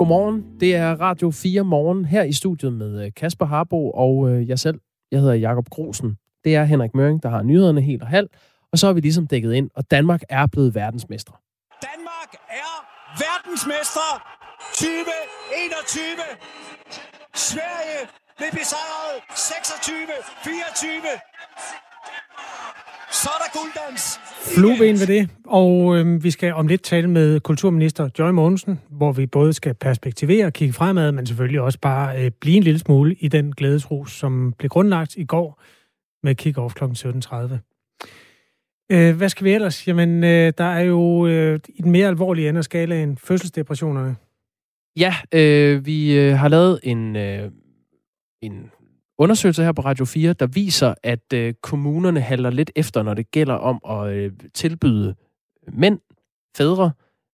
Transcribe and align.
Godmorgen. 0.00 0.60
Det 0.60 0.76
er 0.76 1.00
Radio 1.00 1.30
4 1.30 1.64
morgen 1.64 2.04
her 2.04 2.22
i 2.22 2.32
studiet 2.32 2.72
med 2.72 3.04
øh, 3.04 3.12
Kasper 3.16 3.46
Harbo 3.46 3.90
og 3.90 4.30
øh, 4.30 4.48
jeg 4.48 4.58
selv. 4.58 4.80
Jeg 5.12 5.20
hedder 5.20 5.34
Jakob 5.34 5.68
Grosen. 5.70 6.16
Det 6.44 6.56
er 6.56 6.64
Henrik 6.64 6.94
Møring, 6.94 7.22
der 7.22 7.28
har 7.28 7.42
nyhederne 7.42 7.80
helt 7.80 8.02
og 8.02 8.08
halv. 8.08 8.28
Og 8.72 8.78
så 8.78 8.86
har 8.86 8.92
vi 8.92 9.00
ligesom 9.00 9.26
dækket 9.26 9.52
ind, 9.52 9.70
og 9.74 9.90
Danmark 9.90 10.20
er 10.28 10.46
blevet 10.46 10.74
verdensmestre. 10.74 11.34
Danmark 11.90 12.30
er 12.62 12.72
verdensmestre 13.26 14.06
2021. 14.72 16.02
Sverige 17.34 18.00
blev 18.38 18.50
besejret 18.50 19.14
26-24. 19.30 21.89
Så 23.22 23.28
er 23.28 23.42
der 23.44 23.58
gulddans. 23.58 24.20
Flueben 24.54 25.00
ved 25.00 25.06
det, 25.06 25.30
og 25.46 25.96
øh, 25.96 26.24
vi 26.24 26.30
skal 26.30 26.54
om 26.54 26.66
lidt 26.66 26.82
tale 26.82 27.10
med 27.10 27.40
kulturminister 27.40 28.08
Joy 28.18 28.30
Mogensen, 28.30 28.80
hvor 28.90 29.12
vi 29.12 29.26
både 29.26 29.52
skal 29.52 29.74
perspektivere 29.74 30.46
og 30.46 30.52
kigge 30.52 30.74
fremad, 30.74 31.12
men 31.12 31.26
selvfølgelig 31.26 31.60
også 31.60 31.78
bare 31.78 32.24
øh, 32.24 32.30
blive 32.40 32.56
en 32.56 32.62
lille 32.62 32.78
smule 32.78 33.14
i 33.14 33.28
den 33.28 33.52
glædesrus, 33.52 34.12
som 34.12 34.54
blev 34.58 34.68
grundlagt 34.68 35.16
i 35.16 35.24
går 35.24 35.62
med 36.22 36.34
kick-off 36.40 36.74
kl. 36.74 36.84
17.30. 36.84 37.58
Øh, 38.92 39.16
hvad 39.16 39.28
skal 39.28 39.44
vi 39.44 39.52
ellers? 39.52 39.88
Jamen, 39.88 40.24
øh, 40.24 40.52
der 40.58 40.64
er 40.64 40.80
jo 40.80 41.26
øh, 41.26 41.60
i 41.68 41.82
den 41.82 41.90
mere 41.90 42.08
alvorlige 42.08 42.48
ende 42.48 42.58
af 42.58 42.64
skalaen 42.64 43.18
fødselsdepressionerne. 43.18 44.16
Ja, 44.96 45.14
øh, 45.32 45.86
vi 45.86 46.18
øh, 46.18 46.38
har 46.38 46.48
lavet 46.48 46.80
en, 46.82 47.16
øh, 47.16 47.50
en 48.42 48.70
undersøgelse 49.20 49.64
her 49.64 49.72
på 49.72 49.82
Radio 49.82 50.04
4, 50.04 50.32
der 50.32 50.46
viser, 50.46 50.94
at 51.02 51.32
øh, 51.34 51.54
kommunerne 51.62 52.20
handler 52.20 52.50
lidt 52.50 52.70
efter, 52.76 53.02
når 53.02 53.14
det 53.14 53.30
gælder 53.30 53.54
om 53.54 53.80
at 53.88 54.12
øh, 54.12 54.32
tilbyde 54.54 55.14
mænd, 55.72 55.98
fædre, 56.56 56.90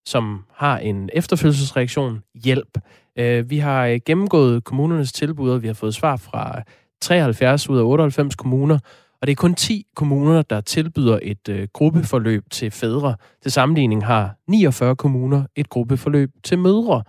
som 0.07 0.45
har 0.55 0.79
en 0.79 1.11
efterfødselsreaktion, 1.13 2.23
hjælp. 2.45 2.79
Øh, 3.19 3.51
vi 3.51 3.59
har 3.59 3.87
øh, 3.87 4.01
gennemgået 4.07 4.65
kommunernes 4.65 5.13
tilbud, 5.13 5.51
og 5.51 5.63
vi 5.63 5.67
har 5.67 5.75
fået 5.75 5.95
svar 5.95 6.17
fra 6.17 6.63
73 7.01 7.69
ud 7.69 7.79
af 7.79 7.83
98 7.83 8.35
kommuner, 8.35 8.79
og 9.21 9.27
det 9.27 9.33
er 9.33 9.37
kun 9.37 9.55
10 9.55 9.87
kommuner, 9.97 10.43
der 10.43 10.61
tilbyder 10.61 11.19
et 11.23 11.49
øh, 11.49 11.69
gruppeforløb 11.73 12.45
til 12.51 12.71
fædre. 12.71 13.17
Til 13.43 13.53
sammenligning 13.53 14.07
har 14.07 14.35
49 14.49 14.97
kommuner 14.97 15.45
et 15.57 15.69
gruppeforløb 15.69 16.31
til 16.45 16.59
mødre. 16.59 17.03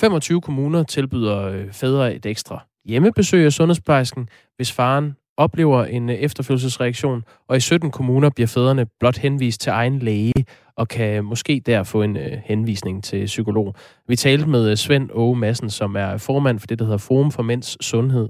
25 0.00 0.40
kommuner 0.40 0.82
tilbyder 0.82 1.42
øh, 1.42 1.72
fædre 1.72 2.14
et 2.14 2.26
ekstra 2.26 2.66
hjemmebesøg 2.86 3.44
af 3.44 3.52
sundhedsplejersken, 3.52 4.28
hvis 4.56 4.72
faren 4.72 5.14
oplever 5.36 5.84
en 5.84 6.10
øh, 6.10 6.16
efterfølgelsesreaktion, 6.16 7.24
og 7.48 7.56
i 7.56 7.60
17 7.60 7.90
kommuner 7.90 8.30
bliver 8.30 8.46
fædrene 8.46 8.86
blot 9.00 9.18
henvist 9.18 9.60
til 9.60 9.70
egen 9.70 9.98
læge, 9.98 10.44
og 10.76 10.88
kan 10.88 11.24
måske 11.24 11.62
der 11.66 11.82
få 11.82 12.02
en 12.02 12.16
øh, 12.16 12.32
henvisning 12.44 13.04
til 13.04 13.26
psykolog. 13.26 13.74
Vi 14.08 14.16
talte 14.16 14.48
med 14.48 14.70
øh, 14.70 14.76
Svend 14.76 15.10
Åge 15.12 15.36
Madsen, 15.36 15.70
som 15.70 15.96
er 15.96 16.16
formand 16.16 16.58
for 16.58 16.66
det, 16.66 16.78
der 16.78 16.84
hedder 16.84 16.98
Forum 16.98 17.30
for 17.30 17.42
Mænds 17.42 17.84
Sundhed, 17.84 18.28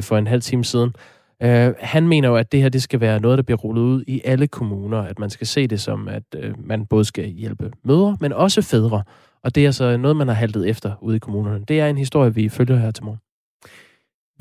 for 0.00 0.18
en 0.18 0.26
halv 0.26 0.42
time 0.42 0.64
siden. 0.64 0.94
Han 1.80 2.08
mener 2.08 2.28
jo, 2.28 2.36
at 2.36 2.52
det 2.52 2.62
her 2.62 2.68
det 2.68 2.82
skal 2.82 3.00
være 3.00 3.20
noget, 3.20 3.38
der 3.38 3.42
bliver 3.42 3.58
rullet 3.58 3.82
ud 3.82 4.04
i 4.06 4.20
alle 4.24 4.46
kommuner, 4.46 4.98
at 4.98 5.18
man 5.18 5.30
skal 5.30 5.46
se 5.46 5.66
det 5.66 5.80
som, 5.80 6.08
at 6.08 6.22
man 6.56 6.86
både 6.86 7.04
skal 7.04 7.24
hjælpe 7.24 7.70
mødre, 7.84 8.16
men 8.20 8.32
også 8.32 8.62
fædre. 8.62 9.02
Og 9.44 9.54
det 9.54 9.62
er 9.62 9.68
altså 9.68 9.96
noget, 9.96 10.16
man 10.16 10.28
har 10.28 10.34
haltet 10.34 10.68
efter 10.68 10.92
ude 11.00 11.16
i 11.16 11.18
kommunerne. 11.18 11.64
Det 11.68 11.80
er 11.80 11.86
en 11.86 11.98
historie, 11.98 12.34
vi 12.34 12.48
følger 12.48 12.76
her 12.76 12.90
til 12.90 13.04
morgen. 13.04 13.20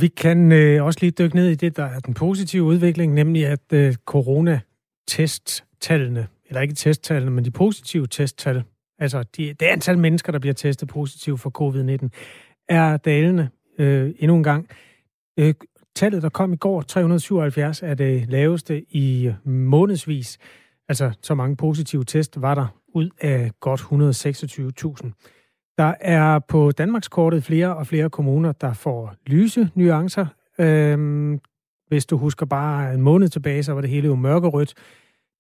Vi 0.02 0.08
kan 0.08 0.52
øh, 0.52 0.86
også 0.86 1.00
lige 1.02 1.12
dykke 1.12 1.36
ned 1.36 1.50
i 1.50 1.56
det, 1.56 1.78
der 1.78 1.86
er 1.86 2.00
den 2.00 2.14
positive 2.14 2.64
udvikling, 2.64 3.14
nemlig 3.14 3.48
at 3.48 3.74
øh, 3.74 3.96
coronatesttallene, 4.06 6.28
eller 6.46 6.62
ikke 6.62 6.74
testtallene, 6.74 7.32
men 7.32 7.46
de 7.46 7.52
positive 7.52 8.08
testtal, 8.08 8.64
altså 9.00 9.24
de, 9.38 9.54
det 9.54 9.66
antal 9.66 9.98
mennesker, 9.98 10.32
der 10.32 10.40
bliver 10.40 10.54
testet 10.54 10.88
positivt 10.88 11.40
for 11.40 11.52
covid-19, 11.62 12.08
er 12.70 12.98
dalende 12.98 13.50
øh, 13.80 14.14
endnu 14.20 14.38
en 14.38 14.44
gang. 14.44 14.70
Øh, 15.40 15.54
tallet, 15.96 16.24
der 16.24 16.30
kom 16.30 16.54
i 16.54 16.58
går, 16.58 16.82
377, 16.82 17.84
er 17.84 17.94
det 17.94 18.30
laveste 18.30 18.86
i 18.90 19.28
øh, 19.28 19.48
månedsvis. 19.48 20.38
Altså, 20.90 21.12
så 21.22 21.36
mange 21.36 21.56
positive 21.56 22.04
test 22.04 22.42
var 22.42 22.56
der 22.56 22.68
ud 22.88 23.10
af 23.22 23.52
godt 23.60 23.82
126.000. 23.82 25.12
Der 25.82 25.94
er 26.00 26.40
på 26.40 26.72
Danmarkskortet 26.72 27.44
flere 27.44 27.76
og 27.76 27.88
flere 27.88 28.10
kommuner, 28.10 28.52
der 28.52 28.74
får 28.74 29.14
lyse 29.28 29.70
nuancer. 29.76 30.26
Øhm, 30.60 31.40
hvis 31.88 32.06
du 32.06 32.18
husker 32.18 32.46
bare 32.46 32.94
en 32.94 33.02
måned 33.02 33.30
tilbage, 33.30 33.64
så 33.64 33.74
var 33.74 33.82
det 33.82 33.90
hele 33.90 34.08
jo 34.08 34.16
mørkerødt. 34.16 34.74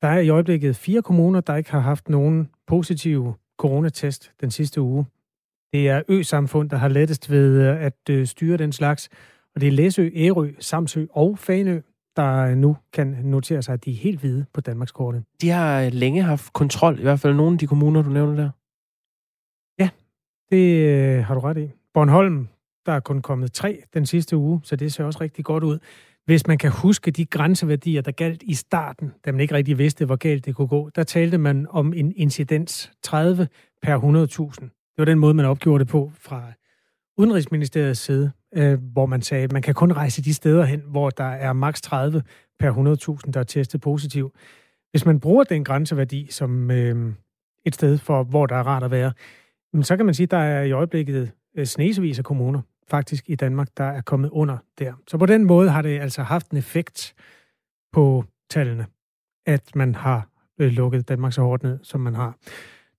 Der 0.01 0.07
er 0.07 0.19
i 0.19 0.29
øjeblikket 0.29 0.75
fire 0.75 1.01
kommuner, 1.01 1.41
der 1.41 1.55
ikke 1.55 1.71
har 1.71 1.79
haft 1.79 2.09
nogen 2.09 2.49
positive 2.67 3.33
coronatest 3.57 4.31
den 4.41 4.51
sidste 4.51 4.81
uge. 4.81 5.05
Det 5.73 5.89
er 5.89 6.01
Ø-samfund, 6.07 6.69
der 6.69 6.77
har 6.77 6.87
lettest 6.87 7.31
ved 7.31 7.61
øh, 7.61 7.81
at 7.81 8.09
øh, 8.09 8.27
styre 8.27 8.57
den 8.57 8.71
slags. 8.71 9.09
Og 9.55 9.61
det 9.61 9.67
er 9.67 9.71
Læsø, 9.71 10.09
Ærø, 10.15 10.51
Samsø 10.59 11.05
og 11.11 11.37
Fanø, 11.37 11.81
der 12.15 12.37
øh, 12.37 12.57
nu 12.57 12.77
kan 12.93 13.07
notere 13.23 13.61
sig, 13.61 13.73
at 13.73 13.85
de 13.85 13.91
er 13.91 13.95
helt 13.95 14.19
hvide 14.19 14.45
på 14.53 14.61
Danmarkskortet. 14.61 15.23
De 15.41 15.49
har 15.49 15.89
længe 15.89 16.23
haft 16.23 16.53
kontrol, 16.53 16.99
i 16.99 17.01
hvert 17.01 17.19
fald 17.19 17.33
nogle 17.33 17.53
af 17.53 17.59
de 17.59 17.67
kommuner, 17.67 18.01
du 18.01 18.09
nævner 18.09 18.35
der. 18.35 18.49
Det 20.51 20.85
øh, 20.85 21.25
har 21.25 21.33
du 21.33 21.39
ret 21.39 21.57
i. 21.57 21.71
Bornholm, 21.93 22.47
der 22.85 22.91
er 22.91 22.99
kun 22.99 23.21
kommet 23.21 23.53
tre 23.53 23.83
den 23.93 24.05
sidste 24.05 24.37
uge, 24.37 24.61
så 24.63 24.75
det 24.75 24.93
ser 24.93 25.03
også 25.03 25.21
rigtig 25.21 25.45
godt 25.45 25.63
ud. 25.63 25.79
Hvis 26.25 26.47
man 26.47 26.57
kan 26.57 26.71
huske 26.71 27.11
de 27.11 27.25
grænseværdier, 27.25 28.01
der 28.01 28.11
galt 28.11 28.43
i 28.43 28.53
starten, 28.53 29.13
da 29.25 29.31
man 29.31 29.41
ikke 29.41 29.55
rigtig 29.55 29.77
vidste, 29.77 30.05
hvor 30.05 30.15
galt 30.15 30.45
det 30.45 30.55
kunne 30.55 30.67
gå, 30.67 30.89
der 30.95 31.03
talte 31.03 31.37
man 31.37 31.67
om 31.69 31.93
en 31.93 32.13
incidens 32.15 32.91
30 33.03 33.47
per 33.81 33.97
100.000. 33.97 34.61
Det 34.61 34.97
var 34.97 35.05
den 35.05 35.19
måde, 35.19 35.33
man 35.33 35.45
opgjorde 35.45 35.79
det 35.79 35.91
på 35.91 36.11
fra 36.19 36.43
Udenrigsministeriets 37.17 37.99
side, 37.99 38.31
øh, 38.55 38.79
hvor 38.93 39.05
man 39.05 39.21
sagde, 39.21 39.43
at 39.43 39.51
man 39.51 39.61
kan 39.61 39.73
kun 39.73 39.91
rejse 39.91 40.23
de 40.23 40.33
steder 40.33 40.65
hen, 40.65 40.81
hvor 40.87 41.09
der 41.09 41.23
er 41.23 41.53
maks 41.53 41.81
30 41.81 42.23
per 42.59 42.71
100.000, 43.25 43.31
der 43.31 43.39
er 43.39 43.43
testet 43.43 43.81
positiv. 43.81 44.33
Hvis 44.91 45.05
man 45.05 45.19
bruger 45.19 45.43
den 45.43 45.63
grænseværdi 45.63 46.27
som 46.29 46.71
øh, 46.71 47.13
et 47.65 47.75
sted 47.75 47.97
for, 47.97 48.23
hvor 48.23 48.45
der 48.45 48.55
er 48.55 48.63
rart 48.63 48.83
at 48.83 48.91
være, 48.91 49.11
men 49.73 49.83
så 49.83 49.97
kan 49.97 50.05
man 50.05 50.15
sige, 50.15 50.25
at 50.25 50.31
der 50.31 50.37
er 50.37 50.63
i 50.63 50.71
øjeblikket 50.71 51.31
øh, 51.57 51.65
snesevis 51.65 52.19
af 52.19 52.25
kommuner 52.25 52.61
faktisk 52.89 53.29
i 53.29 53.35
Danmark, 53.35 53.67
der 53.77 53.83
er 53.83 54.01
kommet 54.01 54.29
under 54.29 54.57
der. 54.79 54.93
Så 55.07 55.17
på 55.17 55.25
den 55.25 55.45
måde 55.45 55.69
har 55.69 55.81
det 55.81 55.99
altså 55.99 56.23
haft 56.23 56.49
en 56.49 56.57
effekt 56.57 57.15
på 57.93 58.25
tallene, 58.49 58.85
at 59.45 59.75
man 59.75 59.95
har 59.95 60.27
øh, 60.59 60.71
lukket 60.71 61.09
Danmark 61.09 61.33
så 61.33 61.41
hårdt 61.41 61.63
ned, 61.63 61.79
som 61.83 62.01
man 62.01 62.15
har. 62.15 62.37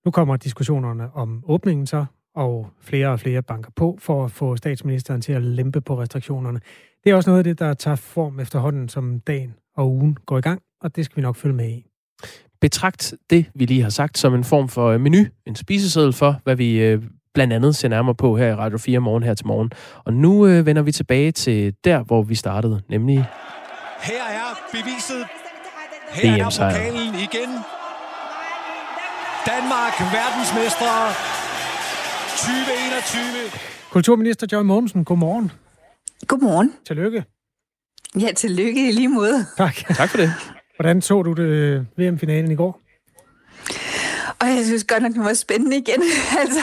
Nu 0.05 0.10
kommer 0.10 0.37
diskussionerne 0.37 1.12
om 1.15 1.44
åbningen 1.47 1.87
så, 1.87 2.05
og 2.34 2.71
flere 2.81 3.09
og 3.09 3.21
flere 3.21 3.43
banker 3.43 3.71
på 3.77 3.99
for 4.00 4.25
at 4.25 4.31
få 4.31 4.56
statsministeren 4.56 5.21
til 5.21 5.33
at 5.33 5.43
lempe 5.43 5.81
på 5.81 6.00
restriktionerne. 6.00 6.60
Det 7.04 7.10
er 7.10 7.15
også 7.15 7.31
noget 7.31 7.39
af 7.39 7.44
det, 7.44 7.59
der 7.59 7.75
tager 7.75 7.97
form 7.97 8.41
efterhånden, 8.41 8.89
som 8.89 9.21
dagen 9.21 9.54
og 9.75 9.91
ugen 9.91 10.16
går 10.27 10.39
i 10.39 10.41
gang, 10.41 10.62
og 10.81 10.97
det 10.97 11.04
skal 11.04 11.16
vi 11.16 11.22
nok 11.22 11.37
følge 11.37 11.54
med 11.54 11.69
i. 11.69 11.91
Betragt 12.62 13.14
det, 13.30 13.46
vi 13.54 13.64
lige 13.64 13.82
har 13.82 13.90
sagt, 13.90 14.18
som 14.18 14.34
en 14.34 14.44
form 14.44 14.68
for 14.68 14.98
menu, 14.98 15.24
en 15.46 15.56
spiseseddel 15.56 16.12
for, 16.12 16.40
hvad 16.44 16.56
vi 16.56 16.78
øh, 16.78 17.02
blandt 17.34 17.52
andet 17.52 17.76
ser 17.76 17.88
nærmere 17.88 18.14
på 18.14 18.36
her 18.36 18.46
i 18.46 18.54
Radio 18.54 18.78
4 18.78 19.00
morgen 19.00 19.22
her 19.22 19.34
til 19.34 19.46
morgen. 19.46 19.70
Og 20.04 20.12
nu 20.12 20.46
øh, 20.46 20.66
vender 20.66 20.82
vi 20.82 20.92
tilbage 20.92 21.32
til 21.32 21.74
der, 21.84 22.02
hvor 22.02 22.22
vi 22.22 22.34
startede, 22.34 22.82
nemlig... 22.88 23.26
Her 24.00 24.24
er 24.24 24.60
beviset. 24.72 25.26
Her 26.10 26.32
er 26.32 26.70
pokalen 26.70 27.14
igen. 27.14 27.50
Danmark, 29.46 29.94
verdensmestre 30.18 30.92
2021. 32.38 33.22
Kulturminister 33.90 34.46
Joy 34.52 34.62
Mogensen, 34.62 35.04
godmorgen. 35.04 35.52
Godmorgen. 36.26 36.72
Tillykke. 36.86 37.24
Ja, 38.20 38.32
tillykke 38.36 38.88
i 38.88 38.92
lige 38.92 39.08
måde. 39.08 39.46
Tak. 39.56 39.74
Tak 39.74 40.10
for 40.10 40.16
det. 40.16 40.32
Hvordan 40.82 41.03
så 41.03 41.22
du 41.22 41.32
det 41.32 41.42
øh, 41.42 41.84
VM-finalen 41.97 42.51
i 42.51 42.54
går? 42.54 42.80
Og 44.41 44.48
jeg 44.48 44.65
synes 44.65 44.84
godt 44.84 45.03
nok, 45.03 45.12
det 45.12 45.24
var 45.24 45.34
spændende 45.34 45.77
igen. 45.77 46.03
altså, 46.42 46.60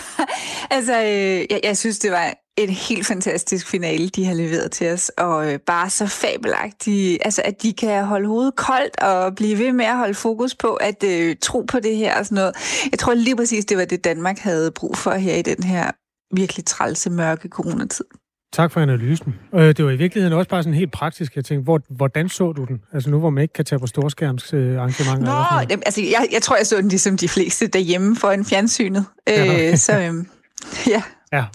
altså 0.70 1.02
øh, 1.02 1.46
jeg, 1.50 1.60
jeg 1.64 1.78
synes, 1.78 2.00
det 2.00 2.12
var 2.12 2.34
en 2.58 2.70
helt 2.70 3.08
fantastisk 3.08 3.68
finale, 3.68 4.10
de 4.10 4.26
har 4.26 4.34
leveret 4.34 4.72
til 4.72 4.92
os, 4.92 5.10
og 5.10 5.54
øh, 5.54 5.60
bare 5.60 5.90
så 5.90 6.08
fabelagtigt, 6.08 7.22
altså 7.26 7.42
at 7.46 7.62
de 7.64 7.74
kan 7.74 8.04
holde 8.04 8.28
hovedet 8.28 8.56
koldt 8.56 9.00
og 9.00 9.36
blive 9.36 9.60
ved 9.60 9.72
med 9.72 9.86
at 9.86 9.98
holde 9.98 10.14
fokus 10.14 10.56
på 10.56 10.74
at 10.74 11.04
øh, 11.04 11.36
tro 11.42 11.62
på 11.62 11.80
det 11.80 11.96
her 11.98 12.20
og 12.20 12.26
sådan 12.26 12.36
noget. 12.36 12.56
Jeg 12.92 13.00
tror 13.00 13.14
lige 13.14 13.36
præcis, 13.36 13.66
det 13.66 13.78
var 13.78 13.86
det, 13.86 14.04
Danmark 14.04 14.40
havde 14.40 14.72
brug 14.72 14.98
for 14.98 15.12
her 15.12 15.36
i 15.36 15.42
den 15.42 15.64
her 15.64 15.92
virkelig 16.36 16.66
trælse, 16.66 17.10
mørke 17.10 17.50
coronatid. 17.50 18.06
Tak 18.52 18.72
for 18.72 18.82
analysen. 18.82 19.36
Øh, 19.56 19.62
det 19.62 19.86
var 19.86 19.92
i 19.92 19.96
virkeligheden 19.96 20.38
også 20.38 20.50
bare 20.50 20.64
sådan 20.64 20.74
helt 20.78 20.92
praktisk. 20.92 21.36
Jeg 21.36 21.46
tænkte, 21.46 21.64
hvor, 21.64 21.82
hvordan 21.90 22.30
så 22.30 22.52
du 22.52 22.66
den? 22.66 22.82
Altså 22.94 23.10
nu, 23.10 23.20
hvor 23.20 23.30
man 23.30 23.42
ikke 23.42 23.54
kan 23.54 23.66
tage 23.66 23.80
på 23.80 23.88
storskærmsarrangementer. 23.88 25.60
Nå, 25.60 25.66
det, 25.70 25.84
altså 25.86 26.02
jeg, 26.02 26.28
jeg 26.32 26.42
tror, 26.42 26.56
jeg 26.58 26.68
så 26.68 26.78
den 26.78 26.88
ligesom 26.88 27.18
de 27.18 27.28
fleste 27.28 27.68
derhjemme 27.68 28.16
for 28.16 28.28
en 28.28 28.46
fjernsynet. 28.46 29.06
Øh, 29.30 29.78
så 29.78 30.00
øhm, 30.00 30.28
ja. 30.94 31.04
Ja. 31.34 31.46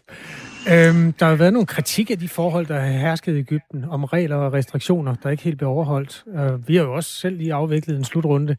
Øhm, 0.73 1.13
der 1.13 1.27
har 1.27 1.35
været 1.35 1.53
nogle 1.53 1.67
kritik 1.67 2.11
af 2.11 2.19
de 2.19 2.29
forhold, 2.29 2.67
der 2.67 2.81
har 2.81 2.87
hersket 2.87 3.35
i 3.35 3.39
Ægypten, 3.39 3.85
om 3.85 4.05
regler 4.05 4.37
og 4.37 4.53
restriktioner, 4.53 5.15
der 5.15 5.31
ikke 5.31 5.43
helt 5.43 5.59
blev 5.59 5.71
overholdt. 5.71 6.25
Uh, 6.27 6.69
vi 6.69 6.77
har 6.77 6.85
jo 6.85 6.95
også 6.95 7.11
selv 7.11 7.37
lige 7.37 7.55
afviklet 7.55 7.97
en 7.97 8.05
slutrunde, 8.05 8.57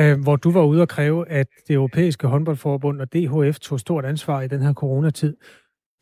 uh, 0.00 0.12
hvor 0.22 0.36
du 0.36 0.50
var 0.50 0.62
ude 0.62 0.82
og 0.82 0.88
kræve, 0.88 1.28
at 1.28 1.46
det 1.68 1.74
europæiske 1.74 2.26
håndboldforbund 2.26 3.00
og 3.00 3.12
DHF 3.12 3.58
tog 3.58 3.80
stort 3.80 4.04
ansvar 4.04 4.42
i 4.42 4.48
den 4.48 4.62
her 4.62 4.72
coronatid. 4.72 5.36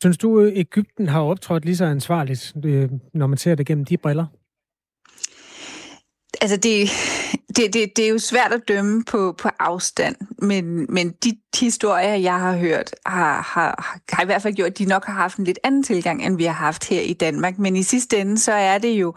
Synes 0.01 0.17
du, 0.17 0.41
øh, 0.41 0.51
Ægypten 0.55 1.07
har 1.07 1.21
optrådt 1.21 1.65
lige 1.65 1.77
så 1.77 1.85
ansvarligt, 1.85 2.53
øh, 2.65 2.89
når 3.13 3.27
man 3.27 3.37
ser 3.37 3.55
det 3.55 3.65
gennem 3.65 3.85
de 3.85 3.97
briller? 3.97 4.25
Altså, 6.41 6.57
det, 6.57 6.89
det, 7.55 7.73
det, 7.73 7.91
det 7.95 8.05
er 8.05 8.09
jo 8.09 8.19
svært 8.19 8.51
at 8.51 8.61
dømme 8.67 9.03
på, 9.03 9.35
på 9.37 9.49
afstand, 9.59 10.15
men, 10.39 10.85
men 10.89 11.11
de 11.11 11.37
historier, 11.59 12.15
jeg 12.15 12.39
har 12.39 12.57
hørt, 12.57 12.95
har, 13.05 13.41
har, 13.41 13.99
har 14.11 14.23
i 14.23 14.25
hvert 14.25 14.41
fald 14.41 14.53
gjort, 14.53 14.67
at 14.67 14.77
de 14.77 14.85
nok 14.85 15.05
har 15.05 15.13
haft 15.13 15.37
en 15.37 15.43
lidt 15.43 15.59
anden 15.63 15.83
tilgang, 15.83 16.25
end 16.25 16.37
vi 16.37 16.43
har 16.43 16.53
haft 16.53 16.89
her 16.89 17.01
i 17.01 17.13
Danmark. 17.13 17.57
Men 17.57 17.75
i 17.75 17.83
sidste 17.83 18.17
ende, 18.17 18.37
så 18.37 18.51
er 18.51 18.77
det 18.77 18.91
jo 18.91 19.13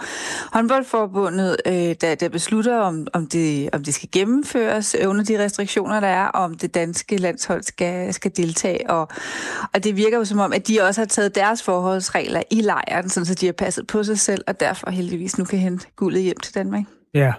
håndboldforbundet, 0.52 1.56
øh, 1.66 1.94
der, 2.00 2.14
der 2.14 2.28
beslutter, 2.28 2.76
om, 2.76 3.06
om, 3.12 3.26
det, 3.26 3.68
om 3.72 3.84
det 3.84 3.94
skal 3.94 4.08
gennemføres 4.12 4.96
under 5.06 5.24
de 5.24 5.44
restriktioner, 5.44 6.00
der 6.00 6.08
er, 6.08 6.26
og 6.26 6.44
om 6.44 6.54
det 6.54 6.74
danske 6.74 7.16
landshold 7.16 7.62
skal, 7.62 8.14
skal 8.14 8.36
deltage. 8.36 8.90
Og, 8.90 9.08
og 9.74 9.84
det 9.84 9.96
virker 9.96 10.18
jo 10.18 10.24
som 10.24 10.38
om, 10.38 10.52
at 10.52 10.68
de 10.68 10.80
også 10.80 11.00
har 11.00 11.06
taget 11.06 11.34
deres 11.34 11.62
forholdsregler 11.62 12.42
i 12.50 12.60
lejren, 12.60 13.08
så 13.08 13.34
de 13.34 13.46
har 13.46 13.52
passet 13.52 13.86
på 13.86 14.04
sig 14.04 14.18
selv, 14.18 14.44
og 14.46 14.60
derfor 14.60 14.90
heldigvis 14.90 15.38
nu 15.38 15.44
kan 15.44 15.58
hente 15.58 15.86
guldet 15.96 16.22
hjem 16.22 16.36
til 16.36 16.54
Danmark. 16.54 16.84
Ja, 17.14 17.32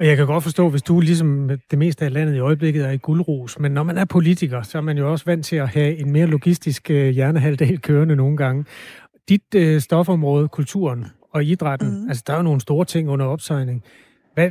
og 0.00 0.06
jeg 0.06 0.16
kan 0.16 0.26
godt 0.26 0.42
forstå, 0.42 0.68
hvis 0.68 0.82
du 0.82 1.00
ligesom 1.00 1.50
det 1.70 1.78
meste 1.78 2.04
af 2.04 2.12
landet 2.12 2.34
i 2.34 2.38
øjeblikket 2.38 2.84
er 2.84 2.90
i 2.90 2.96
guldros, 2.96 3.58
men 3.58 3.72
når 3.72 3.82
man 3.82 3.98
er 3.98 4.04
politiker, 4.04 4.62
så 4.62 4.78
er 4.78 4.82
man 4.82 4.98
jo 4.98 5.12
også 5.12 5.24
vant 5.24 5.44
til 5.46 5.56
at 5.56 5.68
have 5.68 5.96
en 5.96 6.10
mere 6.10 6.26
logistisk 6.26 6.90
øh, 6.90 7.08
hjernehalvdel 7.08 7.80
kørende 7.88 8.16
nogle 8.16 8.36
gange. 8.36 8.64
Dit 9.28 9.54
øh, 9.54 9.80
stofområde, 9.80 10.48
kulturen 10.48 11.06
og 11.32 11.44
idrætten, 11.44 12.02
mm. 12.02 12.08
altså 12.08 12.24
der 12.26 12.32
er 12.32 12.36
jo 12.36 12.42
nogle 12.42 12.60
store 12.60 12.84
ting 12.84 13.08
under 13.08 13.26
opsejning. 13.26 13.82
Hvad, 14.34 14.50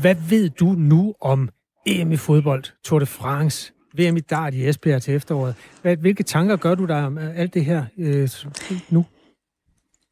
hvad 0.00 0.16
ved 0.28 0.50
du 0.50 0.66
nu 0.66 1.14
om 1.20 1.48
EM 1.86 2.12
i 2.12 2.16
fodbold, 2.16 2.64
Tour 2.84 2.98
de 2.98 3.06
France, 3.06 3.72
VM 3.98 4.16
i 4.16 4.20
dart 4.20 4.54
i 4.54 4.68
Esbjerg 4.68 5.02
til 5.02 5.14
efteråret? 5.14 5.54
Hvad, 5.82 5.96
hvilke 5.96 6.22
tanker 6.22 6.56
gør 6.56 6.74
du 6.74 6.84
der 6.84 7.02
om 7.02 7.18
alt 7.18 7.54
det 7.54 7.64
her 7.64 7.84
øh, 7.98 8.28
nu? 8.90 9.04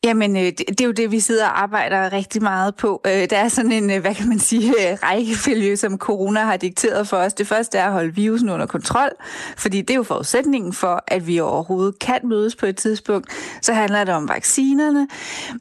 Jamen, 0.05 0.37
øh, 0.37 0.43
det, 0.43 0.59
det 0.69 0.81
er 0.81 0.85
jo 0.85 0.93
det, 0.93 1.11
vi 1.11 1.21
sidder 1.21 1.47
og 1.47 1.63
arbejder 1.63 2.13
rigtig 2.13 2.43
meget 2.43 2.75
på. 2.75 3.01
Øh, 3.07 3.31
der 3.31 3.37
er 3.37 3.49
sådan 3.49 3.73
en, 3.73 3.91
øh, 3.91 4.01
hvad 4.01 4.15
kan 4.15 4.29
man 4.29 4.39
sige, 4.39 4.73
rækkefølge, 5.03 5.77
som 5.77 5.99
corona 5.99 6.41
har 6.41 6.57
dikteret 6.57 7.09
for 7.09 7.17
os. 7.17 7.35
Det 7.35 7.47
første 7.47 7.79
er 7.79 7.87
at 7.87 7.93
holde 7.93 8.15
virusen 8.15 8.49
under 8.49 8.67
kontrol, 8.67 9.11
fordi 9.57 9.81
det 9.81 9.91
er 9.91 9.95
jo 9.95 10.03
forudsætningen 10.03 10.73
for, 10.73 11.05
at 11.09 11.27
vi 11.27 11.41
overhovedet 11.41 11.99
kan 11.99 12.21
mødes 12.25 12.57
på 12.57 12.67
et 12.67 12.77
tidspunkt. 12.77 13.29
Så 13.63 13.73
handler 13.73 14.05
det 14.05 14.15
om 14.15 14.29
vaccinerne, 14.29 15.09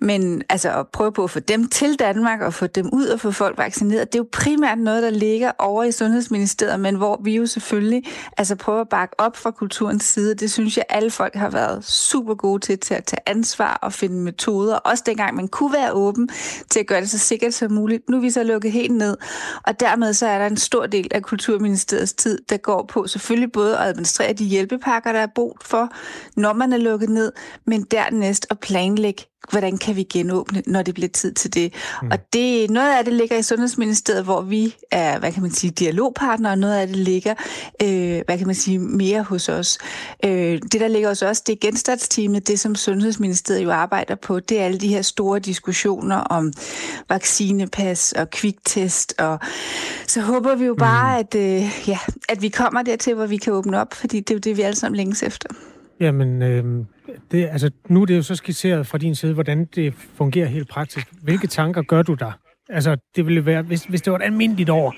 men 0.01 0.44
altså 0.50 0.80
at 0.80 0.88
prøve 0.88 1.12
på 1.12 1.24
at 1.24 1.30
få 1.30 1.40
dem 1.40 1.68
til 1.68 2.00
Danmark 2.00 2.42
og 2.42 2.54
få 2.54 2.68
dem 2.68 2.90
ud 2.94 3.06
og 3.06 3.19
få 3.19 3.31
folk 3.31 3.57
vaccineret, 3.57 4.13
det 4.13 4.19
er 4.19 4.24
jo 4.24 4.28
primært 4.31 4.80
noget, 4.80 5.04
der 5.04 5.10
ligger 5.10 5.51
over 5.60 5.84
i 5.84 5.92
Sundhedsministeriet, 5.92 6.80
men 6.80 6.95
hvor 6.95 7.22
vi 7.24 7.36
jo 7.36 7.45
selvfølgelig 7.45 8.04
altså 8.38 8.56
prøver 8.56 8.81
at 8.81 8.90
bakke 8.90 9.19
op 9.19 9.38
fra 9.38 9.51
kulturens 9.51 10.04
side. 10.04 10.36
Det 10.36 10.51
synes 10.51 10.78
jeg, 10.78 10.86
alle 10.90 11.12
folk 11.12 11.36
har 11.36 11.50
været 11.50 11.86
super 11.86 12.36
gode 12.36 12.60
til, 12.60 12.80
til 12.80 12.94
at 12.94 13.04
tage 13.04 13.22
ansvar 13.25 13.80
og 13.81 13.94
finde 13.94 14.32
metoder, 14.33 14.75
også 14.75 15.03
dengang 15.06 15.35
man 15.35 15.47
kunne 15.47 15.74
være 15.74 15.91
åben 15.91 16.30
til 16.69 16.80
at 16.80 16.88
gøre 16.88 17.01
det 17.01 17.09
så 17.09 17.18
sikkert 17.18 17.53
som 17.53 17.71
muligt. 17.71 18.09
Nu 18.09 18.18
er 18.18 18.21
vi 18.21 18.30
så 18.30 18.44
lukket 18.44 18.71
helt 18.71 18.95
ned, 18.95 19.18
og 19.68 19.80
dermed 19.80 20.13
så 20.13 20.27
er 20.27 20.39
der 20.39 20.45
en 20.45 20.57
stor 20.57 20.85
del 20.85 21.07
af 21.12 21.21
Kulturministeriets 21.21 22.13
tid, 22.13 22.39
der 22.50 22.57
går 22.57 22.85
på 22.89 23.07
selvfølgelig 23.07 23.51
både 23.51 23.77
at 23.77 23.88
administrere 23.88 24.33
de 24.33 24.45
hjælpepakker, 24.45 25.12
der 25.12 25.19
er 25.19 25.27
brug 25.35 25.57
for, 25.62 25.89
når 26.35 26.53
man 26.53 26.74
er 26.74 26.77
lukket 26.77 27.09
ned, 27.09 27.31
men 27.65 27.83
dernæst 27.91 28.47
at 28.50 28.59
planlægge 28.59 29.24
hvordan 29.51 29.78
kan 29.78 29.95
vi 29.95 30.04
genåbne, 30.04 30.63
når 30.68 30.81
det 30.81 30.94
bliver 30.94 31.10
tid 31.10 31.34
til 31.34 31.54
det. 31.54 31.74
Mm. 32.01 32.12
Og 32.12 32.34
det, 32.34 32.69
noget 32.69 32.98
af 32.98 33.06
det 33.06 33.13
ligger 33.13 33.38
i 33.38 33.44
Sundhedsministeriet, 33.44 34.24
hvor 34.24 34.42
vi 34.42 34.75
er, 34.92 35.19
hvad 35.19 35.31
kan 35.31 35.42
man 35.42 35.51
sige, 35.51 35.72
dialogpartnere, 35.72 36.51
og 36.51 36.57
noget 36.57 36.75
af 36.75 36.88
det 36.88 36.95
ligger, 36.95 37.34
øh, 37.81 38.22
hvad 38.25 38.38
kan 38.38 38.48
man 38.48 38.56
sige, 38.56 38.80
mere 38.80 39.22
hos 39.22 39.50
os. 39.50 39.78
Øh, 40.25 40.62
det, 40.72 40.81
der 40.81 40.88
ligger 40.88 41.10
hos 41.10 41.22
os, 41.22 41.42
det 41.42 41.54
er 41.54 41.57
genstartsteamet, 41.62 42.48
det 42.48 42.60
som 42.60 42.75
Sundhedsministeriet 42.75 43.63
jo 43.63 43.72
arbejder 43.72 44.16
på, 44.16 44.40
det 44.40 44.60
er 44.60 44.66
alle 44.66 44.80
de 44.80 44.88
her 44.88 45.01
store 45.01 45.40
diskussioner 45.40 46.16
om 46.16 46.54
vaccinepas 47.10 48.12
og 48.12 48.30
kviktest, 48.30 49.13
og 49.19 49.40
så 50.07 50.22
håber 50.22 50.56
vi 50.56 50.66
jo 50.66 50.75
bare, 50.75 51.13
mm. 51.13 51.19
at, 51.19 51.36
øh, 51.36 51.88
ja, 51.88 52.00
at 52.30 52.42
vi 52.42 52.50
kommer 52.50 52.81
dertil, 52.81 53.13
hvor 53.13 53.25
vi 53.25 53.38
kan 53.38 53.54
åbne 53.54 53.81
op, 53.81 53.94
fordi 53.94 54.19
det 54.19 54.30
er 54.30 54.36
jo 54.36 54.40
det, 54.40 54.57
vi 54.57 54.62
alle 54.62 54.75
sammen 54.75 54.98
længes 54.98 55.24
efter. 55.24 55.50
Jamen, 56.04 56.42
øh, 56.42 56.86
det, 57.32 57.50
altså, 57.52 57.72
nu 57.90 58.02
er 58.02 58.06
det 58.06 58.18
jo 58.18 58.22
så 58.22 58.36
skitseret 58.36 58.88
fra 58.88 58.98
din 58.98 59.16
side, 59.16 59.34
hvordan 59.34 59.66
det 59.66 59.94
fungerer 59.94 60.48
helt 60.48 60.70
praktisk. 60.70 61.08
Hvilke 61.22 61.48
tanker 61.48 61.82
gør 61.82 62.02
du 62.02 62.14
der? 62.14 62.32
Altså, 62.70 62.98
det 63.16 63.26
ville 63.26 63.46
være, 63.46 63.62
hvis, 63.62 63.84
hvis 63.84 64.02
det 64.02 64.14
var 64.14 64.20
et 64.20 64.24
almindeligt 64.24 64.70
år, 64.70 64.96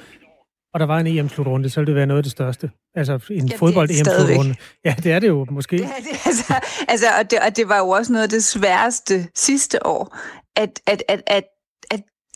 og 0.74 0.80
der 0.80 0.86
var 0.86 1.00
en 1.00 1.07
EM-slutrunde, 1.07 1.69
så 1.69 1.80
ville 1.80 1.88
det 1.88 1.96
være 1.96 2.06
noget 2.06 2.19
af 2.19 2.24
det 2.24 2.31
største. 2.31 2.69
Altså 2.96 3.19
en 3.31 3.48
ja, 3.48 3.56
fodbold-EM-slutrunde. 3.56 4.56
Ja, 4.86 4.96
det 5.04 5.12
er 5.12 5.19
det 5.19 5.28
jo 5.28 5.46
måske. 5.52 5.78
Det 5.78 5.86
er 5.86 6.02
det, 6.12 6.25
altså, 6.25 6.54
altså, 6.88 7.06
og, 7.19 7.31
det, 7.31 7.40
og 7.40 7.57
det 7.57 7.69
var 7.69 7.78
jo 7.78 7.90
også 7.90 8.12
noget 8.12 8.24
af 8.24 8.30
det 8.30 8.44
sværeste 8.44 9.28
sidste 9.36 9.86
år, 9.86 10.18
at, 10.56 10.80
at, 10.88 11.04
at, 11.07 11.22
at 11.28 11.44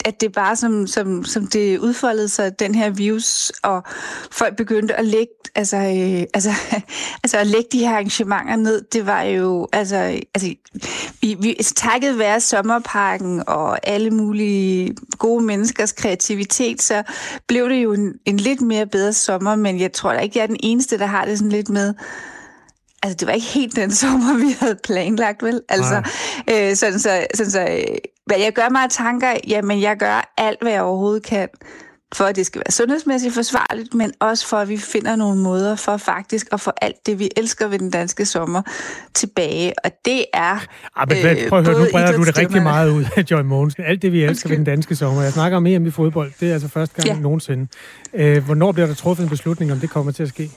at 0.05 0.21
det 0.21 0.31
bare 0.31 0.55
som, 0.55 0.87
som, 0.87 1.25
som 1.25 1.47
det 1.47 1.79
udfoldede 1.79 2.29
sig, 2.29 2.59
den 2.59 2.75
her 2.75 2.89
virus, 2.89 3.51
og 3.63 3.83
folk 4.31 4.55
begyndte 4.55 4.95
at 4.95 5.05
lægge, 5.05 5.33
altså, 5.55 5.77
øh, 5.77 6.23
altså, 6.33 6.51
altså 7.23 7.37
at 7.37 7.47
lægge 7.47 7.67
de 7.71 7.79
her 7.79 7.93
arrangementer 7.93 8.55
ned, 8.55 8.81
det 8.81 9.05
var 9.05 9.21
jo, 9.21 9.67
altså, 9.73 9.95
altså 10.33 10.53
vi, 11.21 11.37
vi 11.39 11.49
altså, 11.49 11.73
takket 11.73 12.19
være 12.19 12.39
sommerparken 12.39 13.43
og 13.47 13.87
alle 13.87 14.11
mulige 14.11 14.95
gode 15.17 15.43
menneskers 15.43 15.91
kreativitet, 15.91 16.81
så 16.81 17.03
blev 17.47 17.69
det 17.69 17.83
jo 17.83 17.93
en, 17.93 18.13
en 18.25 18.37
lidt 18.37 18.61
mere 18.61 18.85
bedre 18.85 19.13
sommer, 19.13 19.55
men 19.55 19.79
jeg 19.79 19.93
tror 19.93 20.13
da 20.13 20.19
ikke, 20.19 20.37
jeg 20.37 20.43
er 20.43 20.47
den 20.47 20.59
eneste, 20.59 20.97
der 20.97 21.05
har 21.05 21.25
det 21.25 21.37
sådan 21.37 21.51
lidt 21.51 21.69
med, 21.69 21.93
Altså, 23.03 23.17
det 23.19 23.27
var 23.27 23.33
ikke 23.33 23.47
helt 23.47 23.75
den 23.75 23.91
sommer, 23.91 24.37
vi 24.37 24.55
havde 24.59 24.75
planlagt, 24.83 25.43
vel? 25.43 25.61
Altså, 25.69 26.11
øh, 26.51 26.75
sådan 26.75 26.99
så, 26.99 27.25
sådan 27.33 27.51
så 27.51 27.61
øh, 27.61 27.97
hvad 28.25 28.37
jeg 28.39 28.53
gør 28.53 28.69
mig 28.69 28.81
af 28.81 28.89
tanker, 28.89 29.33
jamen 29.47 29.81
jeg 29.81 29.97
gør 29.97 30.33
alt, 30.37 30.61
hvad 30.61 30.71
jeg 30.71 30.81
overhovedet 30.81 31.23
kan, 31.23 31.47
for 32.13 32.25
at 32.25 32.35
det 32.35 32.45
skal 32.45 32.59
være 32.59 32.71
sundhedsmæssigt 32.71 33.33
forsvarligt, 33.33 33.93
men 33.93 34.11
også 34.19 34.47
for, 34.47 34.57
at 34.57 34.69
vi 34.69 34.77
finder 34.77 35.15
nogle 35.15 35.41
måder 35.41 35.75
for 35.75 35.97
faktisk 35.97 36.47
at 36.51 36.61
få 36.61 36.71
alt 36.81 36.95
det, 37.05 37.19
vi 37.19 37.29
elsker 37.37 37.67
ved 37.67 37.79
den 37.79 37.91
danske 37.91 38.25
sommer, 38.25 38.61
tilbage. 39.13 39.73
Og 39.83 39.91
det 40.05 40.25
er 40.33 40.65
ah, 40.95 41.07
men, 41.09 41.17
øh, 41.25 41.49
Prøv 41.49 41.59
at 41.59 41.65
høre, 41.65 41.79
nu 41.79 41.87
breder 41.91 42.17
du 42.17 42.23
det 42.23 42.37
rigtig 42.37 42.63
meget 42.63 42.91
ud 42.91 43.05
af 43.15 43.23
Joy 43.31 43.41
Mogensen. 43.41 43.83
Alt 43.83 44.01
det, 44.01 44.11
vi 44.11 44.17
elsker 44.17 44.29
Undskyld. 44.29 44.49
ved 44.49 44.57
den 44.57 44.65
danske 44.65 44.95
sommer. 44.95 45.21
Jeg 45.21 45.33
snakker 45.33 45.57
om 45.57 45.67
EM 45.67 45.85
i 45.85 45.91
fodbold. 45.91 46.31
Det 46.39 46.49
er 46.49 46.53
altså 46.53 46.67
første 46.67 46.95
gang 46.95 47.17
ja. 47.17 47.21
nogensinde. 47.21 47.67
Øh, 48.13 48.45
hvornår 48.45 48.71
bliver 48.71 48.87
der 48.87 48.93
truffet 48.93 49.23
en 49.23 49.29
beslutning, 49.29 49.71
om 49.71 49.79
det 49.79 49.89
kommer 49.89 50.11
til 50.11 50.23
at 50.23 50.29
ske? 50.29 50.51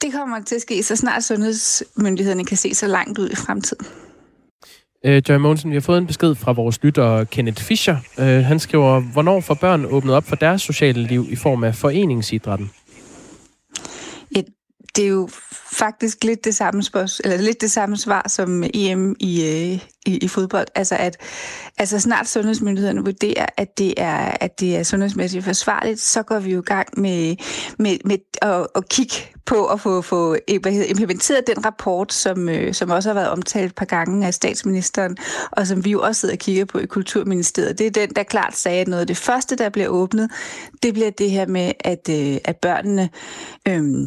Det 0.00 0.12
kommer 0.12 0.40
til 0.40 0.54
at 0.54 0.62
ske, 0.62 0.82
så 0.82 0.96
snart 0.96 1.24
sundhedsmyndighederne 1.24 2.44
kan 2.44 2.56
se 2.56 2.74
så 2.74 2.86
langt 2.86 3.18
ud 3.18 3.30
i 3.30 3.36
fremtiden. 3.36 3.86
Øh, 5.04 5.22
Joy 5.28 5.36
Monsen, 5.36 5.70
vi 5.70 5.76
har 5.76 5.80
fået 5.80 5.98
en 5.98 6.06
besked 6.06 6.34
fra 6.34 6.52
vores 6.52 6.82
lytter 6.82 7.24
Kenneth 7.24 7.62
Fischer. 7.62 7.96
Øh, 8.18 8.44
han 8.44 8.58
skriver, 8.58 9.00
hvornår 9.00 9.40
får 9.40 9.54
børn 9.54 9.84
åbnet 9.84 10.14
op 10.14 10.24
for 10.24 10.36
deres 10.36 10.62
sociale 10.62 11.02
liv 11.02 11.26
i 11.30 11.36
form 11.36 11.64
af 11.64 11.74
foreningsidrætten? 11.74 12.70
Det 14.96 15.04
er 15.04 15.08
jo 15.08 15.28
faktisk 15.72 16.24
lidt 16.24 16.44
det 16.44 16.54
samme 16.54 16.82
spørgsmål, 16.82 17.32
eller 17.32 17.44
lidt 17.44 17.60
det 17.60 17.70
samme 17.70 17.96
svar 17.96 18.28
som 18.28 18.64
EM 18.74 19.16
i, 19.20 19.42
øh, 19.44 19.80
i, 20.06 20.18
i 20.18 20.28
fodbold. 20.28 20.66
Altså 20.74 20.96
at 20.96 21.16
altså 21.78 21.98
snart 21.98 22.28
sundhedsmyndighederne 22.28 23.04
vurderer, 23.04 23.46
at 23.56 23.78
det 23.78 23.94
er, 23.96 24.36
at 24.40 24.60
det 24.60 24.76
er 24.76 24.82
sundhedsmæssigt 24.82 25.44
forsvarligt, 25.44 26.00
så 26.00 26.22
går 26.22 26.38
vi 26.38 26.52
jo 26.52 26.58
i 26.60 26.64
gang 26.64 26.88
med, 26.96 27.36
med, 27.78 27.98
med 28.04 28.18
at, 28.42 28.66
at 28.74 28.88
kigge 28.88 29.14
på 29.46 29.66
at 29.66 29.80
få, 29.80 30.02
få 30.02 30.34
øh, 30.34 30.60
implementeret 30.88 31.46
den 31.46 31.64
rapport, 31.64 32.12
som, 32.12 32.48
øh, 32.48 32.74
som 32.74 32.90
også 32.90 33.08
har 33.08 33.14
været 33.14 33.30
omtalt 33.30 33.66
et 33.66 33.74
par 33.74 33.84
gange 33.84 34.26
af 34.26 34.34
statsministeren, 34.34 35.16
og 35.52 35.66
som 35.66 35.84
vi 35.84 35.90
jo 35.90 36.00
også 36.00 36.20
sidder 36.20 36.34
og 36.34 36.38
kigger 36.38 36.64
på 36.64 36.78
i 36.78 36.86
Kulturministeriet. 36.86 37.78
Det 37.78 37.86
er 37.86 37.90
den, 37.90 38.10
der 38.16 38.22
klart 38.22 38.56
sagde, 38.56 38.80
at 38.80 38.88
noget 38.88 39.00
af 39.00 39.06
det 39.06 39.16
første, 39.16 39.56
der 39.56 39.68
bliver 39.68 39.88
åbnet, 39.88 40.30
det 40.82 40.94
bliver 40.94 41.10
det 41.10 41.30
her 41.30 41.46
med, 41.46 41.72
at, 41.80 42.08
øh, 42.10 42.38
at 42.44 42.56
børnene 42.56 43.08
øh, 43.68 44.06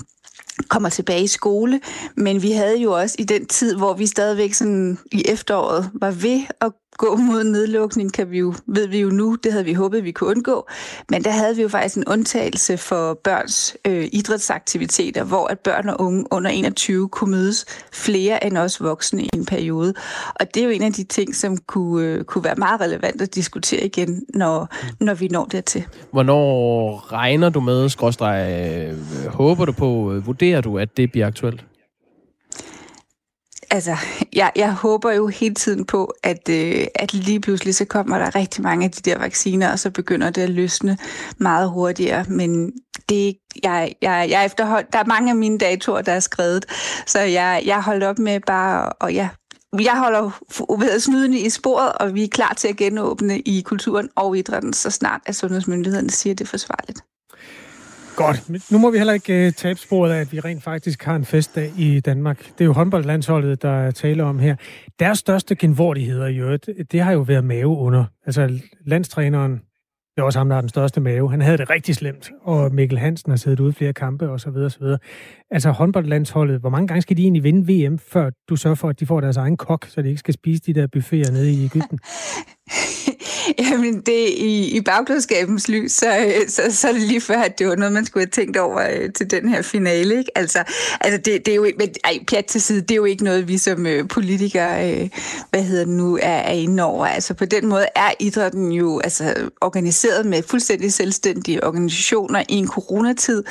kommer 0.69 0.89
tilbage 0.89 1.23
i 1.23 1.27
skole, 1.27 1.81
men 2.17 2.41
vi 2.41 2.51
havde 2.51 2.77
jo 2.77 2.91
også 2.91 3.15
i 3.19 3.23
den 3.23 3.45
tid, 3.45 3.75
hvor 3.75 3.93
vi 3.93 4.07
stadigvæk 4.07 4.53
sådan 4.53 4.97
i 5.11 5.23
efteråret 5.27 5.89
var 5.93 6.11
ved 6.11 6.41
at 6.61 6.71
gå 6.97 7.15
mod 7.15 7.43
nedlukning, 7.43 8.13
kan 8.13 8.31
vi 8.31 8.39
jo, 8.39 8.53
ved 8.67 8.87
vi 8.87 8.99
jo 8.99 9.09
nu, 9.09 9.35
det 9.43 9.51
havde 9.51 9.65
vi 9.65 9.73
håbet, 9.73 10.03
vi 10.03 10.11
kunne 10.11 10.29
undgå, 10.29 10.67
men 11.09 11.23
der 11.23 11.31
havde 11.31 11.55
vi 11.55 11.61
jo 11.61 11.67
faktisk 11.67 11.97
en 11.97 12.03
undtagelse 12.07 12.77
for 12.77 13.19
børns 13.23 13.77
øh, 13.87 14.07
idrætsaktiviteter, 14.11 15.23
hvor 15.23 15.47
at 15.47 15.59
børn 15.59 15.89
og 15.89 16.01
unge 16.01 16.25
under 16.31 16.51
21 16.51 17.09
kunne 17.09 17.31
mødes 17.31 17.65
flere 17.93 18.45
end 18.45 18.57
os 18.57 18.81
voksne 18.81 19.23
i 19.23 19.29
en 19.33 19.45
periode. 19.45 19.93
Og 20.35 20.53
det 20.53 20.59
er 20.59 20.65
jo 20.65 20.71
en 20.71 20.83
af 20.83 20.93
de 20.93 21.03
ting, 21.03 21.35
som 21.35 21.57
kunne, 21.57 22.05
øh, 22.05 22.23
kunne 22.23 22.43
være 22.43 22.55
meget 22.55 22.81
relevant 22.81 23.21
at 23.21 23.35
diskutere 23.35 23.85
igen, 23.85 24.23
når, 24.33 24.67
mm. 24.83 25.05
når 25.05 25.13
vi 25.13 25.27
når 25.27 25.45
dertil. 25.45 25.85
Hvornår 26.11 27.11
regner 27.11 27.49
du 27.49 27.59
med, 27.59 27.89
skråstreg, 27.89 28.69
øh, 28.87 29.27
håber 29.27 29.65
du 29.65 29.71
på, 29.71 30.13
øh, 30.13 30.27
vurderer 30.27 30.61
du, 30.61 30.77
at 30.77 30.97
det 30.97 31.11
bliver 31.11 31.27
aktuelt? 31.27 31.65
Altså, 33.73 33.97
jeg, 34.33 34.51
jeg 34.55 34.73
håber 34.73 35.11
jo 35.11 35.27
hele 35.27 35.55
tiden 35.55 35.85
på, 35.85 36.13
at, 36.23 36.49
øh, 36.49 36.85
at 36.95 37.13
lige 37.13 37.39
pludselig 37.39 37.75
så 37.75 37.85
kommer 37.85 38.17
der 38.17 38.35
rigtig 38.35 38.63
mange 38.63 38.85
af 38.85 38.91
de 38.91 39.09
der 39.11 39.17
vacciner, 39.17 39.71
og 39.71 39.79
så 39.79 39.89
begynder 39.89 40.29
det 40.29 40.41
at 40.41 40.49
løsne 40.49 40.97
meget 41.37 41.69
hurtigere. 41.69 42.25
Men 42.29 42.71
det 43.09 43.35
jeg, 43.63 43.95
jeg, 44.01 44.27
jeg 44.29 44.45
efterhold, 44.45 44.85
der 44.93 44.99
er 44.99 45.05
mange 45.05 45.29
af 45.29 45.35
mine 45.35 45.57
datoer, 45.57 46.01
der 46.01 46.11
er 46.11 46.19
skrevet, 46.19 46.65
så 47.05 47.19
jeg, 47.19 47.63
jeg 47.65 47.81
holdt 47.81 48.03
op 48.03 48.19
med 48.19 48.39
bare, 48.39 48.89
og 48.89 49.13
ja, 49.13 49.29
jeg 49.79 49.97
holder 49.97 50.21
ved 50.79 50.99
snydende 50.99 51.39
i 51.39 51.49
sporet, 51.49 51.93
og 51.93 52.13
vi 52.13 52.23
er 52.23 52.27
klar 52.27 52.53
til 52.53 52.67
at 52.67 52.75
genåbne 52.75 53.39
i 53.39 53.61
kulturen 53.61 54.09
og 54.15 54.37
idrætten, 54.37 54.73
så 54.73 54.89
snart 54.89 55.21
at 55.25 55.35
sundhedsmyndighederne 55.35 56.09
siger, 56.09 56.33
at 56.33 56.39
det 56.39 56.45
er 56.45 56.49
forsvarligt. 56.49 57.03
Godt. 58.15 58.71
Nu 58.71 58.77
må 58.77 58.91
vi 58.91 58.97
heller 58.97 59.13
ikke 59.13 59.47
uh, 59.47 59.53
tabe 59.53 59.79
sporet 59.79 60.11
af, 60.11 60.19
at 60.19 60.31
vi 60.31 60.39
rent 60.39 60.63
faktisk 60.63 61.03
har 61.03 61.15
en 61.15 61.25
festdag 61.25 61.71
i 61.77 61.99
Danmark. 61.99 62.39
Det 62.39 62.61
er 62.61 62.65
jo 62.65 62.73
håndboldlandsholdet, 62.73 63.61
der 63.61 63.69
er 63.69 63.91
tale 63.91 64.23
om 64.23 64.39
her. 64.39 64.55
Deres 64.99 65.19
største 65.19 65.55
genvordigheder 65.55 66.27
i 66.27 66.37
øvrigt, 66.37 66.69
det 66.91 67.01
har 67.01 67.11
jo 67.11 67.19
været 67.19 67.43
mave 67.43 67.77
under. 67.77 68.05
Altså 68.25 68.59
landstræneren 68.85 69.61
det 70.15 70.21
er 70.21 70.25
også 70.25 70.39
ham, 70.39 70.49
der 70.49 70.55
har 70.55 70.61
den 70.61 70.69
største 70.69 71.01
mave. 71.01 71.31
Han 71.31 71.41
havde 71.41 71.57
det 71.57 71.69
rigtig 71.69 71.95
slemt, 71.95 72.31
og 72.41 72.73
Mikkel 72.73 72.97
Hansen 72.97 73.31
har 73.31 73.37
siddet 73.37 73.59
ude 73.59 73.73
flere 73.73 73.93
kampe 73.93 74.29
og 74.29 74.39
så 74.39 74.49
videre, 74.49 74.69
så 74.69 74.79
videre. 74.79 74.97
Altså 75.51 75.71
håndboldlandsholdet, 75.71 76.59
hvor 76.59 76.69
mange 76.69 76.87
gange 76.87 77.01
skal 77.01 77.17
de 77.17 77.21
egentlig 77.21 77.43
vinde 77.43 77.73
VM, 77.73 77.99
før 77.99 78.29
du 78.49 78.55
sørger 78.55 78.75
for, 78.75 78.89
at 78.89 78.99
de 78.99 79.05
får 79.05 79.21
deres 79.21 79.37
egen 79.37 79.57
kok, 79.57 79.85
så 79.85 80.01
de 80.01 80.07
ikke 80.07 80.19
skal 80.19 80.33
spise 80.33 80.61
de 80.65 80.73
der 80.73 80.87
buffeter 80.87 81.31
nede 81.31 81.51
i 81.51 81.65
Ægypten? 81.65 81.99
Jamen, 83.69 84.01
det 84.01 84.29
i, 84.29 84.77
i 84.77 84.81
bagklodskabens 84.81 85.67
lys, 85.67 85.91
så, 85.91 86.17
øh, 86.17 86.49
så, 86.49 86.61
så 86.69 86.87
er 86.87 86.91
det 86.91 87.01
lige 87.01 87.21
før, 87.21 87.37
at 87.37 87.59
det 87.59 87.67
var 87.67 87.75
noget, 87.75 87.93
man 87.93 88.05
skulle 88.05 88.21
have 88.21 88.29
tænkt 88.29 88.57
over 88.57 88.81
øh, 88.81 89.13
til 89.13 89.31
den 89.31 89.49
her 89.49 89.61
finale. 89.61 90.17
Ikke? 90.17 90.37
Altså, 90.37 90.63
altså 91.01 91.17
det, 91.17 91.45
det 91.45 91.51
er 91.51 91.55
jo 91.55 91.63
ikke, 91.63 91.77
men, 91.77 91.89
ej, 92.03 92.19
pjat 92.27 92.45
til 92.45 92.61
side, 92.61 92.81
det 92.81 92.91
er 92.91 92.95
jo 92.95 93.05
ikke 93.05 93.23
noget, 93.23 93.47
vi 93.47 93.57
som 93.57 93.85
øh, 93.85 94.07
politikere, 94.07 94.91
øh, 94.91 95.09
hvad 95.49 95.63
hedder 95.63 95.85
det 95.85 95.93
nu, 95.93 96.17
er, 96.21 96.29
er 96.29 96.53
inde 96.53 96.83
over. 96.83 97.05
Altså, 97.05 97.33
på 97.33 97.45
den 97.45 97.67
måde 97.67 97.85
er 97.95 98.11
idrætten 98.19 98.71
jo 98.71 98.99
altså, 98.99 99.49
organiseret 99.61 100.25
med 100.25 100.43
fuldstændig 100.43 100.93
selvstændige 100.93 101.63
organisationer 101.63 102.43
i 102.49 102.53
en 102.53 102.67
coronatid. 102.67 103.43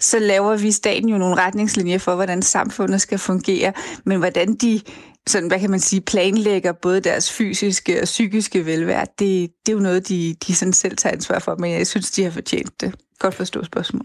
Så 0.00 0.18
laver 0.18 0.56
vi 0.56 0.72
staten 0.72 1.08
jo 1.08 1.18
nogle 1.18 1.34
retningslinjer 1.34 1.98
for, 1.98 2.14
hvordan 2.14 2.42
samfundet 2.42 3.00
skal 3.00 3.18
fungere, 3.18 3.72
men 4.04 4.18
hvordan 4.18 4.54
de 4.54 4.80
sådan, 5.28 5.48
hvad 5.48 5.60
kan 5.60 5.70
man 5.70 5.80
sige, 5.80 6.00
planlægger 6.00 6.72
både 6.72 7.00
deres 7.00 7.32
fysiske 7.32 8.00
og 8.00 8.04
psykiske 8.04 8.66
velvære, 8.66 9.06
det, 9.18 9.50
det 9.66 9.72
er 9.72 9.76
jo 9.76 9.78
noget, 9.78 10.08
de, 10.08 10.34
de 10.46 10.54
sådan 10.54 10.72
selv 10.72 10.96
tager 10.96 11.12
ansvar 11.12 11.38
for, 11.38 11.56
men 11.58 11.72
jeg 11.72 11.86
synes, 11.86 12.10
de 12.10 12.24
har 12.24 12.30
fortjent 12.30 12.80
det. 12.80 12.94
Godt 13.18 13.34
forstå 13.34 13.64
spørgsmål. 13.64 14.04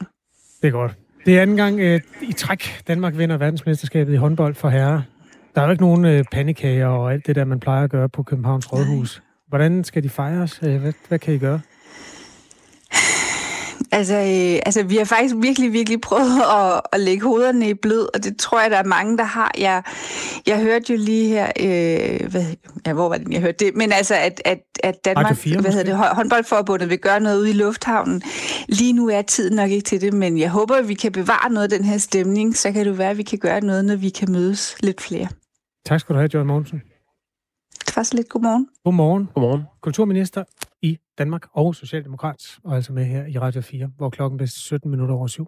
Det 0.61 0.67
er 0.67 0.71
godt. 0.71 0.91
Det 1.25 1.37
er 1.37 1.41
anden 1.41 1.57
gang 1.57 1.79
øh, 1.79 2.01
i 2.21 2.33
træk, 2.33 2.83
Danmark 2.87 3.17
vinder 3.17 3.37
verdensmesterskabet 3.37 4.13
i 4.13 4.15
håndbold 4.15 4.55
for 4.55 4.69
herrer. 4.69 5.01
Der 5.55 5.61
er 5.61 5.65
jo 5.65 5.71
ikke 5.71 5.83
nogen 5.83 6.05
øh, 6.05 6.23
pandekager 6.31 6.87
og 6.87 7.13
alt 7.13 7.27
det 7.27 7.35
der, 7.35 7.45
man 7.45 7.59
plejer 7.59 7.83
at 7.83 7.89
gøre 7.89 8.09
på 8.09 8.23
Københavns 8.23 8.73
Rådhus. 8.73 9.21
Hvordan 9.47 9.83
skal 9.83 10.03
de 10.03 10.09
fejres? 10.09 10.59
Øh, 10.63 10.81
hvad, 10.81 10.93
hvad 11.07 11.19
kan 11.19 11.33
I 11.33 11.37
gøre? 11.37 11.59
Altså, 13.91 14.15
øh, 14.15 14.61
altså, 14.65 14.83
vi 14.83 14.97
har 14.97 15.05
faktisk 15.05 15.35
virkelig, 15.37 15.73
virkelig 15.73 16.01
prøvet 16.01 16.41
at, 16.59 16.81
at 16.93 16.99
lægge 16.99 17.23
hovederne 17.23 17.69
i 17.69 17.73
blød, 17.73 18.07
og 18.13 18.23
det 18.23 18.37
tror 18.37 18.61
jeg, 18.61 18.71
der 18.71 18.77
er 18.77 18.83
mange, 18.83 19.17
der 19.17 19.23
har. 19.23 19.51
Jeg, 19.57 19.83
jeg 20.47 20.61
hørte 20.61 20.93
jo 20.93 20.99
lige 20.99 21.27
her, 21.27 21.45
øh, 21.59 22.29
hvad, 22.31 22.45
ja, 22.85 22.93
hvor 22.93 23.09
var 23.09 23.17
det, 23.17 23.27
jeg 23.31 23.41
hørte 23.41 23.65
det, 23.65 23.75
men 23.75 23.91
altså, 23.91 24.15
at, 24.15 24.41
at, 24.45 24.59
at 24.83 25.05
Danmark, 25.05 25.37
4, 25.37 25.61
hvad 25.61 25.71
hedder 25.71 25.97
det, 25.97 26.15
håndboldforbundet 26.15 26.89
vil 26.89 26.99
gøre 26.99 27.19
noget 27.19 27.39
ude 27.39 27.49
i 27.49 27.53
lufthavnen. 27.53 28.21
Lige 28.67 28.93
nu 28.93 29.09
er 29.09 29.21
tiden 29.21 29.55
nok 29.55 29.69
ikke 29.69 29.85
til 29.85 30.01
det, 30.01 30.13
men 30.13 30.37
jeg 30.37 30.49
håber, 30.49 30.75
at 30.75 30.87
vi 30.87 30.93
kan 30.93 31.11
bevare 31.11 31.51
noget 31.51 31.73
af 31.73 31.79
den 31.79 31.87
her 31.87 31.97
stemning, 31.97 32.57
så 32.57 32.71
kan 32.71 32.85
det 32.85 32.97
være, 32.97 33.09
at 33.09 33.17
vi 33.17 33.23
kan 33.23 33.39
gøre 33.39 33.61
noget, 33.61 33.85
når 33.85 33.95
vi 33.95 34.09
kan 34.09 34.31
mødes 34.31 34.75
lidt 34.79 35.01
flere. 35.01 35.27
Tak 35.85 35.99
skal 35.99 36.13
du 36.13 36.19
have, 36.19 36.29
Joy 36.33 36.43
Mogensen. 36.43 36.81
Det 37.85 37.95
var 37.95 38.03
så 38.03 38.15
lidt. 38.15 38.29
Godmorgen. 38.29 38.67
Godmorgen. 38.83 39.29
Godmorgen. 39.33 39.63
Kulturminister 39.81 40.43
i 40.83 40.97
Danmark 41.17 41.45
og 41.53 41.75
Socialdemokrat, 41.75 42.57
og 42.63 42.75
altså 42.75 42.93
med 42.93 43.05
her 43.05 43.25
i 43.25 43.37
Radio 43.37 43.61
4, 43.61 43.91
hvor 43.97 44.09
klokken 44.09 44.39
er 44.39 44.45
17 44.45 44.91
minutter 44.91 45.15
over 45.15 45.27
syv. 45.27 45.47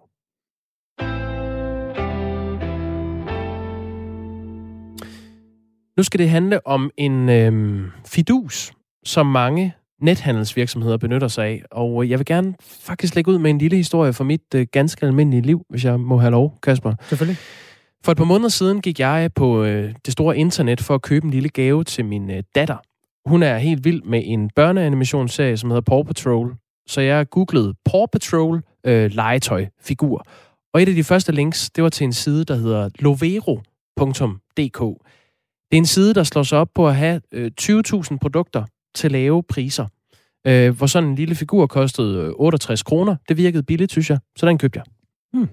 Nu 5.98 6.04
skal 6.04 6.20
det 6.20 6.30
handle 6.30 6.68
om 6.68 6.92
en 6.98 7.30
øhm, 7.30 7.92
fidus, 8.06 8.74
som 9.06 9.26
mange 9.26 9.74
nethandelsvirksomheder 10.02 10.98
benytter 10.98 11.28
sig 11.28 11.46
af. 11.46 11.64
Og 11.72 12.10
jeg 12.10 12.20
vil 12.20 12.26
gerne 12.26 12.56
faktisk 12.62 13.16
lægge 13.16 13.32
ud 13.32 13.38
med 13.38 13.50
en 13.50 13.58
lille 13.58 13.78
historie 13.78 14.14
fra 14.14 14.24
mit 14.24 14.56
øh, 14.56 14.68
ganske 14.72 15.06
almindelige 15.06 15.42
liv, 15.42 15.66
hvis 15.70 15.86
jeg 15.86 16.00
må 16.00 16.18
have 16.18 16.32
lov, 16.32 16.60
Kasper. 16.64 16.94
Selvfølgelig. 17.02 17.38
For 18.04 18.12
et 18.12 18.18
par 18.18 18.26
måneder 18.26 18.50
siden 18.50 18.82
gik 18.82 19.00
jeg 19.00 19.30
på 19.36 19.64
øh, 19.64 19.94
det 20.06 20.14
store 20.14 20.38
internet 20.38 20.82
for 20.82 20.96
at 20.96 21.02
købe 21.02 21.26
en 21.26 21.32
lille 21.32 21.50
gave 21.50 21.84
til 21.84 22.06
min 22.06 22.32
øh, 22.32 22.44
datter. 22.56 22.78
Hun 23.26 23.44
er 23.44 23.58
helt 23.58 23.86
vild 23.86 24.02
med 24.04 24.22
en 24.26 24.50
børneanimationsserie, 24.56 25.58
som 25.58 25.70
hedder 25.70 25.82
Paw 25.82 26.04
Patrol. 26.04 26.56
Så 26.88 27.02
jeg 27.02 27.30
googlede 27.30 27.74
Paw 27.86 28.06
Patrol 28.06 28.62
øh, 28.86 29.12
legetøj-figur. 29.12 30.26
Og 30.74 30.82
et 30.82 30.90
af 30.90 30.96
de 30.96 31.04
første 31.04 31.32
links, 31.32 31.70
det 31.70 31.84
var 31.84 31.90
til 31.90 32.06
en 32.06 32.14
side, 32.14 32.46
der 32.46 32.56
hedder 32.56 32.90
lovero.dk. 33.00 34.80
Det 35.72 35.78
er 35.78 35.78
en 35.78 35.86
side, 35.86 36.14
der 36.14 36.24
slår 36.24 36.44
sig 36.44 36.58
op 36.58 36.70
på 36.76 36.88
at 36.88 36.96
have 36.96 37.22
øh, 37.32 37.52
20.000 37.62 38.18
produkter 38.22 38.66
til 38.96 39.12
lave 39.12 39.44
priser. 39.44 39.88
Øh, 40.48 40.78
hvor 40.78 40.88
sådan 40.88 41.10
en 41.10 41.16
lille 41.16 41.36
figur 41.36 41.68
kostede 41.68 42.34
68 42.34 42.82
øh, 42.82 42.84
kroner. 42.84 43.16
Det 43.30 43.38
virkede 43.38 43.64
billigt, 43.64 43.92
synes 43.92 44.10
jeg, 44.10 44.20
så 44.36 44.46
den 44.46 44.58
købte 44.58 44.80
jeg. 44.80 44.86
Hmm. 45.34 45.50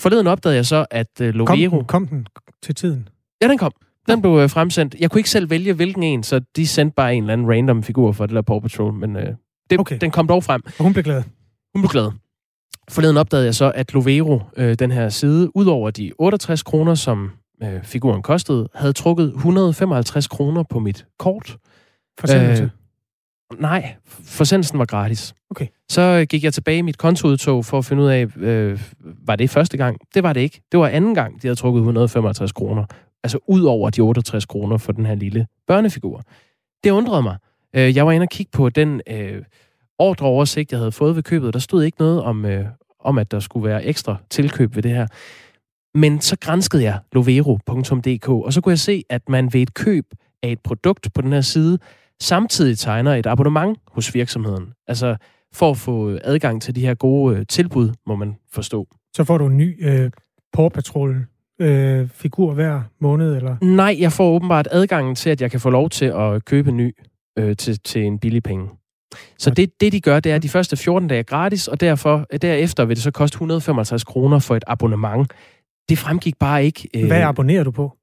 Forleden 0.00 0.26
opdagede 0.26 0.56
jeg 0.56 0.66
så, 0.66 0.86
at 0.90 1.20
uh, 1.20 1.26
Lovero... 1.26 1.44
Kom 1.44 1.58
den, 1.68 1.86
kom 1.86 2.06
den 2.06 2.26
til 2.62 2.74
tiden? 2.74 3.08
Ja, 3.42 3.48
den 3.48 3.58
kom. 3.58 3.72
Den 4.08 4.22
blev 4.22 4.32
uh, 4.32 4.50
fremsendt. 4.50 4.94
Jeg 5.00 5.10
kunne 5.10 5.18
ikke 5.18 5.30
selv 5.30 5.50
vælge, 5.50 5.72
hvilken 5.72 6.02
en, 6.02 6.22
så 6.22 6.40
de 6.56 6.66
sendte 6.66 6.94
bare 6.94 7.14
en 7.14 7.22
eller 7.22 7.32
anden 7.32 7.50
random 7.50 7.82
figur 7.82 8.12
for 8.12 8.26
det 8.26 8.34
der 8.34 8.42
Paw 8.42 8.60
Patrol, 8.60 8.92
men 8.92 9.16
uh, 9.16 9.22
det, 9.70 9.80
okay. 9.80 9.98
den 10.00 10.10
kom 10.10 10.28
dog 10.28 10.44
frem. 10.44 10.62
Og 10.78 10.84
hun 10.84 10.92
blev 10.92 11.04
glad? 11.04 11.22
Hun 11.74 11.82
blev 11.82 11.88
glad. 11.88 12.10
Forleden 12.90 13.16
opdagede 13.16 13.46
jeg 13.46 13.54
så, 13.54 13.72
at 13.74 13.94
Lovero, 13.94 14.40
uh, 14.58 14.72
den 14.72 14.90
her 14.90 15.08
side, 15.08 15.56
udover 15.56 15.90
de 15.90 16.12
68 16.18 16.62
kroner, 16.62 16.94
som 16.94 17.30
uh, 17.62 17.68
figuren 17.82 18.22
kostede, 18.22 18.68
havde 18.74 18.92
trukket 18.92 19.32
155 19.34 20.28
kroner 20.28 20.62
på 20.62 20.78
mit 20.78 21.06
kort. 21.18 21.56
Forsendelse? 22.20 22.64
Uh, 22.64 22.70
Nej, 23.60 23.94
forsendelsen 24.24 24.78
var 24.78 24.84
gratis. 24.84 25.34
Okay. 25.50 25.66
Så 25.88 26.26
gik 26.28 26.44
jeg 26.44 26.54
tilbage 26.54 26.78
i 26.78 26.82
mit 26.82 26.98
kontoudtog 26.98 27.64
for 27.64 27.78
at 27.78 27.84
finde 27.84 28.02
ud 28.02 28.08
af, 28.08 28.36
øh, 28.36 28.80
var 29.00 29.36
det 29.36 29.50
første 29.50 29.76
gang? 29.76 29.98
Det 30.14 30.22
var 30.22 30.32
det 30.32 30.40
ikke. 30.40 30.62
Det 30.72 30.80
var 30.80 30.88
anden 30.88 31.14
gang, 31.14 31.42
de 31.42 31.46
havde 31.46 31.56
trukket 31.56 31.80
155 31.80 32.52
kroner. 32.52 32.84
Altså 33.24 33.38
ud 33.48 33.62
over 33.62 33.90
de 33.90 34.00
68 34.00 34.46
kroner 34.46 34.76
for 34.76 34.92
den 34.92 35.06
her 35.06 35.14
lille 35.14 35.46
børnefigur. 35.66 36.22
Det 36.84 36.90
undrede 36.90 37.22
mig. 37.22 37.36
Øh, 37.76 37.96
jeg 37.96 38.06
var 38.06 38.12
inde 38.12 38.24
og 38.24 38.28
kigge 38.28 38.50
på 38.52 38.68
den 38.68 39.00
øh, 39.06 39.42
ordreoversigt, 39.98 40.72
jeg 40.72 40.78
havde 40.78 40.92
fået 40.92 41.16
ved 41.16 41.22
købet. 41.22 41.54
Der 41.54 41.60
stod 41.60 41.82
ikke 41.82 41.98
noget 41.98 42.22
om, 42.22 42.44
øh, 42.44 42.66
om, 43.00 43.18
at 43.18 43.30
der 43.30 43.40
skulle 43.40 43.68
være 43.68 43.84
ekstra 43.84 44.16
tilkøb 44.30 44.76
ved 44.76 44.82
det 44.82 44.90
her. 44.90 45.06
Men 45.94 46.20
så 46.20 46.36
grænskede 46.40 46.82
jeg 46.82 46.98
lovero.dk, 47.12 48.28
og 48.28 48.52
så 48.52 48.60
kunne 48.60 48.70
jeg 48.70 48.78
se, 48.78 49.04
at 49.08 49.28
man 49.28 49.52
ved 49.52 49.60
et 49.60 49.74
køb 49.74 50.06
af 50.42 50.52
et 50.52 50.60
produkt 50.60 51.08
på 51.14 51.22
den 51.22 51.32
her 51.32 51.40
side 51.40 51.78
samtidig 52.20 52.78
tegner 52.78 53.14
et 53.14 53.26
abonnement 53.26 53.78
hos 53.88 54.14
virksomheden. 54.14 54.72
Altså 54.86 55.16
for 55.54 55.70
at 55.70 55.76
få 55.76 56.18
adgang 56.24 56.62
til 56.62 56.76
de 56.76 56.80
her 56.80 56.94
gode 56.94 57.36
øh, 57.36 57.46
tilbud, 57.48 57.90
må 58.06 58.16
man 58.16 58.36
forstå. 58.52 58.86
Så 59.16 59.24
får 59.24 59.38
du 59.38 59.46
en 59.46 59.56
ny 59.56 59.88
øh, 59.88 60.10
Paw 60.52 60.68
Patrol 60.68 61.26
øh, 61.60 62.08
figur 62.08 62.54
hver 62.54 62.82
måned, 63.00 63.36
eller? 63.36 63.56
Nej, 63.62 63.96
jeg 64.00 64.12
får 64.12 64.30
åbenbart 64.30 64.68
adgangen 64.70 65.14
til, 65.14 65.30
at 65.30 65.40
jeg 65.40 65.50
kan 65.50 65.60
få 65.60 65.70
lov 65.70 65.90
til 65.90 66.04
at 66.04 66.44
købe 66.44 66.70
en 66.70 66.76
ny 66.76 66.94
øh, 67.38 67.56
til, 67.56 67.80
til 67.80 68.02
en 68.04 68.18
billig 68.18 68.42
penge. 68.42 68.68
Så 69.38 69.50
det, 69.50 69.80
det, 69.80 69.92
de 69.92 70.00
gør, 70.00 70.20
det 70.20 70.32
er, 70.32 70.36
at 70.36 70.42
de 70.42 70.48
første 70.48 70.76
14 70.76 71.08
dage 71.08 71.18
er 71.18 71.22
gratis, 71.22 71.68
og 71.68 71.80
derfor, 71.80 72.26
derefter 72.42 72.84
vil 72.84 72.96
det 72.96 73.02
så 73.02 73.10
koste 73.10 73.34
155 73.36 74.04
kroner 74.04 74.38
for 74.38 74.56
et 74.56 74.64
abonnement. 74.66 75.32
Det 75.88 75.98
fremgik 75.98 76.38
bare 76.38 76.64
ikke. 76.64 76.88
Øh, 76.96 77.06
Hvad 77.06 77.22
abonnerer 77.22 77.64
du 77.64 77.70
på? 77.70 77.96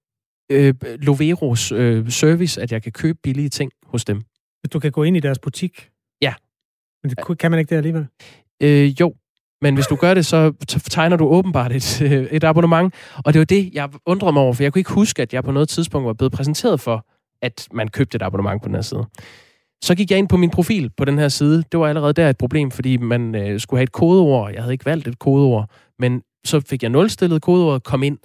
øh, 0.52 0.74
Loveros 0.84 1.72
øh, 1.72 2.10
service, 2.10 2.62
at 2.62 2.72
jeg 2.72 2.84
kan 2.84 2.92
købe 2.92 3.20
billige 3.24 3.50
ting 3.50 3.72
hos 3.84 4.06
dem. 4.06 4.22
Du 4.74 4.80
kan 4.80 4.92
gå 4.92 5.04
ind 5.04 5.18
i 5.18 5.20
deres 5.20 5.40
butik? 5.40 5.90
Ja. 6.22 6.34
Men 7.04 7.10
det, 7.10 7.38
kan 7.40 7.52
man 7.52 7.60
ikke 7.60 7.70
det 7.70 7.76
alligevel? 7.76 8.08
Øh, 8.64 9.02
jo, 9.02 9.14
men 9.62 9.76
hvis 9.76 9.88
du 9.88 9.96
gør 9.96 10.14
det, 10.14 10.26
så 10.26 10.54
tegner 10.90 11.18
du 11.18 11.28
åbenbart 11.28 11.72
et, 11.72 12.02
øh, 12.02 12.24
et 12.32 12.44
abonnement. 12.44 12.94
Og 13.26 13.34
det 13.34 13.40
var 13.40 13.46
det, 13.46 13.70
jeg 13.74 13.90
undrede 14.06 14.34
mig 14.34 14.42
over, 14.42 14.54
for 14.54 14.64
jeg 14.64 14.74
kunne 14.74 14.80
ikke 14.80 14.94
huske, 14.94 15.22
at 15.22 15.34
jeg 15.34 15.44
på 15.44 15.52
noget 15.52 15.70
tidspunkt 15.70 16.08
var 16.08 16.14
blevet 16.14 16.32
præsenteret 16.32 16.80
for, 16.80 17.06
at 17.42 17.68
man 17.74 17.88
købte 17.88 18.16
et 18.16 18.22
abonnement 18.22 18.62
på 18.62 18.68
den 18.68 18.76
her 18.76 18.82
side. 18.82 19.06
Så 19.84 19.96
gik 19.96 20.12
jeg 20.12 20.20
ind 20.20 20.28
på 20.28 20.38
min 20.38 20.50
profil 20.50 20.90
på 20.98 21.06
den 21.06 21.18
her 21.18 21.28
side. 21.28 21.64
Det 21.72 21.80
var 21.80 21.88
allerede 21.88 22.14
der 22.14 22.30
et 22.30 22.38
problem, 22.38 22.72
fordi 22.72 22.98
man 22.98 23.36
øh, 23.36 23.60
skulle 23.60 23.78
have 23.78 23.84
et 23.84 23.92
kodeord. 23.92 24.52
Jeg 24.52 24.62
havde 24.62 24.74
ikke 24.74 24.86
valgt 24.86 25.08
et 25.08 25.20
kodeord, 25.20 25.70
men 26.00 26.22
så 26.46 26.60
fik 26.60 26.84
jeg 26.84 26.90
nulstillet 26.90 27.42
kodeordet, 27.42 27.84
kom 27.84 28.04
ind, 28.04 28.18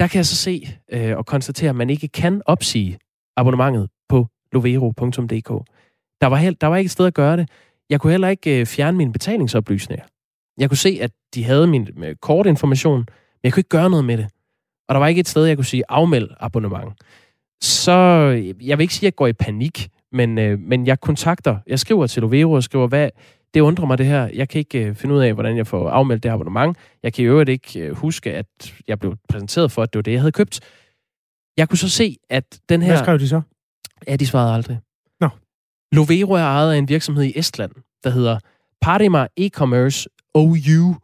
der 0.00 0.06
kan 0.06 0.16
jeg 0.16 0.26
så 0.26 0.36
se 0.36 0.68
øh, 0.92 1.16
og 1.16 1.26
konstatere, 1.26 1.70
at 1.70 1.76
man 1.76 1.90
ikke 1.90 2.08
kan 2.08 2.42
opsige 2.46 2.98
abonnementet 3.36 3.88
på 4.08 4.26
lovero.dk. 4.52 5.48
Der 6.20 6.26
var, 6.26 6.36
helt, 6.36 6.60
der 6.60 6.66
var 6.66 6.76
ikke 6.76 6.86
et 6.86 6.92
sted 6.92 7.06
at 7.06 7.14
gøre 7.14 7.36
det. 7.36 7.48
Jeg 7.90 8.00
kunne 8.00 8.10
heller 8.10 8.28
ikke 8.28 8.60
øh, 8.60 8.66
fjerne 8.66 8.96
mine 8.96 9.12
betalingsoplysninger. 9.12 10.04
Jeg 10.58 10.70
kunne 10.70 10.76
se, 10.76 10.98
at 11.02 11.10
de 11.34 11.44
havde 11.44 11.66
min 11.66 11.88
øh, 12.04 12.16
kortinformation, 12.16 12.98
men 12.98 13.40
jeg 13.44 13.52
kunne 13.52 13.60
ikke 13.60 13.68
gøre 13.68 13.90
noget 13.90 14.04
med 14.04 14.16
det. 14.16 14.26
Og 14.88 14.94
der 14.94 14.98
var 14.98 15.06
ikke 15.06 15.20
et 15.20 15.28
sted, 15.28 15.44
jeg 15.44 15.56
kunne 15.56 15.64
sige 15.64 15.82
afmeld 15.88 16.28
abonnement. 16.40 16.92
Så 17.62 17.92
jeg 18.60 18.78
vil 18.78 18.82
ikke 18.82 18.94
sige, 18.94 19.06
at 19.06 19.12
jeg 19.12 19.16
går 19.16 19.26
i 19.26 19.32
panik, 19.32 19.88
men, 20.12 20.38
øh, 20.38 20.58
men 20.58 20.86
jeg 20.86 21.00
kontakter, 21.00 21.56
jeg 21.66 21.78
skriver 21.78 22.06
til 22.06 22.22
Lovero 22.22 22.52
og 22.52 22.62
skriver, 22.62 22.86
hvad, 22.86 23.10
det 23.54 23.60
undrer 23.60 23.86
mig 23.86 23.98
det 23.98 24.06
her. 24.06 24.28
Jeg 24.34 24.48
kan 24.48 24.58
ikke 24.58 24.84
øh, 24.84 24.94
finde 24.94 25.14
ud 25.14 25.20
af, 25.20 25.34
hvordan 25.34 25.56
jeg 25.56 25.66
får 25.66 25.90
afmeldt 25.90 26.22
det 26.22 26.28
abonnement. 26.28 26.76
Jeg 27.02 27.12
kan 27.12 27.24
i 27.24 27.26
øvrigt 27.26 27.50
ikke 27.50 27.80
øh, 27.80 27.96
huske, 27.96 28.32
at 28.32 28.74
jeg 28.88 28.98
blev 28.98 29.16
præsenteret 29.28 29.72
for, 29.72 29.82
at 29.82 29.92
det 29.92 29.98
var 29.98 30.02
det, 30.02 30.12
jeg 30.12 30.20
havde 30.20 30.32
købt. 30.32 30.60
Jeg 31.56 31.68
kunne 31.68 31.78
så 31.78 31.88
se, 31.88 32.16
at 32.30 32.60
den 32.68 32.82
her... 32.82 32.92
Hvad 32.92 32.98
skrev 32.98 33.18
de 33.18 33.28
så? 33.28 33.40
Ja, 34.08 34.16
de 34.16 34.26
svarede 34.26 34.54
aldrig. 34.54 34.78
Nå. 35.20 35.28
Lovero 35.92 36.32
er 36.32 36.42
ejet 36.42 36.72
af 36.72 36.78
en 36.78 36.88
virksomhed 36.88 37.24
i 37.24 37.38
Estland, 37.38 37.72
der 38.04 38.10
hedder 38.10 38.38
Parima 38.80 39.26
E-Commerce 39.40 40.06
OU, 40.34 40.96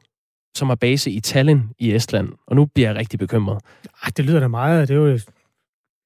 som 0.57 0.69
har 0.69 0.75
base 0.75 1.11
i 1.11 1.21
Tallinn 1.21 1.71
i 1.79 1.95
Estland. 1.95 2.29
Og 2.47 2.57
nu 2.57 2.65
bliver 2.65 2.89
jeg 2.89 2.97
rigtig 2.97 3.19
bekymret. 3.19 3.59
Ej, 3.85 4.11
det 4.17 4.25
lyder 4.25 4.41
da 4.41 4.49
meget. 4.49 4.89
Det 4.89 5.01
var, 5.01 5.07
jo, 5.07 5.19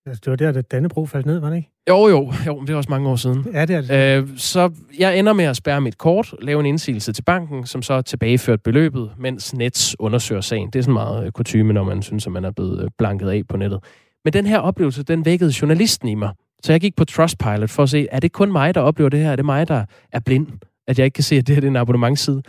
det 0.06 0.26
var 0.26 0.36
der, 0.36 0.58
at 0.58 0.70
Dannebro 0.70 1.06
faldt 1.06 1.26
ned, 1.26 1.38
var 1.38 1.50
det 1.50 1.56
ikke? 1.56 1.70
Jo, 1.88 2.08
jo, 2.08 2.32
jo, 2.46 2.60
det 2.60 2.70
er 2.70 2.76
også 2.76 2.90
mange 2.90 3.08
år 3.08 3.16
siden. 3.16 3.46
Ja, 3.52 3.64
det 3.64 3.76
er 3.76 3.80
det. 3.80 4.22
Øh, 4.22 4.28
så 4.36 4.72
jeg 4.98 5.18
ender 5.18 5.32
med 5.32 5.44
at 5.44 5.56
spærre 5.56 5.80
mit 5.80 5.98
kort, 5.98 6.34
lave 6.42 6.60
en 6.60 6.66
indsigelse 6.66 7.12
til 7.12 7.22
banken, 7.22 7.66
som 7.66 7.82
så 7.82 8.02
tilbageført 8.02 8.62
beløbet, 8.62 9.10
mens 9.18 9.54
Nets 9.54 9.96
undersøger 9.98 10.40
sagen. 10.40 10.70
Det 10.70 10.78
er 10.78 10.82
sådan 10.82 10.92
meget 10.92 11.26
øh, 11.26 11.32
kutume, 11.32 11.72
når 11.72 11.84
man 11.84 12.02
synes, 12.02 12.26
at 12.26 12.32
man 12.32 12.44
er 12.44 12.50
blevet 12.50 12.82
øh, 12.82 12.90
blanket 12.98 13.28
af 13.28 13.42
på 13.48 13.56
nettet. 13.56 13.80
Men 14.24 14.32
den 14.32 14.46
her 14.46 14.58
oplevelse, 14.58 15.02
den 15.02 15.24
vækkede 15.24 15.52
journalisten 15.62 16.08
i 16.08 16.14
mig. 16.14 16.30
Så 16.62 16.72
jeg 16.72 16.80
gik 16.80 16.96
på 16.96 17.04
Trustpilot 17.04 17.70
for 17.70 17.82
at 17.82 17.90
se, 17.90 18.06
er 18.12 18.20
det 18.20 18.32
kun 18.32 18.52
mig, 18.52 18.74
der 18.74 18.80
oplever 18.80 19.10
det 19.10 19.20
her? 19.20 19.32
Er 19.32 19.36
det 19.36 19.44
mig, 19.44 19.68
der 19.68 19.84
er 20.12 20.20
blind? 20.20 20.46
At 20.88 20.98
jeg 20.98 21.04
ikke 21.04 21.14
kan 21.14 21.24
se, 21.24 21.36
at 21.36 21.46
det 21.46 21.54
her 21.54 21.62
er 21.62 21.66
en 21.66 21.76
abonnementsside? 21.76 22.42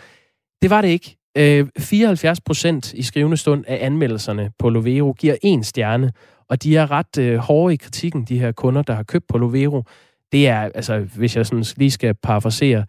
Det 0.61 0.69
var 0.69 0.81
det 0.81 0.87
ikke. 0.87 1.17
Øh, 1.37 1.67
74 1.79 2.41
procent 2.41 2.93
i 2.93 3.03
skrivende 3.03 3.37
stund 3.37 3.65
af 3.67 3.85
anmeldelserne 3.85 4.51
på 4.59 4.69
Lovero 4.69 5.13
giver 5.19 5.35
en 5.41 5.63
stjerne, 5.63 6.11
og 6.49 6.63
de 6.63 6.77
er 6.77 6.91
ret 6.91 7.17
øh, 7.19 7.37
hårde 7.37 7.73
i 7.73 7.77
kritikken, 7.77 8.25
de 8.25 8.39
her 8.39 8.51
kunder, 8.51 8.81
der 8.81 8.93
har 8.93 9.03
købt 9.03 9.27
på 9.27 9.37
Lovero. 9.37 9.83
Det 10.31 10.47
er, 10.47 10.59
altså, 10.61 10.99
hvis 10.99 11.35
jeg 11.35 11.45
sådan 11.45 11.65
lige 11.77 11.91
skal 11.91 12.13
parafrasere, 12.13 12.85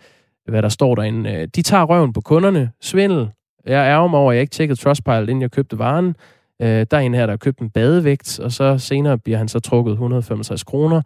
hvad 0.48 0.62
der 0.62 0.68
står 0.68 0.94
derinde. 0.94 1.30
Øh, 1.30 1.48
de 1.56 1.62
tager 1.62 1.84
røven 1.84 2.12
på 2.12 2.20
kunderne. 2.20 2.70
Svindel. 2.80 3.28
Jeg 3.66 3.90
er 3.90 4.06
mig 4.06 4.20
over, 4.20 4.30
at 4.32 4.36
jeg 4.36 4.42
ikke 4.42 4.52
tjekkede 4.52 4.80
Trustpilot, 4.80 5.28
inden 5.28 5.42
jeg 5.42 5.50
købte 5.50 5.78
varen. 5.78 6.16
Øh, 6.62 6.86
der 6.90 6.96
er 6.96 7.00
en 7.00 7.14
her, 7.14 7.26
der 7.26 7.32
har 7.32 7.36
købt 7.36 7.58
en 7.58 7.70
badevægt, 7.70 8.40
og 8.40 8.52
så 8.52 8.78
senere 8.78 9.18
bliver 9.18 9.38
han 9.38 9.48
så 9.48 9.60
trukket 9.60 9.92
165 9.92 10.64
kroner, 10.64 11.02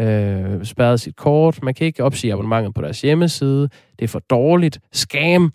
øh, 0.00 0.64
spærret 0.64 1.00
sit 1.00 1.16
kort. 1.16 1.62
Man 1.62 1.74
kan 1.74 1.86
ikke 1.86 2.04
opsige 2.04 2.32
abonnementet 2.32 2.74
på 2.74 2.82
deres 2.82 3.00
hjemmeside. 3.00 3.68
Det 3.98 4.04
er 4.04 4.08
for 4.08 4.18
dårligt. 4.18 4.80
Scam. 4.92 5.52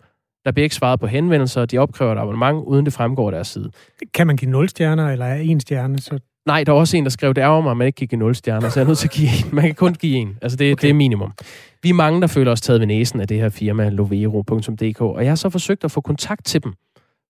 Der 0.50 0.53
bliver 0.53 0.63
ikke 0.63 0.75
svaret 0.75 1.00
på 1.00 1.08
henvendelser, 1.08 1.65
de 1.65 1.77
opkræver 1.77 2.12
et 2.12 2.18
abonnement, 2.18 2.63
uden 2.68 2.86
det 2.86 2.94
fremgår 2.94 3.27
af 3.27 3.32
deres 3.32 3.48
side. 3.48 3.72
Kan 4.13 4.27
man 4.27 4.36
give 4.36 4.51
0 4.51 4.70
stjerner, 4.70 5.10
eller 5.10 5.25
er 5.25 5.41
1 5.41 5.62
stjerne? 5.62 6.00
Så... 6.00 6.20
Nej, 6.46 6.63
der 6.63 6.72
er 6.72 6.75
også 6.75 6.98
en, 6.98 7.03
der 7.03 7.10
skrev, 7.10 7.34
det 7.34 7.41
ærger 7.41 7.62
mig, 7.62 7.72
at 7.72 7.77
man 7.77 7.88
ikke 7.88 7.96
kan 7.96 8.08
give 8.08 8.20
0 8.20 8.36
stjerner, 8.36 8.70
så 8.70 8.79
jeg 8.79 8.84
er 8.84 8.88
nødt 8.88 8.98
til 8.98 9.08
at 9.08 9.12
give 9.12 9.27
en. 9.27 9.56
Man 9.56 9.63
kan 9.63 9.75
kun 9.75 9.94
give 9.94 10.15
en. 10.15 10.38
Altså, 10.41 10.56
det, 10.56 10.72
okay. 10.72 10.82
det 10.82 10.89
er 10.89 10.94
minimum. 10.94 11.32
Vi 11.84 11.89
er 11.89 11.94
mange, 11.94 12.22
der 12.22 12.27
føler 12.27 12.51
os 12.51 12.62
taget 12.62 12.79
ved 12.79 12.88
næsen 12.88 13.22
af 13.22 13.27
det 13.27 13.38
her 13.38 13.50
firma, 13.50 13.89
lovero.dk, 13.89 15.01
og 15.01 15.22
jeg 15.24 15.32
har 15.32 15.36
så 15.36 15.50
forsøgt 15.50 15.84
at 15.84 15.91
få 15.91 16.01
kontakt 16.01 16.46
til 16.46 16.63
dem 16.63 16.74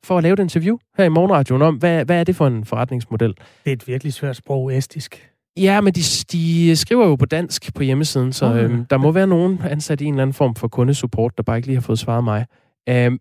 for 0.05 0.17
at 0.17 0.23
lave 0.23 0.33
et 0.33 0.39
interview 0.39 0.77
her 0.97 1.05
i 1.05 1.09
morgenradioen 1.09 1.61
om, 1.61 1.75
hvad, 1.75 2.05
hvad 2.05 2.19
er 2.19 2.23
det 2.23 2.35
for 2.35 2.47
en 2.47 2.65
forretningsmodel? 2.65 3.33
Det 3.63 3.69
er 3.71 3.73
et 3.73 3.88
virkelig 3.88 4.13
svært 4.13 4.35
sprog, 4.35 4.77
estisk. 4.77 5.29
Ja, 5.57 5.81
men 5.81 5.93
de, 5.93 6.01
de 6.31 6.75
skriver 6.75 7.07
jo 7.07 7.15
på 7.15 7.25
dansk 7.25 7.73
på 7.75 7.83
hjemmesiden, 7.83 8.33
så 8.33 8.45
oh, 8.45 8.63
øhm, 8.63 8.85
der 8.85 8.97
må 8.97 9.11
være 9.11 9.27
nogen 9.27 9.61
ansat 9.69 10.01
i 10.01 10.05
en 10.05 10.13
eller 10.13 10.21
anden 10.21 10.33
form 10.33 10.55
for 10.55 10.67
kundesupport, 10.67 11.38
der 11.38 11.43
bare 11.43 11.57
ikke 11.57 11.67
lige 11.67 11.75
har 11.75 11.81
fået 11.81 11.99
svaret 11.99 12.23
mig. 12.23 12.45
Øhm, 12.89 13.19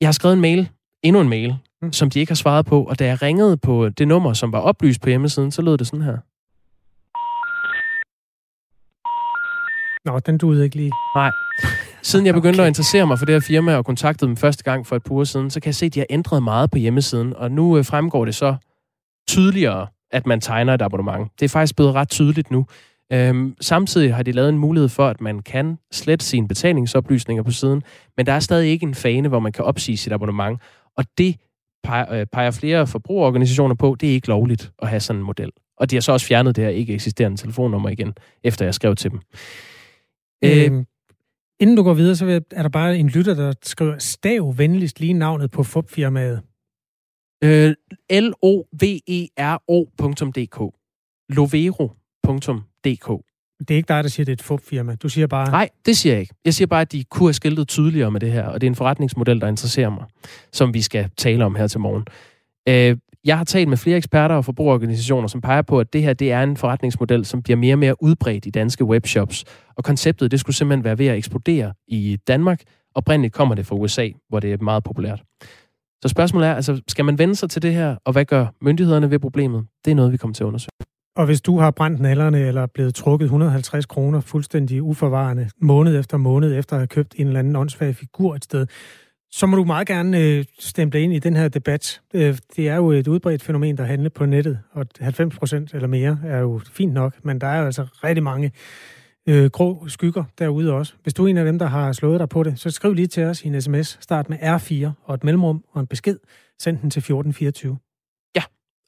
jeg 0.00 0.06
har 0.06 0.12
skrevet 0.12 0.34
en 0.34 0.40
mail, 0.40 0.68
endnu 1.02 1.20
en 1.20 1.28
mail, 1.28 1.56
mm. 1.82 1.92
som 1.92 2.10
de 2.10 2.20
ikke 2.20 2.30
har 2.30 2.36
svaret 2.36 2.66
på, 2.66 2.84
og 2.84 2.98
da 2.98 3.06
jeg 3.06 3.22
ringede 3.22 3.56
på 3.56 3.88
det 3.88 4.08
nummer, 4.08 4.32
som 4.32 4.52
var 4.52 4.60
oplyst 4.60 5.00
på 5.00 5.08
hjemmesiden, 5.08 5.50
så 5.50 5.62
lød 5.62 5.78
det 5.78 5.86
sådan 5.86 6.02
her. 6.02 6.18
Nå, 10.04 10.18
den 10.18 10.38
duede 10.38 10.64
ikke 10.64 10.76
lige. 10.76 10.92
Nej. 11.14 11.30
Siden 12.02 12.26
jeg 12.26 12.34
begyndte 12.34 12.56
okay. 12.56 12.64
at 12.64 12.68
interessere 12.68 13.06
mig 13.06 13.18
for 13.18 13.26
det 13.26 13.34
her 13.34 13.40
firma 13.40 13.76
og 13.76 13.84
kontaktede 13.84 14.28
dem 14.28 14.36
første 14.36 14.64
gang 14.64 14.86
for 14.86 14.96
et 14.96 15.02
par 15.02 15.14
uger 15.14 15.24
siden, 15.24 15.50
så 15.50 15.60
kan 15.60 15.68
jeg 15.68 15.74
se, 15.74 15.86
at 15.86 15.94
de 15.94 15.98
har 15.98 16.06
ændret 16.10 16.42
meget 16.42 16.70
på 16.70 16.78
hjemmesiden, 16.78 17.36
og 17.36 17.50
nu 17.50 17.78
øh, 17.78 17.84
fremgår 17.84 18.24
det 18.24 18.34
så 18.34 18.56
tydeligere, 19.28 19.86
at 20.10 20.26
man 20.26 20.40
tegner 20.40 20.74
et 20.74 20.82
abonnement. 20.82 21.30
Det 21.40 21.44
er 21.44 21.48
faktisk 21.48 21.76
blevet 21.76 21.94
ret 21.94 22.08
tydeligt 22.08 22.50
nu. 22.50 22.66
Øhm, 23.12 23.56
samtidig 23.60 24.14
har 24.14 24.22
de 24.22 24.32
lavet 24.32 24.48
en 24.48 24.58
mulighed 24.58 24.88
for, 24.88 25.06
at 25.06 25.20
man 25.20 25.42
kan 25.42 25.78
slette 25.92 26.24
sine 26.24 26.48
betalingsoplysninger 26.48 27.42
på 27.42 27.50
siden, 27.50 27.82
men 28.16 28.26
der 28.26 28.32
er 28.32 28.40
stadig 28.40 28.70
ikke 28.70 28.86
en 28.86 28.94
fane, 28.94 29.28
hvor 29.28 29.38
man 29.38 29.52
kan 29.52 29.64
opsige 29.64 29.96
sit 29.96 30.12
abonnement, 30.12 30.60
og 30.96 31.04
det 31.18 31.36
peger, 31.82 32.12
øh, 32.12 32.26
peger 32.26 32.50
flere 32.50 32.86
forbrugerorganisationer 32.86 33.74
på, 33.74 33.96
det 34.00 34.08
er 34.08 34.12
ikke 34.14 34.28
lovligt 34.28 34.72
at 34.82 34.88
have 34.88 35.00
sådan 35.00 35.20
en 35.20 35.26
model. 35.26 35.50
Og 35.78 35.90
de 35.90 35.96
har 35.96 36.00
så 36.00 36.12
også 36.12 36.26
fjernet 36.26 36.56
det 36.56 36.64
her 36.64 36.70
ikke 36.70 36.94
eksisterende 36.94 37.36
telefonnummer 37.36 37.88
igen, 37.88 38.14
efter 38.44 38.64
jeg 38.64 38.74
skrev 38.74 38.94
til 38.96 39.10
dem. 39.10 39.20
Øhm, 40.44 40.86
Inden 41.60 41.76
du 41.76 41.82
går 41.82 41.94
videre, 41.94 42.16
så 42.16 42.40
er 42.50 42.62
der 42.62 42.68
bare 42.68 42.98
en 42.98 43.08
lytter, 43.08 43.34
der 43.34 43.54
skriver, 43.62 43.98
stav 43.98 44.54
venligst 44.58 45.00
lige 45.00 45.12
navnet 45.12 45.50
på 45.50 45.62
FUP-firmaet. 45.62 46.42
Øh, 47.44 47.74
L-O-V-E-R-O.dk 48.10 48.56
Lovero.dk 51.28 52.62
Det 53.58 53.70
er 53.70 53.76
ikke 53.76 53.88
dig, 53.88 54.04
der 54.04 54.10
siger, 54.10 54.24
at 54.24 54.26
det 54.26 54.32
er 54.32 54.36
et 54.36 54.42
FUP-firma. 54.42 54.94
Du 54.94 55.08
siger 55.08 55.26
bare... 55.26 55.50
Nej, 55.50 55.68
det 55.86 55.96
siger 55.96 56.12
jeg 56.12 56.20
ikke. 56.20 56.34
Jeg 56.44 56.54
siger 56.54 56.66
bare, 56.66 56.80
at 56.80 56.92
de 56.92 57.04
kunne 57.04 57.28
have 57.28 57.34
skiltet 57.34 57.68
tydeligere 57.68 58.10
med 58.10 58.20
det 58.20 58.32
her, 58.32 58.46
og 58.46 58.60
det 58.60 58.66
er 58.66 58.70
en 58.70 58.74
forretningsmodel, 58.74 59.40
der 59.40 59.48
interesserer 59.48 59.90
mig, 59.90 60.04
som 60.52 60.74
vi 60.74 60.82
skal 60.82 61.10
tale 61.16 61.44
om 61.44 61.54
her 61.54 61.66
til 61.66 61.80
morgen. 61.80 62.04
Øh, 62.68 62.96
jeg 63.24 63.38
har 63.38 63.44
talt 63.44 63.68
med 63.68 63.76
flere 63.76 63.96
eksperter 63.96 64.34
og 64.34 64.44
forbrugerorganisationer, 64.44 65.28
som 65.28 65.40
peger 65.40 65.62
på, 65.62 65.80
at 65.80 65.92
det 65.92 66.02
her 66.02 66.12
det 66.12 66.32
er 66.32 66.42
en 66.42 66.56
forretningsmodel, 66.56 67.24
som 67.24 67.42
bliver 67.42 67.56
mere 67.56 67.74
og 67.74 67.78
mere 67.78 68.02
udbredt 68.02 68.46
i 68.46 68.50
danske 68.50 68.84
webshops. 68.84 69.44
Og 69.76 69.84
konceptet 69.84 70.30
det 70.30 70.40
skulle 70.40 70.56
simpelthen 70.56 70.84
være 70.84 70.98
ved 70.98 71.06
at 71.06 71.16
eksplodere 71.16 71.72
i 71.88 72.18
Danmark. 72.26 72.62
Oprindeligt 72.94 73.34
kommer 73.34 73.54
det 73.54 73.66
fra 73.66 73.76
USA, 73.76 74.08
hvor 74.28 74.40
det 74.40 74.52
er 74.52 74.58
meget 74.60 74.84
populært. 74.84 75.22
Så 76.02 76.08
spørgsmålet 76.08 76.48
er, 76.48 76.54
altså, 76.54 76.80
skal 76.88 77.04
man 77.04 77.18
vende 77.18 77.36
sig 77.36 77.50
til 77.50 77.62
det 77.62 77.74
her, 77.74 77.96
og 78.04 78.12
hvad 78.12 78.24
gør 78.24 78.46
myndighederne 78.60 79.10
ved 79.10 79.18
problemet? 79.18 79.66
Det 79.84 79.90
er 79.90 79.94
noget, 79.94 80.12
vi 80.12 80.16
kommer 80.16 80.34
til 80.34 80.44
at 80.44 80.46
undersøge. 80.46 80.70
Og 81.16 81.26
hvis 81.26 81.40
du 81.40 81.58
har 81.58 81.70
brændt 81.70 82.00
nallerne 82.00 82.40
eller 82.40 82.66
blevet 82.66 82.94
trukket 82.94 83.24
150 83.24 83.86
kroner 83.86 84.20
fuldstændig 84.20 84.82
uforvarende 84.82 85.50
måned 85.60 85.98
efter 85.98 86.16
måned 86.16 86.58
efter 86.58 86.76
at 86.76 86.80
have 86.80 86.86
købt 86.86 87.14
en 87.18 87.26
eller 87.26 87.38
anden 87.38 87.56
åndssvag 87.56 87.96
figur 87.96 88.34
et 88.34 88.44
sted, 88.44 88.66
så 89.30 89.46
må 89.46 89.56
du 89.56 89.64
meget 89.64 89.86
gerne 89.86 90.20
øh, 90.20 90.44
stemple 90.58 91.00
ind 91.00 91.12
i 91.12 91.18
den 91.18 91.36
her 91.36 91.48
debat. 91.48 92.00
Øh, 92.14 92.38
det 92.56 92.68
er 92.68 92.76
jo 92.76 92.90
et 92.90 93.08
udbredt 93.08 93.42
fænomen, 93.42 93.76
der 93.76 93.84
handler 93.84 94.10
på 94.10 94.26
nettet, 94.26 94.58
og 94.72 94.86
90 95.00 95.38
procent 95.38 95.74
eller 95.74 95.88
mere 95.88 96.18
er 96.24 96.38
jo 96.38 96.60
fint 96.72 96.92
nok, 96.92 97.24
men 97.24 97.40
der 97.40 97.46
er 97.46 97.58
jo 97.58 97.64
altså 97.64 97.86
rigtig 98.04 98.22
mange 98.22 98.52
øh, 99.28 99.50
grå 99.50 99.88
skygger 99.88 100.24
derude 100.38 100.72
også. 100.72 100.94
Hvis 101.02 101.14
du 101.14 101.24
er 101.24 101.28
en 101.28 101.36
af 101.36 101.44
dem, 101.44 101.58
der 101.58 101.66
har 101.66 101.92
slået 101.92 102.20
dig 102.20 102.28
på 102.28 102.42
det, 102.42 102.60
så 102.60 102.70
skriv 102.70 102.94
lige 102.94 103.06
til 103.06 103.24
os 103.24 103.44
i 103.44 103.48
en 103.48 103.62
sms. 103.62 103.98
Start 104.00 104.28
med 104.30 104.38
R4 104.38 104.90
og 105.04 105.14
et 105.14 105.24
mellemrum 105.24 105.64
og 105.72 105.80
en 105.80 105.86
besked. 105.86 106.18
Send 106.58 106.78
den 106.78 106.90
til 106.90 107.00
1424. 107.00 107.78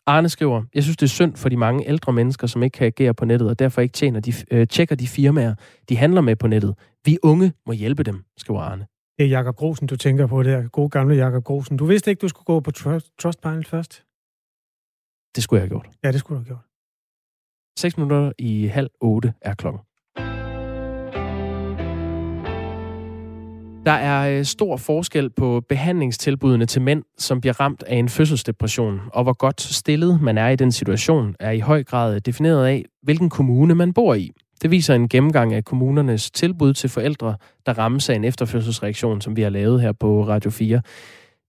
Arne 0.09 0.29
skriver, 0.29 0.63
jeg 0.75 0.83
synes, 0.83 0.97
det 0.97 1.07
er 1.07 1.09
synd 1.09 1.37
for 1.37 1.49
de 1.49 1.57
mange 1.57 1.89
ældre 1.89 2.13
mennesker, 2.13 2.47
som 2.47 2.63
ikke 2.63 2.75
kan 2.75 2.87
agere 2.87 3.15
på 3.15 3.25
nettet, 3.25 3.49
og 3.49 3.59
derfor 3.59 3.81
ikke 3.81 3.93
tjener 3.93 4.21
de, 4.21 4.33
øh, 4.51 4.67
tjekker 4.67 4.97
de 4.97 5.09
firmaer, 5.09 5.55
de 5.89 5.97
handler 5.97 6.21
med 6.21 6.37
på 6.37 6.47
nettet. 6.47 6.75
Vi 7.05 7.19
unge 7.23 7.53
må 7.67 7.73
hjælpe 7.73 8.03
dem, 8.03 8.25
skriver 8.37 8.61
Arne. 8.61 8.87
Det 9.19 9.25
er 9.25 9.29
Jakob 9.29 9.57
Grosen, 9.57 9.87
du 9.87 9.97
tænker 9.97 10.27
på 10.27 10.43
der. 10.43 10.69
God 10.69 10.91
gamle 10.91 11.15
Jakob 11.15 11.45
Grosen. 11.45 11.77
Du 11.77 11.87
vidste 11.87 12.11
ikke, 12.11 12.21
du 12.21 12.29
skulle 12.29 12.45
gå 12.45 12.61
på 12.61 12.71
Trustpilot 13.21 13.67
først? 13.67 14.05
Det 15.37 15.43
skulle 15.43 15.59
jeg 15.59 15.63
have 15.63 15.69
gjort. 15.69 15.89
Ja, 16.05 16.13
det 16.13 16.21
skulle 16.21 16.37
du 16.37 16.41
have 16.41 16.47
gjort. 16.47 16.65
6 17.79 17.97
minutter 17.97 18.33
i 18.39 18.67
halv 18.67 18.91
otte 19.01 19.35
er 19.41 19.55
klokken. 19.55 19.81
Der 23.89 23.95
er 23.95 24.39
øh, 24.39 24.45
stor 24.45 24.77
forskel 24.77 25.31
på 25.31 25.63
behandlingstilbudene 25.69 26.67
til 26.67 26.83
mænd, 26.83 27.03
som 27.19 27.41
bliver 27.41 27.61
ramt 27.61 27.83
af 27.83 27.97
en 27.97 28.09
fødselsdepression, 28.09 29.01
og 29.13 29.23
hvor 29.23 29.33
godt 29.33 29.61
stillet 29.61 30.21
man 30.23 30.39
er 30.39 30.49
i 30.49 30.57
den 30.57 30.73
situation, 30.73 31.35
er 31.41 31.51
i 31.51 31.59
høj 31.59 31.85
grad 31.85 32.21
defineret 32.21 32.67
af, 32.67 32.85
hvilken 33.03 33.31
kommune 33.31 33.75
man 33.75 33.93
bor 33.93 34.15
i. 34.15 34.31
Det 34.63 34.71
viser 34.71 34.95
en 34.95 35.09
gennemgang 35.09 35.55
af 35.55 35.65
kommunernes 35.65 36.31
tilbud 36.31 36.75
til 36.75 36.91
forældre, 36.91 37.37
der 37.67 37.79
rammes 37.79 38.09
af 38.09 38.15
en 38.15 38.25
efterfødselsreaktion, 38.25 39.21
som 39.21 39.37
vi 39.37 39.43
har 39.43 39.51
lavet 39.51 39.81
her 39.81 39.93
på 39.93 40.29
Radio 40.29 40.51
4. 40.51 40.81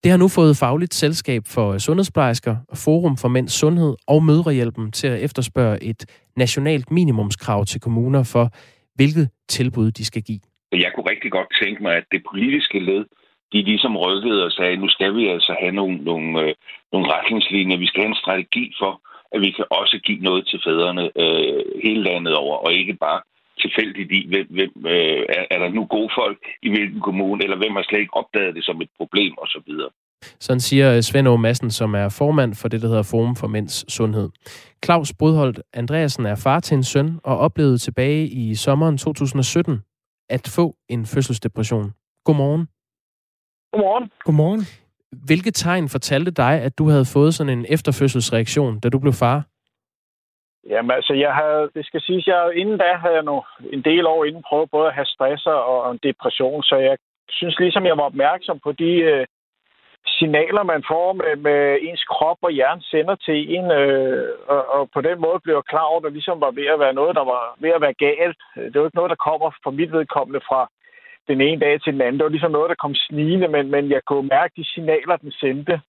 Det 0.03 0.11
har 0.11 0.17
nu 0.17 0.27
fået 0.27 0.57
fagligt 0.57 0.93
selskab 0.93 1.47
for 1.47 1.77
sundhedsplejersker, 1.77 2.55
Forum 2.73 3.17
for 3.17 3.27
Mænds 3.27 3.53
Sundhed 3.53 3.95
og 4.07 4.23
Mødrehjælpen 4.23 4.91
til 4.91 5.07
at 5.07 5.21
efterspørge 5.21 5.83
et 5.83 6.05
nationalt 6.37 6.91
minimumskrav 6.91 7.65
til 7.65 7.81
kommuner 7.81 8.23
for, 8.23 8.51
hvilket 8.95 9.29
tilbud 9.49 9.91
de 9.91 10.05
skal 10.05 10.21
give. 10.21 10.48
Jeg 10.71 10.91
kunne 10.91 11.11
rigtig 11.11 11.31
godt 11.31 11.49
tænke 11.61 11.83
mig, 11.83 11.93
at 11.95 12.05
det 12.11 12.21
politiske 12.31 12.79
led, 12.79 13.05
de 13.53 13.61
ligesom 13.61 13.97
rykkede 13.97 14.45
og 14.45 14.51
sagde, 14.51 14.77
nu 14.77 14.89
skal 14.89 15.15
vi 15.15 15.27
altså 15.27 15.55
have 15.61 15.71
nogle, 15.71 15.97
nogle, 15.97 16.41
øh, 16.41 16.53
nogle 16.93 17.07
retningslinjer, 17.13 17.77
vi 17.77 17.87
skal 17.87 18.01
have 18.01 18.09
en 18.09 18.23
strategi 18.23 18.73
for, 18.81 19.01
at 19.33 19.41
vi 19.41 19.51
kan 19.51 19.65
også 19.69 19.99
give 20.05 20.19
noget 20.19 20.47
til 20.47 20.59
fædrene 20.65 21.05
øh, 21.23 21.63
hele 21.83 22.03
landet 22.03 22.35
over, 22.35 22.55
og 22.57 22.73
ikke 22.73 22.93
bare 22.93 23.21
tilfældigt 23.63 24.11
i, 24.11 24.27
hvem, 24.31 24.47
hvem 24.49 24.71
øh, 24.85 25.21
er, 25.37 25.43
er 25.51 25.59
der 25.59 25.69
nu 25.69 25.85
gode 25.85 26.11
folk 26.21 26.39
i 26.61 26.69
hvilken 26.69 27.01
kommune, 27.01 27.43
eller 27.43 27.57
hvem 27.57 27.75
har 27.75 27.83
slet 27.83 27.99
ikke 27.99 28.17
opdaget 28.17 28.55
det 28.55 28.65
som 28.65 28.81
et 28.81 28.89
problem 28.97 29.33
osv. 29.37 29.71
Sådan 30.39 30.59
siger 30.59 30.95
øh, 30.95 31.01
Svend 31.01 31.27
Aage 31.27 31.39
Madsen, 31.39 31.71
som 31.71 31.95
er 31.95 32.15
formand 32.17 32.55
for 32.61 32.67
det, 32.67 32.81
der 32.81 32.87
hedder 32.87 33.09
Forum 33.11 33.35
for 33.35 33.47
Mænds 33.47 33.93
Sundhed. 33.93 34.29
Claus 34.85 35.13
Brudholdt 35.19 35.59
Andreasen 35.73 36.25
er 36.25 36.35
far 36.43 36.59
til 36.59 36.75
en 36.75 36.83
søn 36.83 37.19
og 37.23 37.37
oplevede 37.37 37.77
tilbage 37.77 38.27
i 38.27 38.55
sommeren 38.55 38.97
2017 38.97 39.81
at 40.29 40.45
få 40.55 40.75
en 40.89 41.05
fødselsdepression. 41.05 41.93
Godmorgen. 42.25 42.67
Godmorgen. 43.71 44.11
Godmorgen. 44.25 44.61
Hvilke 45.27 45.51
tegn 45.51 45.89
fortalte 45.89 46.31
dig, 46.31 46.53
at 46.61 46.77
du 46.77 46.89
havde 46.89 47.05
fået 47.13 47.33
sådan 47.33 47.57
en 47.57 47.65
efterfødselsreaktion, 47.69 48.79
da 48.79 48.89
du 48.89 48.99
blev 48.99 49.13
far? 49.13 49.43
Jamen 50.69 50.91
altså, 50.91 51.13
jeg 51.13 51.33
havde, 51.33 51.69
det 51.75 51.85
skal 51.85 52.01
siges, 52.01 52.27
jeg 52.27 52.51
inden 52.55 52.77
da 52.77 52.93
havde 53.03 53.15
jeg 53.15 53.23
nu 53.23 53.43
en 53.73 53.81
del 53.83 54.05
år 54.05 54.25
inden 54.25 54.43
prøvet 54.49 54.71
både 54.71 54.87
at 54.87 54.93
have 54.93 55.05
stress 55.05 55.45
og 55.45 55.91
en 55.91 55.99
depression, 56.03 56.63
så 56.63 56.75
jeg 56.75 56.97
synes 57.29 57.59
ligesom, 57.59 57.85
jeg 57.85 57.97
var 57.97 58.03
opmærksom 58.03 58.59
på 58.63 58.71
de 58.71 58.91
øh, 59.11 59.25
signaler, 60.19 60.63
man 60.63 60.83
får 60.91 61.13
med, 61.13 61.35
med 61.47 61.77
ens 61.87 62.03
krop 62.03 62.37
og 62.41 62.51
hjerne 62.51 62.81
sender 62.81 63.15
til 63.15 63.39
en, 63.55 63.65
øh, 63.71 64.29
og, 64.53 64.61
og 64.75 64.89
på 64.93 65.01
den 65.01 65.17
måde 65.25 65.39
blev 65.43 65.63
klar 65.71 65.85
over, 65.89 65.99
at 65.99 66.03
der 66.03 66.17
ligesom 66.17 66.41
var 66.41 66.51
ved 66.51 66.67
at 66.73 66.79
være 66.79 66.93
noget, 66.99 67.15
der 67.15 67.25
var 67.33 67.43
ved 67.63 67.71
at 67.75 67.81
være 67.81 67.99
galt. 68.07 68.41
Det 68.55 68.75
var 68.79 68.87
ikke 68.87 68.99
noget, 69.01 69.13
der 69.15 69.25
kommer 69.27 69.49
fra 69.63 69.71
mit 69.71 69.91
vedkommende 69.91 70.41
fra 70.49 70.61
den 71.27 71.41
ene 71.41 71.61
dag 71.61 71.81
til 71.81 71.93
den 71.93 72.01
anden. 72.01 72.17
Det 72.17 72.23
var 72.23 72.35
ligesom 72.35 72.51
noget, 72.51 72.69
der 72.69 72.83
kom 72.83 72.95
snigende, 72.95 73.47
men, 73.47 73.71
men 73.71 73.91
jeg 73.95 74.01
kunne 74.07 74.27
mærke 74.27 74.53
de 74.57 74.65
signaler, 74.73 75.15
den 75.15 75.31
sendte. 75.31 75.81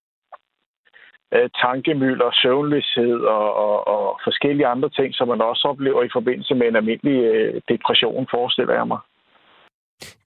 Øh, 1.33 1.49
tankemøller, 1.63 2.29
søvnløshed 2.41 3.19
og, 3.19 3.55
og, 3.55 3.87
og 3.87 4.19
forskellige 4.23 4.67
andre 4.67 4.89
ting, 4.89 5.15
som 5.15 5.27
man 5.27 5.41
også 5.41 5.67
oplever 5.67 6.03
i 6.03 6.13
forbindelse 6.13 6.55
med 6.55 6.67
en 6.67 6.75
almindelig 6.75 7.17
øh, 7.23 7.61
depression, 7.69 8.27
forestiller 8.31 8.73
jeg 8.73 8.87
mig. 8.87 8.99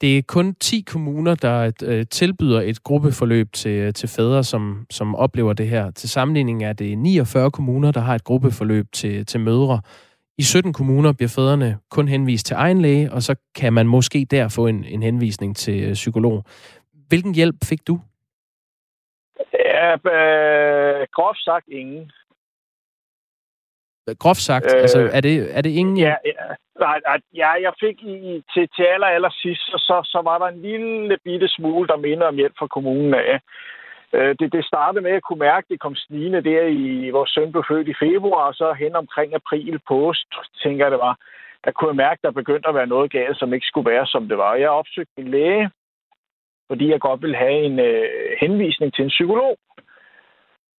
Det 0.01 0.17
er 0.17 0.21
kun 0.27 0.55
10 0.55 0.81
kommuner, 0.81 1.35
der 1.35 1.71
øh, 1.83 2.05
tilbyder 2.11 2.61
et 2.61 2.83
gruppeforløb 2.83 3.47
til, 3.53 3.71
øh, 3.71 3.93
til 3.93 4.09
fædre, 4.09 4.43
som, 4.43 4.85
som 4.89 5.15
oplever 5.15 5.53
det 5.53 5.67
her. 5.67 5.91
Til 5.91 6.09
sammenligning 6.09 6.63
er 6.63 6.73
det 6.73 6.97
49 6.97 7.51
kommuner, 7.51 7.91
der 7.91 7.99
har 7.99 8.15
et 8.15 8.23
gruppeforløb 8.23 8.85
til, 8.93 9.25
til 9.25 9.39
mødre. 9.39 9.81
I 10.37 10.43
17 10.43 10.73
kommuner 10.73 11.13
bliver 11.13 11.29
fædrene 11.35 11.77
kun 11.89 12.07
henvist 12.07 12.45
til 12.45 12.55
egen 12.55 12.81
læge, 12.81 13.11
og 13.11 13.21
så 13.21 13.35
kan 13.55 13.73
man 13.73 13.87
måske 13.87 14.27
der 14.31 14.47
få 14.47 14.67
en, 14.67 14.83
en 14.83 15.03
henvisning 15.03 15.55
til 15.55 15.83
øh, 15.83 15.93
psykolog. 15.93 16.43
Hvilken 17.07 17.35
hjælp 17.35 17.55
fik 17.63 17.87
du? 17.87 17.99
Ja, 19.53 19.91
øh, 19.93 21.07
groft 21.15 21.43
sagt 21.43 21.67
ingen. 21.67 22.11
Groft 24.19 24.41
sagt? 24.41 24.73
Øh, 24.75 24.81
altså, 24.81 25.09
er 25.13 25.21
det, 25.21 25.57
er 25.57 25.61
det 25.61 25.69
ingen... 25.69 25.97
Ja, 25.97 26.15
ja, 26.25 26.31
nej, 26.79 26.99
ja 27.35 27.51
jeg 27.65 27.73
fik 27.79 27.97
i, 28.01 28.43
til, 28.53 28.69
til 28.75 28.83
aller, 28.83 29.07
aller 29.07 29.33
sidst, 29.41 29.61
så, 29.61 29.77
så, 29.87 29.95
så 30.03 30.21
var 30.23 30.37
der 30.37 30.47
en 30.47 30.61
lille 30.61 31.17
bitte 31.23 31.47
smule, 31.47 31.87
der 31.87 31.97
minder 31.97 32.27
om 32.27 32.35
hjælp 32.35 32.55
fra 32.59 32.67
kommunen 32.67 33.13
af. 33.13 33.39
Øh, 34.13 34.35
det, 34.39 34.53
det 34.53 34.65
startede 34.65 35.01
med 35.01 35.11
at 35.11 35.23
kunne 35.23 35.39
mærke, 35.39 35.65
at 35.65 35.69
det 35.69 35.79
kom 35.79 35.95
snigende 35.95 36.43
der 36.43 36.61
i, 36.61 37.09
vores 37.09 37.29
søn 37.29 37.51
blev 37.51 37.63
født 37.69 37.87
i 37.87 37.99
februar, 37.99 38.47
og 38.47 38.53
så 38.53 38.73
hen 38.73 38.95
omkring 38.95 39.33
april, 39.35 39.79
påsk, 39.87 40.25
tænker 40.63 40.85
jeg 40.85 40.91
det 40.91 40.99
var, 40.99 41.15
der 41.65 41.71
kunne 41.71 41.89
jeg 41.89 41.95
mærke, 42.05 42.19
at 42.19 42.23
der 42.23 42.41
begyndte 42.41 42.69
at 42.69 42.75
være 42.75 42.87
noget 42.87 43.11
galt, 43.11 43.39
som 43.39 43.53
ikke 43.53 43.67
skulle 43.67 43.91
være, 43.91 44.07
som 44.07 44.27
det 44.29 44.37
var. 44.37 44.55
Jeg 44.55 44.69
opsøgte 44.69 45.17
en 45.17 45.27
læge, 45.27 45.69
fordi 46.69 46.91
jeg 46.91 46.99
godt 46.99 47.21
ville 47.21 47.37
have 47.37 47.59
en 47.69 47.79
øh, 47.79 48.07
henvisning 48.41 48.93
til 48.93 49.03
en 49.03 49.09
psykolog. 49.09 49.57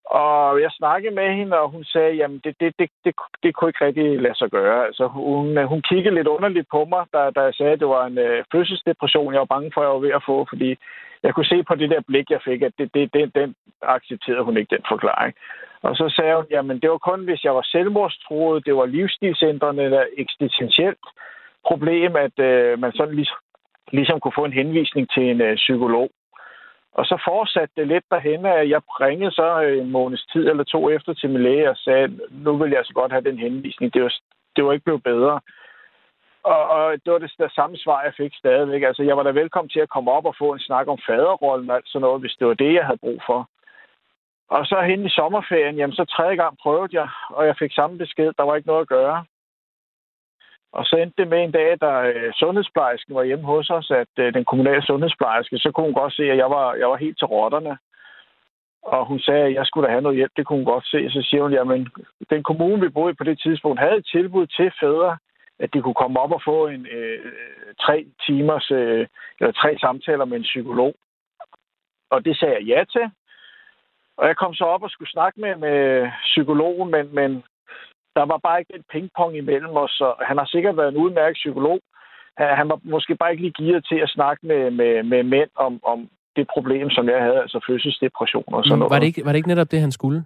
Og 0.06 0.60
jeg 0.60 0.70
snakkede 0.70 1.14
med 1.14 1.34
hende, 1.34 1.58
og 1.58 1.70
hun 1.70 1.84
sagde, 1.84 2.14
jamen 2.14 2.40
det, 2.44 2.54
det, 2.60 2.74
det, 2.78 2.90
det, 3.04 3.14
det 3.42 3.54
kunne 3.54 3.68
ikke 3.68 3.84
rigtig 3.84 4.20
lade 4.20 4.38
sig 4.38 4.50
gøre. 4.50 4.86
Altså, 4.86 5.06
hun, 5.06 5.58
øh, 5.58 5.64
hun 5.64 5.82
kiggede 5.82 6.14
lidt 6.14 6.26
underligt 6.26 6.68
på 6.70 6.84
mig, 6.84 7.04
da, 7.12 7.30
da 7.30 7.40
jeg 7.40 7.54
sagde, 7.54 7.72
at 7.72 7.80
det 7.80 7.88
var 7.88 8.06
en 8.06 8.18
øh, 8.18 8.44
fødselsdepression, 8.52 9.32
jeg 9.32 9.40
var 9.40 9.54
bange 9.54 9.70
for, 9.74 9.80
at 9.80 9.84
jeg 9.84 9.94
var 9.94 10.06
ved 10.06 10.12
at 10.12 10.26
få, 10.26 10.46
fordi 10.48 10.76
jeg 11.22 11.34
kunne 11.34 11.52
se 11.52 11.62
på 11.62 11.74
det 11.74 11.90
der 11.90 12.00
blik, 12.08 12.30
jeg 12.30 12.40
fik, 12.44 12.62
at 12.62 12.72
det, 12.78 12.94
det, 12.94 13.14
det, 13.14 13.34
den 13.34 13.54
accepterede 13.82 14.44
hun 14.44 14.56
ikke, 14.56 14.76
den 14.76 14.84
forklaring. 14.88 15.34
Og 15.82 15.96
så 15.96 16.12
sagde 16.16 16.36
hun, 16.36 16.46
jamen 16.50 16.80
det 16.80 16.90
var 16.90 16.98
kun, 16.98 17.24
hvis 17.24 17.44
jeg 17.44 17.54
var 17.54 17.62
selvmordstroet, 17.62 18.66
det 18.66 18.76
var 18.76 18.86
livsstilsændrende 18.86 19.82
eller 19.82 20.04
eksistentielt 20.16 21.06
problem, 21.68 22.16
at 22.16 22.38
øh, 22.38 22.78
man 22.78 22.92
sådan 22.92 23.14
ligesom, 23.14 23.38
ligesom 23.92 24.20
kunne 24.20 24.38
få 24.38 24.44
en 24.44 24.58
henvisning 24.62 25.10
til 25.14 25.22
en 25.30 25.40
øh, 25.40 25.56
psykolog. 25.56 26.10
Og 26.98 27.04
så 27.06 27.22
fortsatte 27.28 27.74
det 27.76 27.86
lidt 27.88 28.04
derhen, 28.10 28.46
at 28.46 28.68
jeg 28.68 28.80
ringede 29.00 29.30
så 29.30 29.62
øh, 29.62 29.78
en 29.78 29.90
måneds 29.90 30.26
tid 30.32 30.48
eller 30.48 30.64
to 30.64 30.90
efter 30.90 31.12
til 31.14 31.30
min 31.30 31.42
læge 31.42 31.70
og 31.70 31.76
sagde, 31.76 32.18
nu 32.30 32.56
vil 32.56 32.70
jeg 32.70 32.84
så 32.84 32.92
godt 32.94 33.12
have 33.12 33.24
den 33.28 33.38
henvisning. 33.38 33.94
Det 33.94 34.02
var, 34.02 34.12
det 34.56 34.64
var 34.64 34.72
ikke 34.72 34.84
blevet 34.84 35.02
bedre. 35.02 35.40
Og, 36.42 36.62
og 36.76 36.92
det 37.04 37.12
var 37.12 37.18
det 37.18 37.32
det 37.38 37.52
samme 37.52 37.76
svar, 37.76 38.02
jeg 38.02 38.14
fik 38.16 38.32
stadigvæk. 38.34 38.82
Altså, 38.82 39.02
jeg 39.02 39.16
var 39.16 39.22
da 39.22 39.30
velkommen 39.30 39.70
til 39.70 39.80
at 39.80 39.88
komme 39.88 40.10
op 40.10 40.26
og 40.26 40.34
få 40.38 40.52
en 40.52 40.58
snak 40.58 40.88
om 40.88 40.98
faderrollen 41.06 41.70
og 41.70 41.76
alt 41.76 41.88
sådan 41.88 42.00
noget, 42.00 42.20
hvis 42.20 42.36
det 42.38 42.46
var 42.46 42.54
det, 42.54 42.74
jeg 42.74 42.86
havde 42.86 43.04
brug 43.06 43.20
for. 43.26 43.48
Og 44.50 44.66
så 44.66 44.80
hen 44.80 45.06
i 45.06 45.10
sommerferien, 45.10 45.76
jamen 45.76 45.96
så 45.96 46.04
tredje 46.04 46.36
gang 46.36 46.58
prøvede 46.62 46.88
jeg, 46.92 47.08
og 47.28 47.46
jeg 47.46 47.56
fik 47.58 47.72
samme 47.74 47.98
besked. 47.98 48.32
Der 48.38 48.42
var 48.42 48.56
ikke 48.56 48.68
noget 48.68 48.80
at 48.80 48.88
gøre. 48.88 49.24
Og 50.72 50.84
så 50.84 50.96
endte 50.96 51.22
det 51.22 51.28
med 51.28 51.44
en 51.44 51.50
dag, 51.50 51.76
da 51.80 52.02
øh, 52.10 52.32
sundhedsplejersken 52.34 53.14
var 53.14 53.24
hjemme 53.24 53.44
hos 53.44 53.70
os, 53.70 53.90
at 53.90 54.12
øh, 54.18 54.34
den 54.34 54.44
kommunale 54.44 54.82
sundhedsplejerske, 54.82 55.58
så 55.58 55.70
kunne 55.70 55.86
hun 55.86 55.94
godt 55.94 56.12
se, 56.12 56.22
at 56.22 56.36
jeg 56.36 56.50
var, 56.50 56.74
jeg 56.74 56.88
var 56.88 56.96
helt 56.96 57.18
til 57.18 57.26
rotterne. 57.26 57.78
Og 58.82 59.06
hun 59.06 59.20
sagde, 59.20 59.44
at 59.44 59.54
jeg 59.54 59.66
skulle 59.66 59.86
da 59.86 59.92
have 59.92 60.02
noget 60.02 60.16
hjælp. 60.16 60.32
Det 60.36 60.46
kunne 60.46 60.58
hun 60.58 60.72
godt 60.72 60.86
se. 60.86 61.10
Så 61.10 61.22
siger 61.22 61.42
hun, 61.42 61.52
jamen, 61.52 61.88
den 62.30 62.42
kommune, 62.42 62.82
vi 62.82 62.88
boede 62.88 63.14
på 63.14 63.24
det 63.24 63.40
tidspunkt, 63.40 63.80
havde 63.80 63.96
et 63.96 64.06
tilbud 64.06 64.46
til 64.46 64.72
fædre, 64.80 65.16
at 65.58 65.74
de 65.74 65.82
kunne 65.82 66.00
komme 66.02 66.20
op 66.20 66.32
og 66.32 66.42
få 66.44 66.66
en 66.66 66.86
øh, 66.86 67.32
tre 67.80 68.06
timers, 68.26 68.70
øh, 68.70 69.06
eller 69.40 69.52
tre 69.52 69.78
samtaler 69.80 70.24
med 70.24 70.36
en 70.36 70.42
psykolog. 70.42 70.94
Og 72.10 72.24
det 72.24 72.38
sagde 72.38 72.54
jeg 72.54 72.62
ja 72.62 72.84
til. 72.84 73.10
Og 74.16 74.26
jeg 74.26 74.36
kom 74.36 74.54
så 74.54 74.64
op 74.64 74.82
og 74.82 74.90
skulle 74.90 75.10
snakke 75.10 75.40
med, 75.40 75.56
med 75.56 76.10
psykologen, 76.22 76.90
men, 76.90 77.14
men 77.14 77.44
der 78.16 78.24
var 78.32 78.38
bare 78.46 78.58
ikke 78.60 78.72
den 78.76 78.84
pingpong 78.92 79.36
imellem 79.36 79.76
os, 79.76 79.90
så 79.90 80.14
han 80.28 80.36
har 80.38 80.48
sikkert 80.54 80.76
været 80.76 80.88
en 80.92 81.02
udmærket 81.04 81.34
psykolog. 81.42 81.80
Han 82.38 82.68
var 82.68 82.78
måske 82.84 83.14
bare 83.14 83.30
ikke 83.32 83.42
lige 83.42 83.58
gearet 83.58 83.86
til 83.90 83.98
at 84.06 84.08
snakke 84.16 84.46
med, 84.46 84.70
med, 84.70 85.02
med 85.02 85.22
mænd 85.22 85.50
om, 85.56 85.80
om 85.82 86.08
det 86.36 86.46
problem, 86.54 86.90
som 86.90 87.08
jeg 87.08 87.22
havde, 87.22 87.40
altså 87.40 87.58
fødselsdepression 87.66 88.54
og 88.56 88.64
sådan 88.64 88.78
noget. 88.78 88.90
Var 88.90 88.98
det, 88.98 89.06
ikke, 89.06 89.24
var 89.24 89.32
det 89.32 89.36
ikke 89.36 89.48
netop 89.48 89.70
det, 89.70 89.80
han 89.80 89.92
skulle? 89.92 90.24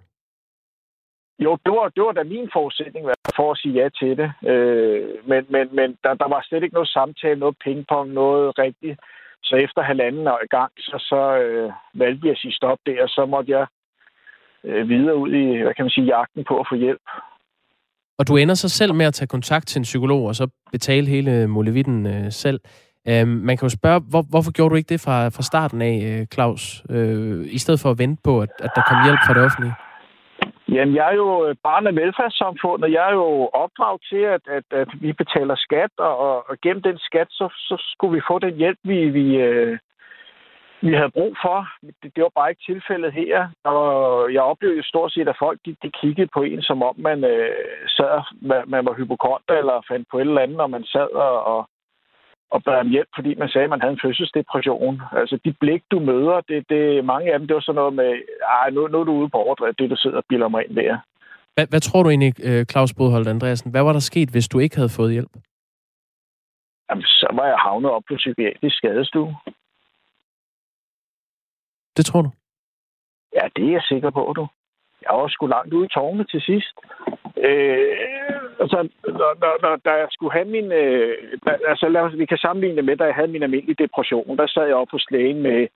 Jo, 1.39 1.57
det 1.65 1.71
var, 1.77 1.89
det 1.95 2.03
var 2.03 2.11
da 2.11 2.23
min 2.23 2.49
forudsætning 2.53 3.05
for 3.35 3.51
at 3.51 3.57
sige 3.57 3.73
ja 3.81 3.89
til 3.89 4.17
det. 4.17 4.31
Øh, 4.51 5.09
men 5.29 5.45
men, 5.49 5.75
men 5.75 5.97
der, 6.03 6.13
der 6.13 6.27
var 6.27 6.41
slet 6.43 6.63
ikke 6.63 6.73
noget 6.73 6.89
samtale, 6.89 7.39
noget 7.39 7.57
pingpong, 7.63 8.11
noget 8.13 8.59
rigtigt. 8.59 8.99
Så 9.43 9.55
efter 9.55 9.81
halvanden 9.81 10.27
år 10.27 10.39
i 10.43 10.47
gang, 10.47 10.71
så, 10.77 10.95
så 10.99 11.37
øh, 11.37 11.71
valgte 11.93 12.27
jeg 12.27 12.31
at 12.31 12.37
sige 12.37 12.53
stop 12.53 12.79
der, 12.85 13.03
og 13.03 13.09
så 13.09 13.25
måtte 13.25 13.51
jeg 13.51 13.65
øh, 14.63 14.89
videre 14.89 15.15
ud 15.15 15.31
i, 15.31 15.61
hvad 15.61 15.73
kan 15.73 15.85
man 15.85 15.91
sige, 15.91 16.15
jagten 16.15 16.43
på 16.43 16.59
at 16.59 16.67
få 16.69 16.75
hjælp. 16.75 17.01
Og 18.19 18.27
du 18.27 18.35
ender 18.35 18.55
så 18.55 18.69
selv 18.69 18.93
med 18.93 19.05
at 19.05 19.13
tage 19.13 19.27
kontakt 19.27 19.67
til 19.67 19.79
en 19.79 19.83
psykolog, 19.83 20.25
og 20.25 20.35
så 20.35 20.47
betale 20.71 21.07
hele 21.07 21.47
molevitten 21.47 22.05
øh, 22.07 22.31
selv. 22.31 22.59
Øh, 23.07 23.27
man 23.27 23.57
kan 23.57 23.65
jo 23.65 23.69
spørge, 23.69 24.01
hvor, 24.09 24.23
hvorfor 24.29 24.51
gjorde 24.51 24.69
du 24.69 24.75
ikke 24.75 24.93
det 24.93 25.01
fra, 25.01 25.29
fra 25.29 25.43
starten 25.43 25.81
af, 25.81 25.95
øh, 26.09 26.27
Claus, 26.33 26.83
øh, 26.89 27.45
i 27.57 27.57
stedet 27.57 27.79
for 27.79 27.89
at 27.91 27.99
vente 27.99 28.21
på, 28.23 28.41
at, 28.41 28.49
at 28.59 28.71
der 28.75 28.81
kom 28.89 28.97
hjælp 29.05 29.19
fra 29.25 29.33
det 29.33 29.43
offentlige? 29.45 29.75
Jamen, 30.75 30.95
jeg 30.95 31.05
er 31.11 31.15
jo 31.23 31.29
øh, 31.47 31.55
barn 31.63 31.87
af 31.87 31.95
velfærdssamfundet. 31.95 32.91
Jeg 32.91 33.03
er 33.09 33.13
jo 33.13 33.49
opdraget 33.63 34.01
til, 34.09 34.23
at, 34.35 34.43
at, 34.57 34.67
at 34.81 34.89
vi 35.01 35.13
betaler 35.13 35.55
skat, 35.55 35.93
og, 35.97 36.49
og 36.49 36.55
gennem 36.63 36.83
den 36.89 36.97
skat, 36.97 37.27
så, 37.29 37.45
så 37.67 37.75
skulle 37.91 38.13
vi 38.15 38.21
få 38.29 38.39
den 38.39 38.55
hjælp, 38.61 38.79
vi, 38.83 39.09
vi, 39.09 39.25
øh, 39.47 39.77
vi 40.81 40.93
havde 40.93 41.15
brug 41.17 41.33
for. 41.45 41.57
Det, 42.01 42.15
det 42.15 42.21
var 42.23 42.33
bare 42.35 42.49
ikke 42.49 42.67
tilfældet 42.71 43.13
her. 43.13 43.49
Og 43.63 44.33
jeg 44.33 44.41
oplevede 44.41 44.89
stort 44.91 45.11
set, 45.13 45.27
at 45.27 45.41
folk 45.45 45.59
de, 45.65 45.75
de 45.83 45.91
kiggede 46.01 46.29
på 46.33 46.41
en, 46.41 46.61
som 46.61 46.83
om 46.83 46.95
man 46.97 47.23
øh, 47.23 47.55
sad, 47.87 48.21
man, 48.41 48.61
man 48.67 48.85
var 48.85 48.93
hypokonter 48.93 49.55
eller 49.61 49.85
fandt 49.89 50.07
på 50.11 50.17
et 50.17 50.27
eller 50.27 50.41
andet, 50.41 50.59
og 50.59 50.69
man 50.69 50.83
sad 50.83 51.09
og, 51.27 51.43
og, 51.53 51.69
og 52.51 52.63
bad 52.63 52.79
om 52.79 52.89
hjælp, 52.89 53.09
fordi 53.15 53.35
man 53.35 53.49
sagde, 53.49 53.63
at 53.63 53.69
man 53.69 53.81
havde 53.81 53.93
en 53.93 54.03
fødselsdepression. 54.05 55.01
Altså 55.11 55.39
de 55.45 55.53
blik, 55.59 55.83
du 55.91 55.99
møder, 55.99 56.41
det, 56.49 56.69
det, 56.69 57.05
mange 57.05 57.33
af 57.33 57.39
dem, 57.39 57.47
det 57.47 57.55
var 57.55 57.61
sådan 57.61 57.79
noget 57.81 57.93
med, 57.93 58.11
ej, 58.61 58.69
nu, 58.69 58.87
nu 58.87 58.99
er 58.99 59.03
du 59.03 59.13
ude 59.13 59.29
på 59.29 59.37
overdrevet, 59.37 59.79
det 59.79 59.89
du 59.89 59.95
sidder 59.95 60.17
og 60.17 60.25
bilder 60.29 60.47
mig 60.47 60.65
ind 60.65 60.75
der. 60.75 60.97
Hvad, 61.55 61.67
hvad 61.69 61.79
tror 61.79 62.03
du 62.03 62.09
egentlig, 62.09 62.33
øh, 62.43 62.65
Claus 62.65 62.93
Bodholdt 62.93 63.27
Andreasen, 63.27 63.71
hvad 63.71 63.83
var 63.83 63.93
der 63.93 63.99
sket, 63.99 64.29
hvis 64.29 64.47
du 64.47 64.59
ikke 64.59 64.75
havde 64.75 64.95
fået 64.99 65.11
hjælp? 65.11 65.33
Jamen, 66.89 67.03
så 67.03 67.27
var 67.33 67.47
jeg 67.47 67.57
havnet 67.57 67.91
op 67.91 68.03
på 68.07 68.15
psykiatrisk 68.15 68.77
skadestue. 68.77 69.35
Det 71.97 72.05
tror 72.05 72.21
du? 72.21 72.29
Ja, 73.35 73.47
det 73.55 73.65
er 73.67 73.71
jeg 73.71 73.81
sikker 73.81 74.09
på, 74.09 74.33
du. 74.35 74.47
Jeg 75.01 75.17
var 75.17 75.27
sgu 75.27 75.47
langt 75.47 75.73
ude 75.73 75.85
i 75.85 75.93
tårne 75.93 76.23
til 76.23 76.41
sidst. 76.41 76.75
Øh, 77.37 77.95
altså, 78.59 78.89
når, 79.03 79.31
når, 79.41 79.53
når, 79.61 79.75
da 79.75 79.91
jeg 79.91 80.07
skulle 80.11 80.33
have 80.33 80.45
min... 80.45 80.71
Øh, 80.71 81.37
da, 81.45 81.57
altså, 81.67 81.89
lad 81.89 82.01
os, 82.01 82.17
vi 82.17 82.25
kan 82.25 82.37
sammenligne 82.37 82.77
det 82.77 82.85
med, 82.85 82.97
da 82.97 83.03
jeg 83.03 83.15
havde 83.15 83.31
min 83.31 83.43
almindelige 83.43 83.83
depression. 83.83 84.37
Der 84.37 84.47
sad 84.47 84.65
jeg 84.65 84.75
op 84.75 84.91
hos 84.91 85.05
lægen 85.11 85.41
med 85.41 85.67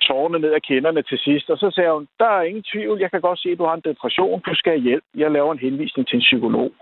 tårne 0.00 0.38
ned 0.38 0.52
ad 0.52 0.60
kinderne 0.60 1.02
til 1.02 1.18
sidst. 1.18 1.50
Og 1.50 1.58
så 1.58 1.70
sagde 1.70 1.92
hun, 1.92 2.08
der 2.18 2.30
er 2.38 2.42
ingen 2.42 2.64
tvivl. 2.72 3.00
Jeg 3.00 3.10
kan 3.10 3.20
godt 3.20 3.38
se, 3.38 3.48
at 3.48 3.58
du 3.58 3.64
har 3.64 3.74
en 3.74 3.88
depression. 3.90 4.40
Du 4.40 4.54
skal 4.54 4.72
have 4.72 4.82
hjælp. 4.88 5.04
Jeg 5.14 5.30
laver 5.30 5.52
en 5.52 5.66
henvisning 5.66 6.08
til 6.08 6.16
en 6.16 6.26
psykolog. 6.28 6.72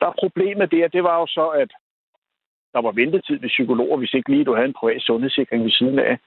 Der 0.00 0.06
er 0.06 0.20
problemet 0.22 0.70
der, 0.70 0.88
det 0.88 1.02
var 1.04 1.20
jo 1.20 1.26
så, 1.26 1.46
at 1.48 1.70
der 2.72 2.80
var 2.82 2.92
ventetid 2.92 3.40
ved 3.40 3.48
psykologer, 3.48 3.96
hvis 3.96 4.14
ikke 4.14 4.30
lige 4.30 4.44
du 4.44 4.54
havde 4.54 4.68
en 4.68 4.80
privat 4.80 5.02
sundhedssikring 5.02 5.64
ved 5.64 5.70
siden 5.70 5.98
af. 5.98 6.18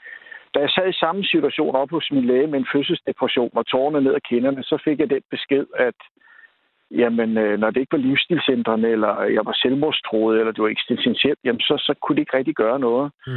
Da 0.54 0.60
jeg 0.60 0.70
sad 0.70 0.90
i 0.90 1.02
samme 1.04 1.24
situation 1.24 1.76
op 1.76 1.92
hos 1.92 2.12
min 2.12 2.26
læge 2.26 2.48
med 2.48 2.60
en 2.60 2.72
fødselsdepression 2.74 3.52
og 3.54 3.68
tårne 3.68 4.02
ned 4.02 4.14
ad 4.16 4.22
kinderne, 4.30 4.64
så 4.64 4.82
fik 4.86 5.00
jeg 5.00 5.10
den 5.10 5.22
besked, 5.32 5.66
at 5.76 6.00
jamen, 6.92 7.38
øh, 7.38 7.60
når 7.60 7.70
det 7.70 7.80
ikke 7.80 7.98
var 7.98 8.06
livsstilscentrene, 8.08 8.88
eller 8.90 9.22
jeg 9.22 9.46
var 9.46 9.54
selvmordstroet, 9.62 10.40
eller 10.40 10.52
det 10.52 10.64
var 10.64 10.70
eksistentielt, 10.70 11.40
jamen, 11.44 11.60
så, 11.60 11.76
så 11.78 11.94
kunne 12.02 12.16
det 12.16 12.22
ikke 12.22 12.38
rigtig 12.38 12.56
gøre 12.56 12.80
noget. 12.80 13.12
Mm. 13.28 13.34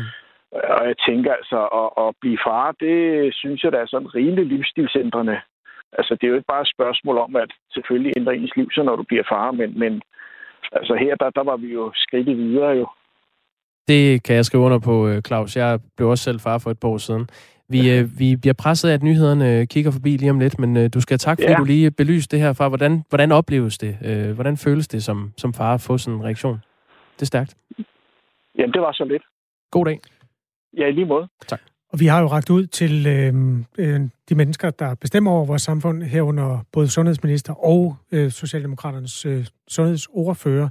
Og 0.53 0.87
jeg 0.87 0.97
tænker 1.09 1.33
altså, 1.33 1.59
at, 1.81 2.05
at 2.05 2.15
blive 2.21 2.39
far, 2.47 2.73
det 2.73 3.35
synes 3.35 3.65
jeg, 3.65 3.73
der 3.73 3.79
er 3.79 3.87
sådan 3.87 4.15
rimelig 4.15 4.47
livsstilsændrende. 4.47 5.41
Altså, 5.99 6.15
det 6.15 6.25
er 6.25 6.29
jo 6.29 6.35
ikke 6.35 6.53
bare 6.55 6.63
et 6.63 6.75
spørgsmål 6.77 7.19
om, 7.19 7.37
at 7.37 7.51
selvfølgelig 7.75 8.13
ændrer 8.17 8.33
ens 8.33 8.57
liv 8.57 8.69
så 8.73 8.83
når 8.83 8.97
du 8.97 9.03
bliver 9.03 9.25
far, 9.29 9.51
men, 9.51 9.79
men 9.79 10.03
altså 10.73 10.95
her, 10.95 11.15
der, 11.15 11.31
der 11.31 11.45
var 11.45 11.57
vi 11.57 11.73
jo 11.73 11.93
skridtet 11.95 12.37
videre 12.37 12.71
jo. 12.71 12.87
Det 13.91 14.23
kan 14.23 14.37
jeg 14.37 14.45
skrive 14.45 14.63
under 14.63 14.79
på, 14.79 15.09
øh, 15.09 15.23
Claus. 15.23 15.57
Jeg 15.57 15.81
blev 15.97 16.09
også 16.09 16.25
selv 16.25 16.41
far 16.41 16.59
for 16.59 16.71
et 16.71 16.79
par 16.79 16.89
år 16.89 16.99
siden. 16.99 17.29
Vi, 17.69 17.91
øh, 17.91 18.19
vi 18.19 18.37
bliver 18.37 18.55
presset 18.55 18.89
af, 18.89 18.95
at 18.95 19.03
nyhederne 19.03 19.67
kigger 19.67 19.91
forbi 19.91 20.17
lige 20.17 20.31
om 20.31 20.41
lidt, 20.41 20.59
men 20.59 20.77
øh, 20.77 20.91
du 20.95 21.01
skal 21.01 21.19
tak, 21.19 21.39
fordi 21.41 21.53
ja. 21.53 21.59
du 21.59 21.65
lige 21.65 21.91
belyste 21.91 22.37
det 22.37 22.45
her 22.45 22.53
fra. 22.53 22.69
Hvordan, 22.69 23.03
hvordan 23.09 23.33
opleves 23.33 23.79
det? 23.79 23.95
hvordan 24.35 24.57
føles 24.57 24.89
det 24.89 25.05
som, 25.05 25.33
som 25.37 25.55
far 25.55 25.75
at 25.75 25.81
få 25.81 25.99
sådan 25.99 26.19
en 26.19 26.25
reaktion? 26.25 26.61
Det 27.17 27.23
er 27.23 27.27
stærkt. 27.27 27.57
Jamen, 28.59 28.73
det 28.73 28.81
var 28.81 28.93
så 28.93 29.05
lidt. 29.05 29.23
God 29.71 29.85
dag. 29.85 30.01
Ja, 30.77 30.87
i 30.87 30.93
lige 30.93 31.07
måde. 31.07 31.29
Tak. 31.49 31.61
Og 31.93 32.01
vi 32.01 32.07
har 32.07 32.21
jo 32.21 32.27
ragt 32.27 32.51
ud 32.51 32.67
til 32.67 33.07
øh, 33.07 33.35
øh, 33.79 34.01
de 34.29 34.35
mennesker, 34.35 34.71
der 34.71 34.95
bestemmer 34.95 35.31
over 35.31 35.45
vores 35.45 35.63
samfund, 35.63 36.03
herunder 36.03 36.59
både 36.73 36.89
sundhedsminister 36.89 37.55
og 37.55 37.97
øh, 38.13 38.31
Socialdemokraternes 38.31 39.27
øh, 39.27 39.47
sundhedsordfører. 39.69 40.69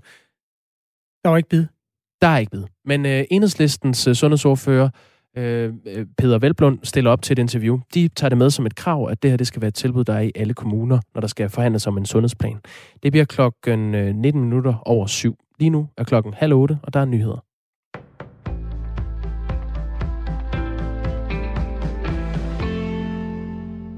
Der 1.23 1.29
var 1.29 1.38
ikke 1.38 1.49
bid. 1.49 1.65
Der 2.21 2.27
er 2.27 2.38
ikke 2.38 2.51
bid. 2.51 2.63
Men 2.86 3.05
øh, 3.05 3.23
enhedslistens 3.32 4.08
øh, 4.08 4.15
sundhedsordfører, 4.15 4.89
øh, 5.38 5.73
øh 5.88 6.05
Peter 6.17 6.39
Velblund, 6.39 6.79
stiller 6.84 7.12
op 7.12 7.21
til 7.21 7.34
et 7.34 7.39
interview. 7.39 7.79
De 7.93 8.08
tager 8.08 8.29
det 8.29 8.38
med 8.38 8.49
som 8.49 8.65
et 8.65 8.75
krav, 8.75 9.10
at 9.12 9.23
det 9.23 9.29
her 9.29 9.38
det 9.38 9.47
skal 9.47 9.62
være 9.62 9.67
et 9.67 9.75
tilbud, 9.75 10.03
der 10.03 10.13
er 10.13 10.21
i 10.21 10.32
alle 10.36 10.53
kommuner, 10.53 10.99
når 11.13 11.21
der 11.21 11.27
skal 11.27 11.49
forhandles 11.49 11.88
om 11.88 11.97
en 11.97 12.05
sundhedsplan. 12.05 12.60
Det 13.03 13.12
bliver 13.12 13.25
klokken 13.25 13.95
øh, 13.95 14.15
19 14.15 14.43
minutter 14.43 14.75
over 14.86 15.05
syv. 15.08 15.36
Lige 15.60 15.69
nu 15.69 15.88
er 15.97 16.03
klokken 16.03 16.34
halv 16.34 16.53
otte, 16.53 16.79
og 16.84 16.93
der 16.93 16.99
er 16.99 17.05
nyheder. 17.05 17.49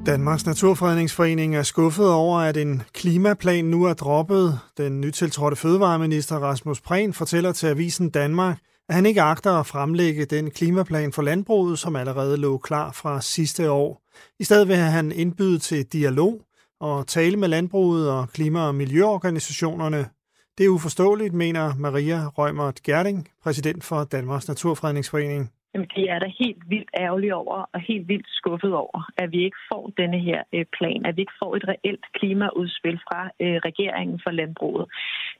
Danmarks 0.06 0.46
Naturfredningsforening 0.46 1.56
er 1.56 1.64
skuffet 1.64 2.10
over, 2.10 2.40
at 2.40 2.58
en 2.58 2.84
klimaplan 2.94 3.66
nu 3.66 3.84
er 3.84 3.94
droppet. 3.94 4.60
Den 4.78 5.02
nytiltrådte 5.02 5.56
fødevareminister 5.56 6.36
Rasmus 6.36 6.82
Prehn 6.82 7.14
fortæller 7.14 7.52
til 7.52 7.68
Avisen 7.68 8.10
Danmark, 8.10 8.58
at 8.90 8.96
han 8.96 9.06
ikke 9.06 9.22
agter 9.22 9.52
at 9.52 9.66
fremlægge 9.66 10.26
den 10.26 10.52
klimaplan 10.52 11.14
for 11.14 11.22
landbruget, 11.22 11.80
som 11.80 11.96
allerede 11.96 12.38
lå 12.38 12.58
klar 12.58 12.92
fra 12.92 13.22
sidste 13.22 13.72
år. 13.72 14.02
I 14.40 14.44
stedet 14.44 14.68
vil 14.68 14.76
han 14.76 15.12
indbyde 15.12 15.60
til 15.60 15.86
dialog 15.86 16.42
og 16.80 17.08
tale 17.08 17.38
med 17.38 17.48
landbruget 17.48 18.10
og 18.10 18.30
klima- 18.30 18.68
og 18.68 18.76
miljøorganisationerne. 18.76 20.10
Det 20.58 20.66
er 20.66 20.70
uforståeligt, 20.70 21.34
mener 21.34 21.74
Maria 21.78 22.28
Rømert 22.28 22.84
Gerding, 22.84 23.28
præsident 23.44 23.84
for 23.84 24.04
Danmarks 24.04 24.48
Naturfredningsforening. 24.48 25.52
Jamen, 25.73 25.89
de 25.95 26.07
er 26.07 26.19
da 26.19 26.27
helt 26.39 26.63
vildt 26.69 26.89
ærgerlige 26.99 27.36
over 27.36 27.57
og 27.73 27.79
helt 27.89 28.07
vildt 28.07 28.29
skuffet 28.29 28.73
over, 28.73 28.99
at 29.17 29.31
vi 29.31 29.43
ikke 29.43 29.62
får 29.71 29.93
denne 29.97 30.19
her 30.19 30.43
øh, 30.53 30.65
plan, 30.77 31.05
at 31.05 31.15
vi 31.15 31.21
ikke 31.21 31.39
får 31.43 31.55
et 31.55 31.65
reelt 31.67 32.05
klimaudspil 32.17 32.97
fra 33.07 33.21
øh, 33.43 33.57
regeringen 33.67 34.19
for 34.23 34.31
landbruget. 34.31 34.86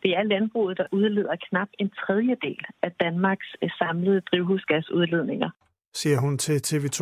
Det 0.03 0.11
er 0.17 0.23
landbruget, 0.23 0.77
der 0.77 0.87
udleder 0.91 1.35
knap 1.49 1.67
en 1.79 1.89
tredjedel 1.89 2.63
af 2.83 2.91
Danmarks 2.91 3.49
øh, 3.63 3.69
samlede 3.79 4.21
drivhusgasudledninger 4.21 5.49
siger 5.93 6.19
hun 6.19 6.37
til 6.37 6.57
TV2. 6.67 7.01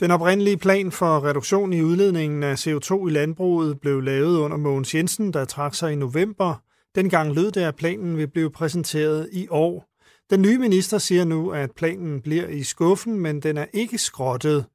Den 0.00 0.10
oprindelige 0.10 0.56
plan 0.56 0.92
for 0.92 1.28
reduktion 1.28 1.72
i 1.72 1.82
udledningen 1.82 2.42
af 2.42 2.54
CO2 2.54 3.06
i 3.08 3.10
landbruget 3.10 3.80
blev 3.80 4.00
lavet 4.00 4.38
under 4.38 4.56
Mogens 4.56 4.94
Jensen, 4.94 5.32
der 5.32 5.44
trak 5.44 5.74
sig 5.74 5.92
i 5.92 5.96
november. 5.96 6.62
Dengang 6.94 7.34
lød 7.34 7.50
det, 7.50 7.60
at 7.60 7.76
planen 7.76 8.16
vil 8.16 8.28
blive 8.30 8.50
præsenteret 8.50 9.28
i 9.32 9.46
år. 9.50 9.89
Den 10.30 10.42
nye 10.42 10.58
minister 10.58 10.98
siger 10.98 11.24
nu, 11.24 11.50
at 11.50 11.70
planen 11.76 12.20
bliver 12.22 12.46
i 12.48 12.62
skuffen, 12.62 13.20
men 13.20 13.40
den 13.40 13.56
er 13.56 13.66
ikke 13.72 13.98
skrottet. 13.98 14.66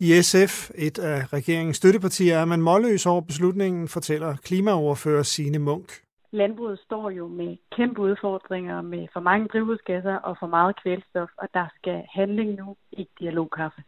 I 0.00 0.22
SF, 0.22 0.70
et 0.74 0.98
af 0.98 1.32
regeringens 1.32 1.76
støttepartier, 1.76 2.38
er 2.38 2.44
man 2.44 2.62
målløs 2.62 3.06
over 3.06 3.20
beslutningen, 3.20 3.88
fortæller 3.88 4.36
klimaoverfører 4.36 5.22
Signe 5.22 5.58
Munk. 5.58 5.92
Landbruget 6.32 6.78
står 6.78 7.10
jo 7.10 7.28
med 7.28 7.56
kæmpe 7.76 8.00
udfordringer 8.00 8.82
med 8.82 9.06
for 9.12 9.20
mange 9.20 9.48
drivhusgasser 9.48 10.14
og 10.14 10.36
for 10.40 10.46
meget 10.46 10.82
kvælstof, 10.82 11.28
og 11.38 11.48
der 11.54 11.66
skal 11.76 12.02
handling 12.14 12.50
nu, 12.54 12.76
ikke 12.92 13.12
dialogkaffe. 13.20 13.82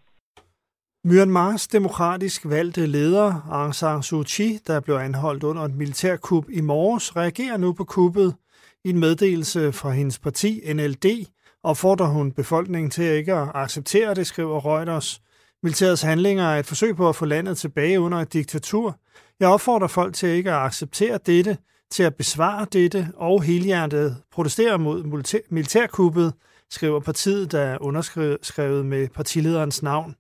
Myanmars 1.05 1.69
demokratisk 1.69 2.49
valgte 2.49 2.87
leder, 2.87 3.49
Aung 3.51 3.75
San 3.75 4.03
Suu 4.03 4.23
Kyi, 4.27 4.59
der 4.67 4.81
blev 4.81 4.95
anholdt 4.95 5.45
under 5.45 5.63
et 5.63 5.75
militærkup 5.75 6.45
i 6.51 6.61
morges, 6.61 7.17
reagerer 7.17 7.57
nu 7.57 7.73
på 7.73 7.85
kuppet. 7.85 8.35
I 8.85 8.91
en 8.91 8.99
meddelelse 8.99 9.73
fra 9.73 9.91
hendes 9.91 10.19
parti, 10.19 10.73
NLD, 10.75 11.27
opfordrer 11.63 12.07
hun 12.07 12.33
befolkningen 12.33 12.91
til 12.91 13.05
ikke 13.05 13.35
at 13.35 13.49
acceptere 13.55 14.15
det, 14.15 14.27
skriver 14.27 14.67
Reuters. 14.67 15.23
Militærets 15.63 16.03
handlinger 16.03 16.45
er 16.45 16.59
et 16.59 16.67
forsøg 16.67 16.97
på 16.97 17.09
at 17.09 17.17
få 17.17 17.25
landet 17.25 17.59
tilbage 17.59 18.01
under 18.01 18.19
et 18.19 18.33
diktatur. 18.33 18.99
Jeg 19.41 19.49
opfordrer 19.49 19.87
folk 19.87 20.15
til 20.15 20.29
ikke 20.29 20.51
at 20.51 20.57
acceptere 20.57 21.19
dette, 21.27 21.59
til 21.91 22.03
at 22.03 22.15
besvare 22.15 22.67
dette 22.73 23.09
og 23.17 23.43
helhjertet 23.43 24.17
protestere 24.33 24.79
mod 24.79 25.25
militærkuppet, 25.51 26.33
skriver 26.71 27.01
partiet, 27.01 27.53
der 27.53 27.61
er 27.61 27.79
underskrevet 27.81 28.87
med 28.87 29.09
partilederens 29.09 29.83
navn. 29.83 30.15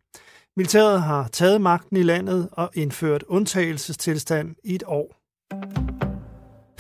Militæret 0.57 1.03
har 1.03 1.29
taget 1.29 1.61
magten 1.61 1.96
i 1.96 2.03
landet 2.03 2.48
og 2.53 2.70
indført 2.75 3.22
undtagelsestilstand 3.29 4.57
i 4.64 4.75
et 4.75 4.83
år. 4.87 5.16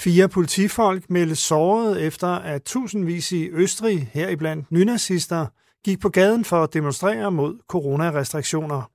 Fire 0.02 0.28
politifolk 0.28 1.10
meldte 1.10 1.36
såret 1.36 2.02
efter, 2.06 2.28
at 2.28 2.62
tusindvis 2.62 3.32
i 3.32 3.48
Østrig, 3.48 4.10
heriblandt 4.12 4.72
nynazister, 4.72 5.46
gik 5.84 6.00
på 6.00 6.08
gaden 6.08 6.44
for 6.44 6.62
at 6.62 6.74
demonstrere 6.74 7.30
mod 7.30 7.58
coronarestriktioner. 7.68 8.90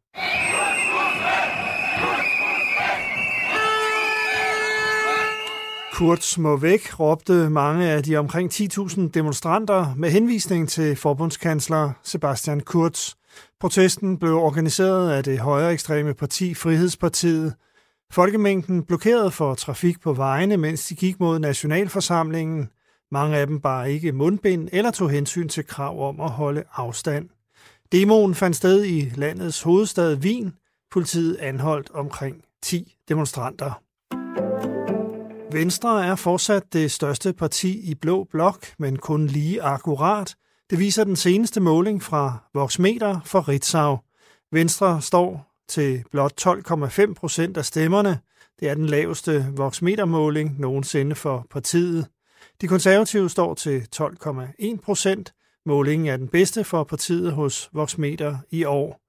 Kurz 5.93 6.37
må 6.37 6.57
væk, 6.57 6.99
råbte 6.99 7.49
mange 7.49 7.89
af 7.89 8.03
de 8.03 8.15
omkring 8.17 8.51
10.000 8.53 9.09
demonstranter 9.09 9.93
med 9.95 10.09
henvisning 10.09 10.69
til 10.69 10.95
forbundskansler 10.95 11.91
Sebastian 12.03 12.59
Kurz. 12.59 13.13
Protesten 13.59 14.17
blev 14.17 14.33
organiseret 14.33 15.11
af 15.11 15.23
det 15.23 15.39
højere 15.39 15.73
ekstreme 15.73 16.13
parti 16.13 16.53
Frihedspartiet. 16.53 17.53
Folkemængden 18.11 18.83
blokerede 18.83 19.31
for 19.31 19.55
trafik 19.55 20.01
på 20.01 20.13
vejene, 20.13 20.57
mens 20.57 20.87
de 20.87 20.95
gik 20.95 21.19
mod 21.19 21.39
nationalforsamlingen. 21.39 22.69
Mange 23.11 23.37
af 23.37 23.47
dem 23.47 23.59
bar 23.61 23.83
ikke 23.83 24.11
mundbind 24.11 24.69
eller 24.71 24.91
tog 24.91 25.09
hensyn 25.09 25.47
til 25.47 25.65
krav 25.65 26.09
om 26.09 26.21
at 26.21 26.29
holde 26.29 26.63
afstand. 26.73 27.29
Demoen 27.91 28.35
fandt 28.35 28.55
sted 28.55 28.85
i 28.85 29.11
landets 29.15 29.61
hovedstad 29.61 30.17
Wien. 30.17 30.53
Politiet 30.91 31.35
anholdt 31.35 31.91
omkring 31.91 32.43
10 32.61 32.95
demonstranter. 33.09 33.81
Venstre 35.51 36.05
er 36.05 36.15
fortsat 36.15 36.73
det 36.73 36.91
største 36.91 37.33
parti 37.33 37.91
i 37.91 37.95
Blå 37.95 38.23
Blok, 38.31 38.65
men 38.79 38.97
kun 38.97 39.27
lige 39.27 39.63
akkurat. 39.63 40.35
Det 40.69 40.79
viser 40.79 41.03
den 41.03 41.15
seneste 41.15 41.59
måling 41.59 42.03
fra 42.03 42.37
Voxmeter 42.53 43.19
for 43.25 43.47
Ritzau. 43.47 43.99
Venstre 44.51 45.01
står 45.01 45.46
til 45.67 46.03
blot 46.11 46.47
12,5 46.47 47.13
procent 47.13 47.57
af 47.57 47.65
stemmerne. 47.65 48.19
Det 48.59 48.69
er 48.69 48.73
den 48.73 48.85
laveste 48.85 49.45
Voxmeter-måling 49.55 50.59
nogensinde 50.59 51.15
for 51.15 51.45
partiet. 51.49 52.07
De 52.61 52.67
konservative 52.67 53.29
står 53.29 53.53
til 53.53 53.87
12,1 53.95 54.77
procent. 54.83 55.33
Målingen 55.65 56.07
er 56.07 56.17
den 56.17 56.27
bedste 56.27 56.63
for 56.63 56.83
partiet 56.83 57.31
hos 57.31 57.69
Voxmeter 57.73 58.37
i 58.51 58.63
år. 58.63 59.01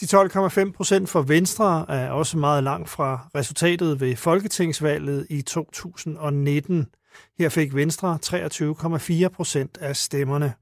De 0.00 0.06
12,5 0.06 0.72
procent 0.72 1.08
for 1.08 1.22
Venstre 1.22 1.84
er 1.88 2.10
også 2.10 2.38
meget 2.38 2.64
langt 2.64 2.88
fra 2.88 3.28
resultatet 3.34 4.00
ved 4.00 4.16
Folketingsvalget 4.16 5.26
i 5.30 5.42
2019. 5.42 6.86
Her 7.38 7.48
fik 7.48 7.74
Venstre 7.74 8.18
23,4 8.26 9.28
procent 9.28 9.78
af 9.80 9.96
stemmerne. 9.96 10.54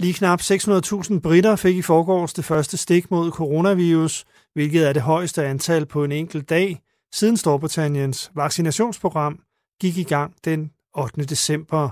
Lige 0.00 0.14
knap 0.14 0.40
600.000 0.40 1.20
britter 1.20 1.56
fik 1.56 1.76
i 1.76 1.82
forgårs 1.82 2.32
det 2.32 2.44
første 2.44 2.76
stik 2.76 3.10
mod 3.10 3.30
coronavirus, 3.30 4.24
hvilket 4.54 4.88
er 4.88 4.92
det 4.92 5.02
højeste 5.02 5.44
antal 5.44 5.86
på 5.86 6.04
en 6.04 6.12
enkelt 6.12 6.48
dag, 6.48 6.80
siden 7.12 7.36
Storbritanniens 7.36 8.30
vaccinationsprogram 8.34 9.40
gik 9.80 9.98
i 9.98 10.02
gang 10.02 10.34
den 10.44 10.70
8. 10.94 11.24
december. 11.24 11.90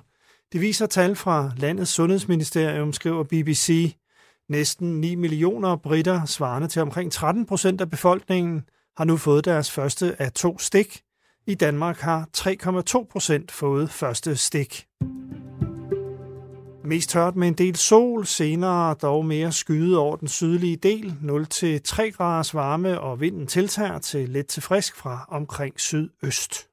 Det 0.53 0.61
viser 0.61 0.87
tal 0.87 1.17
fra 1.17 1.53
landets 1.57 1.91
sundhedsministerium, 1.91 2.93
skriver 2.93 3.23
BBC. 3.23 3.97
Næsten 4.49 5.01
9 5.01 5.15
millioner 5.15 5.77
britter, 5.77 6.25
svarende 6.25 6.69
til 6.69 6.83
omkring 6.83 7.13
13 7.13 7.47
procent 7.47 7.81
af 7.81 7.91
befolkningen, 7.91 8.63
har 8.97 9.05
nu 9.05 9.17
fået 9.17 9.45
deres 9.45 9.71
første 9.71 10.23
af 10.23 10.33
to 10.33 10.59
stik. 10.59 11.03
I 11.47 11.55
Danmark 11.55 11.99
har 11.99 12.29
3,2 12.37 13.07
procent 13.11 13.51
fået 13.51 13.91
første 13.91 14.37
stik. 14.37 14.87
Mest 16.87 17.11
tørt 17.11 17.37
med 17.37 17.49
en 17.49 17.55
del 17.55 17.77
sol, 17.77 18.27
senere 18.27 18.95
dog 18.95 19.25
mere 19.27 19.53
skyde 19.53 19.99
over 19.99 20.17
den 20.17 20.29
sydlige 20.29 20.77
del, 20.77 21.15
0-3 21.23 22.11
graders 22.11 22.55
varme, 22.55 23.01
og 23.01 23.21
vinden 23.21 23.47
tiltager 23.47 23.99
til 23.99 24.29
let 24.29 24.47
til 24.47 24.63
frisk 24.63 24.97
fra 24.97 25.27
omkring 25.29 25.81
sydøst. 25.81 26.69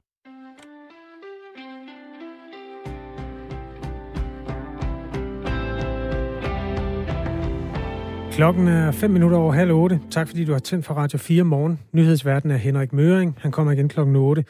Klokken 8.32 8.68
er 8.68 8.92
5 8.92 9.12
minutter 9.12 9.38
over 9.38 9.54
halv 9.54 9.72
8. 9.72 10.00
Tak 10.12 10.28
fordi 10.28 10.46
du 10.46 10.52
har 10.52 10.60
tændt 10.60 10.86
for 10.86 10.94
Radio 10.94 11.18
4 11.18 11.44
morgen. 11.44 11.80
Nyhedsverden 11.94 12.52
er 12.52 12.58
Henrik 12.58 12.94
Møring. 12.94 13.38
Han 13.42 13.52
kommer 13.52 13.72
igen 13.72 13.90
klokken 13.90 14.16
8. 14.16 14.44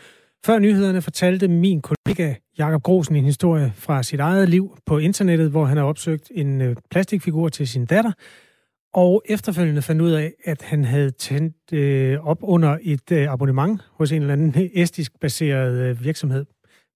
Før 0.46 0.60
nyhederne 0.60 1.02
fortalte 1.02 1.48
min 1.48 1.82
kollega 1.82 2.36
Jakob 2.58 2.84
Grosen 2.84 3.16
en 3.16 3.26
historie 3.26 3.74
fra 3.76 4.04
sit 4.04 4.20
eget 4.20 4.50
liv 4.50 4.78
på 4.86 4.98
internettet, 4.98 5.52
hvor 5.52 5.66
han 5.66 5.78
har 5.78 5.84
opsøgt 5.84 6.32
en 6.36 6.62
øh, 6.62 6.76
plastikfigur 6.92 7.50
til 7.50 7.68
sin 7.68 7.86
datter, 7.86 8.12
og 8.94 9.24
efterfølgende 9.26 9.82
fandt 9.82 10.02
ud 10.02 10.12
af, 10.12 10.34
at 10.44 10.62
han 10.62 10.86
havde 10.86 11.12
tændt 11.12 11.74
øh, 11.74 12.28
op 12.28 12.38
under 12.42 12.78
et 12.82 13.12
øh, 13.12 13.34
abonnement 13.34 13.82
hos 13.92 14.12
en 14.12 14.22
eller 14.22 14.34
anden 14.34 14.70
estisk 14.74 15.20
baseret 15.20 15.78
øh, 15.78 16.04
virksomhed 16.04 16.46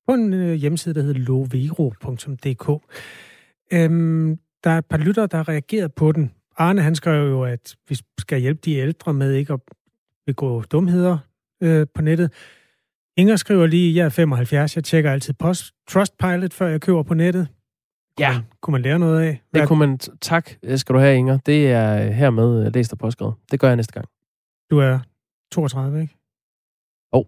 på 0.08 0.14
en 0.14 0.34
øh, 0.34 0.54
hjemmeside, 0.54 0.96
der 0.96 1.02
hedder 1.02 1.20
lovero.dk. 1.20 2.84
Øhm, 3.74 4.40
der 4.64 4.70
er 4.70 4.78
et 4.78 4.86
par 4.86 4.98
lyttere, 4.98 5.28
der 5.28 5.38
har 5.38 5.50
reageret 5.50 5.94
på 5.94 6.12
den. 6.12 6.32
Arne, 6.58 6.82
han 6.82 6.96
skrev 6.96 7.30
jo, 7.30 7.44
at 7.44 7.76
vi 7.90 7.98
skal 8.20 8.40
hjælpe 8.40 8.62
de 8.66 8.74
ældre 8.76 9.14
med 9.14 9.34
ikke 9.34 9.54
at 9.54 9.60
begå 10.26 10.62
dumheder 10.62 11.18
øh, 11.62 11.88
på 11.94 12.02
nettet. 12.02 12.32
Inger 13.18 13.36
skriver 13.36 13.66
lige, 13.66 13.96
jeg 13.96 14.06
er 14.06 14.10
75, 14.10 14.76
jeg 14.76 14.84
tjekker 14.84 15.12
altid 15.12 15.34
post 15.34 15.74
Trustpilot, 15.90 16.54
før 16.54 16.68
jeg 16.68 16.82
køber 16.82 17.04
på 17.04 17.14
nettet. 17.14 17.48
Ja. 18.20 18.30
Kunne 18.30 18.36
man, 18.36 18.46
kunne 18.62 18.72
man 18.72 18.82
lære 18.82 19.00
noget 19.00 19.22
af? 19.22 19.42
Hvad? 19.52 19.62
Det 19.62 19.68
kunne 19.68 19.80
man... 19.80 19.98
Tak 20.22 20.50
skal 20.76 20.96
du 20.96 21.00
have, 21.00 21.16
Inger. 21.18 21.38
Det 21.46 21.72
er 21.72 22.12
hermed 22.12 22.72
læst 22.72 22.92
og 22.92 22.98
påskrevet. 22.98 23.34
Det 23.52 23.60
gør 23.60 23.68
jeg 23.68 23.76
næste 23.76 23.94
gang. 23.94 24.06
Du 24.72 24.80
er 24.80 25.00
32, 25.52 26.02
ikke? 26.02 26.16
Åh. 27.14 27.20
Oh. 27.20 27.26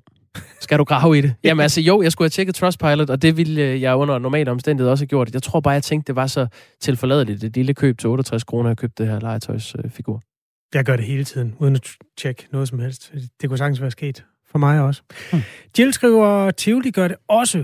Skal 0.59 0.77
du 0.79 0.83
grave 0.83 1.17
i 1.17 1.21
det? 1.21 1.33
Jamen 1.43 1.61
altså, 1.63 1.81
jo, 1.81 2.01
jeg 2.01 2.11
skulle 2.11 2.25
have 2.25 2.29
tjekket 2.29 2.55
Trustpilot, 2.55 3.09
og 3.09 3.21
det 3.21 3.37
ville 3.37 3.81
jeg 3.81 3.95
under 3.95 4.19
normale 4.19 4.51
omstændigheder 4.51 4.91
også 4.91 5.01
have 5.01 5.07
gjort. 5.07 5.33
Jeg 5.33 5.43
tror 5.43 5.59
bare, 5.59 5.73
jeg 5.73 5.83
tænkte, 5.83 6.07
det 6.07 6.15
var 6.15 6.27
så 6.27 6.47
tilforladeligt, 6.79 7.41
det 7.41 7.55
lille 7.55 7.73
køb 7.73 7.97
til 7.97 8.09
68 8.09 8.43
kroner, 8.43 8.69
jeg 8.69 8.77
købte 8.77 9.03
det 9.03 9.11
her 9.11 9.19
legetøjsfigur. 9.19 10.21
Jeg 10.73 10.85
gør 10.85 10.95
det 10.95 11.05
hele 11.05 11.23
tiden, 11.23 11.55
uden 11.59 11.75
at 11.75 11.95
tjekke 12.17 12.47
noget 12.51 12.67
som 12.67 12.79
helst. 12.79 13.13
Det 13.41 13.49
kunne 13.49 13.57
sagtens 13.57 13.81
være 13.81 13.91
sket. 13.91 14.25
For 14.51 14.57
mig 14.57 14.81
også. 14.81 15.01
Hmm. 15.31 15.41
Jill 15.79 15.93
skriver, 15.93 16.51
Tivoli 16.51 16.91
gør 16.91 17.07
det 17.07 17.17
også. 17.27 17.63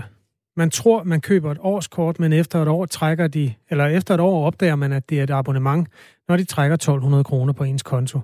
Man 0.56 0.70
tror, 0.70 1.02
man 1.02 1.20
køber 1.20 1.50
et 1.50 1.58
årskort, 1.60 2.20
men 2.20 2.32
efter 2.32 2.62
et 2.62 2.68
år 2.68 2.86
trækker 2.86 3.26
de, 3.26 3.54
eller 3.70 3.86
efter 3.86 4.14
et 4.14 4.20
år 4.20 4.46
opdager 4.46 4.76
man, 4.76 4.92
at 4.92 5.10
det 5.10 5.18
er 5.18 5.22
et 5.22 5.30
abonnement, 5.30 5.88
når 6.28 6.36
de 6.36 6.44
trækker 6.44 6.74
1200 6.74 7.24
kroner 7.24 7.52
på 7.52 7.64
ens 7.64 7.82
konto. 7.82 8.20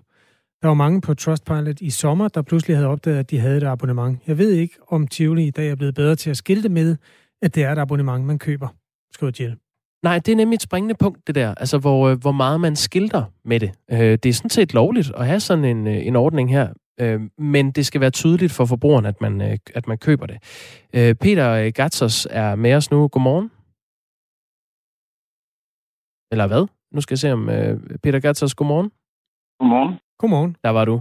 Der 0.63 0.69
var 0.69 0.75
mange 0.75 1.01
på 1.01 1.15
Trustpilot 1.15 1.81
i 1.81 1.91
sommer, 1.91 2.29
der 2.29 2.43
pludselig 2.43 2.77
havde 2.77 2.89
opdaget, 2.89 3.19
at 3.19 3.31
de 3.31 3.39
havde 3.39 3.57
et 3.57 3.63
abonnement. 3.63 4.19
Jeg 4.27 4.39
ved 4.39 4.53
ikke, 4.53 4.75
om 4.89 5.07
Tivoli 5.07 5.47
i 5.47 5.51
dag 5.51 5.71
er 5.71 5.75
blevet 5.75 5.95
bedre 5.95 6.17
til 6.17 6.31
at 6.31 6.37
skilte 6.37 6.69
med, 6.69 6.97
at 7.43 7.55
det 7.55 7.65
er 7.65 7.73
et 7.73 7.79
abonnement, 7.79 8.25
man 8.25 8.39
køber, 8.39 8.69
skriver 9.13 9.33
Jill. 9.41 9.57
Nej, 10.03 10.19
det 10.19 10.33
er 10.33 10.37
nemlig 10.37 10.55
et 10.55 10.63
springende 10.63 10.95
punkt, 10.95 11.27
det 11.27 11.35
der. 11.35 11.55
Altså, 11.55 11.79
hvor, 11.79 12.09
øh, 12.09 12.21
hvor 12.21 12.33
meget 12.33 12.61
man 12.61 12.77
skilter 12.77 13.25
med 13.45 13.61
det. 13.61 13.71
Øh, 13.91 13.99
det 13.99 14.27
er 14.27 14.33
sådan 14.33 14.51
set 14.51 14.75
lovligt 14.75 15.13
at 15.17 15.27
have 15.27 15.41
sådan 15.41 15.65
en, 15.65 15.87
øh, 15.87 16.07
en 16.07 16.17
ordning 16.17 16.51
her, 16.51 16.69
men 17.39 17.71
det 17.71 17.87
skal 17.87 18.01
være 18.01 18.11
tydeligt 18.11 18.53
for 18.53 18.65
forbrugeren, 18.65 19.07
at 19.07 19.21
man, 19.21 19.59
at 19.75 19.89
man 19.89 19.99
køber 19.99 20.27
det. 20.27 20.39
Peter 21.19 21.71
Gatsos 21.71 22.29
er 22.31 22.55
med 22.55 22.75
os 22.75 22.91
nu. 22.91 23.09
Godmorgen. 23.09 23.51
Eller 26.33 26.47
hvad? 26.47 26.67
Nu 26.93 27.01
skal 27.01 27.15
jeg 27.15 27.19
se 27.19 27.33
om 27.33 27.47
Peter 28.03 28.21
Gatsos, 28.21 28.55
godmorgen. 28.55 28.91
Godmorgen. 29.61 29.99
Godmorgen. 30.19 30.57
Der 30.65 30.71
var 30.71 30.85
du. 30.85 31.01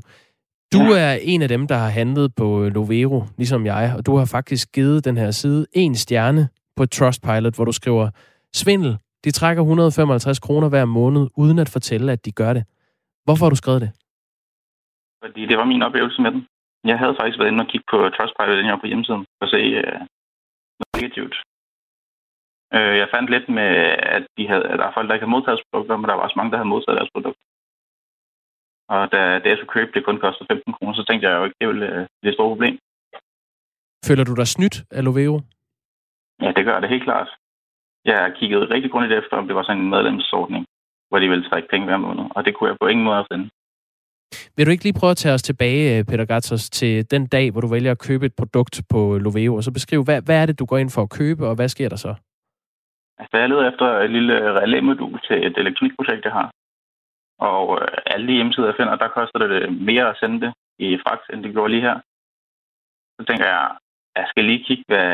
Du 0.73 0.81
ja. 0.81 0.99
er 0.99 1.13
en 1.21 1.41
af 1.41 1.47
dem, 1.47 1.67
der 1.67 1.75
har 1.75 1.89
handlet 1.89 2.35
på 2.35 2.69
Lovero, 2.69 3.23
ligesom 3.37 3.65
jeg, 3.65 3.93
og 3.97 4.05
du 4.05 4.15
har 4.15 4.25
faktisk 4.25 4.71
givet 4.71 5.05
den 5.05 5.17
her 5.17 5.31
side 5.31 5.65
en 5.73 5.95
stjerne 5.95 6.49
på 6.75 6.85
Trustpilot, 6.85 7.55
hvor 7.55 7.65
du 7.65 7.71
skriver, 7.71 8.09
svindel, 8.53 8.97
de 9.23 9.31
trækker 9.31 9.63
155 9.63 10.39
kroner 10.39 10.69
hver 10.69 10.85
måned, 10.85 11.27
uden 11.37 11.59
at 11.59 11.69
fortælle, 11.69 12.11
at 12.11 12.25
de 12.25 12.31
gør 12.31 12.53
det. 12.53 12.63
Hvorfor 13.23 13.45
har 13.45 13.49
du 13.49 13.55
skrevet 13.55 13.81
det? 13.81 13.91
Fordi 15.23 15.41
det 15.49 15.57
var 15.57 15.71
min 15.71 15.85
oplevelse 15.87 16.21
med 16.21 16.31
den. 16.31 16.47
Jeg 16.91 16.97
havde 16.99 17.17
faktisk 17.19 17.39
været 17.39 17.51
inde 17.51 17.63
og 17.65 17.69
kigge 17.71 17.87
på 17.91 17.97
Trustpilot 18.09 18.65
her 18.65 18.77
på 18.81 18.87
hjemmesiden, 18.87 19.25
at 19.43 19.49
se 19.53 19.61
uh, 19.81 19.99
noget 20.79 20.93
negativt. 20.97 21.35
Uh, 22.75 22.95
jeg 23.01 23.07
fandt 23.13 23.29
lidt 23.29 23.47
med, 23.57 23.69
at, 24.17 24.23
de 24.37 24.43
havde, 24.51 24.65
at 24.71 24.79
der 24.79 24.85
er 24.87 24.95
folk, 24.95 25.07
der 25.07 25.13
ikke 25.15 25.25
havde 25.25 25.35
modtaget 25.37 25.57
deres 25.57 25.67
produkter, 25.69 25.97
men 25.97 26.07
der 26.07 26.15
var 26.15 26.25
også 26.25 26.37
mange, 26.39 26.51
der 26.51 26.59
havde 26.59 26.73
modtaget 26.73 26.99
deres 26.99 27.13
produkter. 27.13 27.45
Og 28.95 29.01
da 29.13 29.19
det 29.41 29.49
jeg 29.49 29.57
skulle 29.57 29.75
købe, 29.77 29.91
det 29.93 30.05
kun 30.05 30.19
kostede 30.25 30.47
15 30.51 30.73
kroner, 30.73 30.93
så 30.93 31.03
tænkte 31.05 31.23
jeg 31.27 31.37
jo 31.37 31.43
ikke, 31.45 31.59
det 31.59 31.67
ville 31.71 31.87
uh, 31.95 32.05
blive 32.19 32.31
et 32.31 32.37
stort 32.37 32.51
problem. 32.53 32.75
Føler 34.07 34.23
du 34.23 34.33
dig 34.35 34.47
snydt 34.47 34.77
af 34.97 35.03
Loveo? 35.03 35.35
Ja, 36.43 36.49
det 36.57 36.65
gør 36.65 36.79
det 36.79 36.89
helt 36.89 37.07
klart. 37.09 37.29
Jeg 38.05 38.33
kiggede 38.39 38.69
rigtig 38.73 38.91
grundigt 38.91 39.13
efter, 39.13 39.37
om 39.37 39.47
det 39.47 39.55
var 39.55 39.63
sådan 39.63 39.81
en 39.81 39.89
medlemsordning, 39.89 40.65
hvor 41.09 41.19
de 41.19 41.29
ville 41.29 41.49
trække 41.49 41.67
penge 41.71 41.85
hver 41.87 41.97
måned, 41.97 42.25
og 42.35 42.45
det 42.45 42.55
kunne 42.55 42.69
jeg 42.69 42.77
på 42.81 42.87
ingen 42.87 43.05
måde 43.05 43.25
finde. 43.31 43.49
Vil 44.55 44.65
du 44.65 44.71
ikke 44.71 44.83
lige 44.83 44.99
prøve 44.99 45.11
at 45.11 45.17
tage 45.17 45.33
os 45.33 45.41
tilbage, 45.41 45.97
øh, 45.97 46.05
Peter 46.05 46.25
Gatsos, 46.25 46.69
til 46.69 47.11
den 47.11 47.27
dag, 47.27 47.51
hvor 47.51 47.61
du 47.61 47.67
vælger 47.67 47.91
at 47.91 48.03
købe 48.07 48.25
et 48.25 48.35
produkt 48.35 48.81
på 48.89 49.17
Loveo, 49.17 49.55
og 49.55 49.63
så 49.63 49.71
beskrive, 49.73 50.03
hvad, 50.03 50.21
hvad 50.21 50.41
er 50.41 50.45
det, 50.45 50.59
du 50.59 50.65
går 50.65 50.77
ind 50.77 50.89
for 50.89 51.01
at 51.01 51.09
købe, 51.19 51.47
og 51.47 51.55
hvad 51.55 51.69
sker 51.69 51.89
der 51.89 51.95
så? 51.95 52.15
Altså, 53.21 53.37
jeg 53.37 53.49
leder 53.49 53.71
efter 53.71 53.85
et 53.85 54.11
lille 54.11 54.33
øh, 54.43 54.53
relæmodul 54.55 55.19
til 55.27 55.37
et 55.47 55.57
elektronikprojekt, 55.57 56.25
jeg 56.25 56.33
har. 56.33 56.51
Og 57.39 57.81
øh, 57.81 57.97
alle 58.05 58.27
de 58.27 58.33
hjemmesider, 58.33 58.67
jeg 58.67 58.75
finder, 58.79 58.95
der 58.95 59.15
koster 59.17 59.39
det 59.39 59.49
øh, 59.51 59.71
mere 59.89 60.09
at 60.09 60.17
sende 60.19 60.41
det 60.45 60.53
i 60.79 60.97
fragt, 61.03 61.25
end 61.33 61.43
det 61.43 61.53
gjorde 61.53 61.71
lige 61.71 61.87
her. 61.89 61.97
Så 63.17 63.21
tænker 63.29 63.45
jeg, 63.45 63.77
jeg 64.15 64.25
skal 64.29 64.43
lige 64.45 64.63
kigge, 64.67 64.83
hvad 64.87 65.11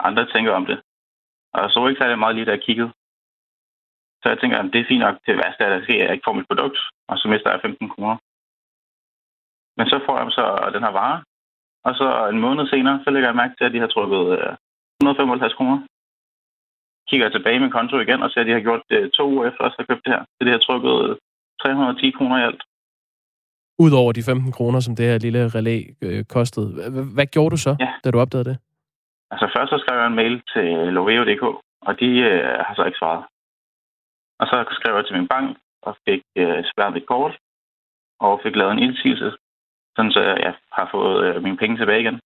andre 0.00 0.26
tænker 0.34 0.52
om 0.52 0.66
det. 0.66 0.78
Og 1.54 1.70
så 1.70 1.74
så 1.74 1.86
ikke 1.86 2.00
særlig 2.00 2.18
meget 2.18 2.34
lige, 2.34 2.46
da 2.46 2.50
jeg 2.50 2.62
kiggede. 2.62 2.90
Så 4.22 4.26
jeg 4.28 4.38
tænker, 4.38 4.58
at 4.58 4.72
det 4.72 4.80
er 4.80 4.88
fint 4.88 5.04
nok 5.06 5.16
til, 5.24 5.34
hvad 5.34 5.70
der 5.70 5.82
ske, 5.82 5.94
at 5.94 6.04
jeg 6.04 6.12
ikke 6.12 6.26
får 6.26 6.38
mit 6.38 6.50
produkt, 6.50 6.78
og 7.08 7.18
så 7.18 7.28
mister 7.28 7.50
jeg 7.50 7.60
15 7.60 7.88
kroner. 7.88 8.16
Men 9.78 9.86
så 9.90 9.96
får 10.06 10.14
jeg 10.18 10.26
så 10.38 10.44
den 10.74 10.82
her 10.86 10.94
vare, 11.00 11.18
og 11.86 11.92
så 12.00 12.08
en 12.32 12.40
måned 12.46 12.64
senere, 12.66 13.00
så 13.04 13.10
lægger 13.10 13.28
jeg 13.28 13.40
mærke 13.42 13.54
til, 13.56 13.64
at 13.68 13.74
de 13.74 13.82
har 13.84 13.90
trykket 13.94 14.22
155 15.00 15.52
øh, 15.52 15.56
kroner. 15.58 15.78
Kigger 17.08 17.26
jeg 17.26 17.34
tilbage 17.34 17.56
i 17.56 17.62
min 17.64 17.76
konto 17.76 17.96
igen, 17.98 18.22
og 18.22 18.30
ser, 18.30 18.40
at 18.40 18.46
de 18.46 18.56
har 18.56 18.66
gjort 18.68 18.82
det 18.90 19.12
to 19.18 19.24
uger 19.32 19.44
efter, 19.48 19.62
at 19.64 19.72
jeg 19.72 19.82
har 19.82 19.90
købt 19.90 20.04
det 20.04 20.12
her. 20.14 20.22
Så 20.36 20.40
de 20.46 20.50
har 20.54 20.62
trykket 20.66 20.96
310 21.62 22.10
kroner 22.18 22.36
i 22.38 22.46
alt. 22.48 22.62
Udover 23.84 24.12
de 24.12 24.22
15 24.22 24.52
kroner, 24.52 24.80
som 24.80 24.96
det 24.96 25.04
her 25.10 25.18
lille 25.18 25.42
relæ 25.56 25.76
øh, 26.02 26.24
kostede. 26.34 26.68
Hvad 27.16 27.26
gjorde 27.34 27.52
du 27.54 27.60
så, 27.66 27.72
ja. 27.80 27.90
da 28.04 28.10
du 28.10 28.18
opdagede 28.20 28.48
det? 28.50 28.56
Altså 29.32 29.46
først 29.54 29.70
så 29.70 29.78
skrev 29.82 29.98
jeg 29.98 30.06
en 30.06 30.20
mail 30.20 30.34
til 30.52 30.68
Loveo.dk, 30.96 31.44
og 31.88 31.92
de 32.00 32.10
øh, 32.30 32.58
har 32.66 32.74
så 32.74 32.84
ikke 32.84 32.98
svaret. 33.02 33.24
Og 34.40 34.46
så 34.46 34.56
skrev 34.78 34.96
jeg 34.96 35.06
til 35.06 35.16
min 35.18 35.28
bank 35.28 35.56
og 35.82 35.96
fik 36.08 36.22
øh, 36.42 36.60
spærret 36.70 36.94
mit 36.94 37.06
kort, 37.06 37.34
og 38.20 38.40
fik 38.44 38.56
lavet 38.56 38.72
en 38.72 38.84
indsigelse, 38.86 39.30
sådan 39.98 40.12
så 40.12 40.20
jeg 40.20 40.54
har 40.72 40.88
fået 40.94 41.16
øh, 41.26 41.42
mine 41.42 41.56
penge 41.56 41.76
tilbage 41.76 42.00
igen. 42.00 42.18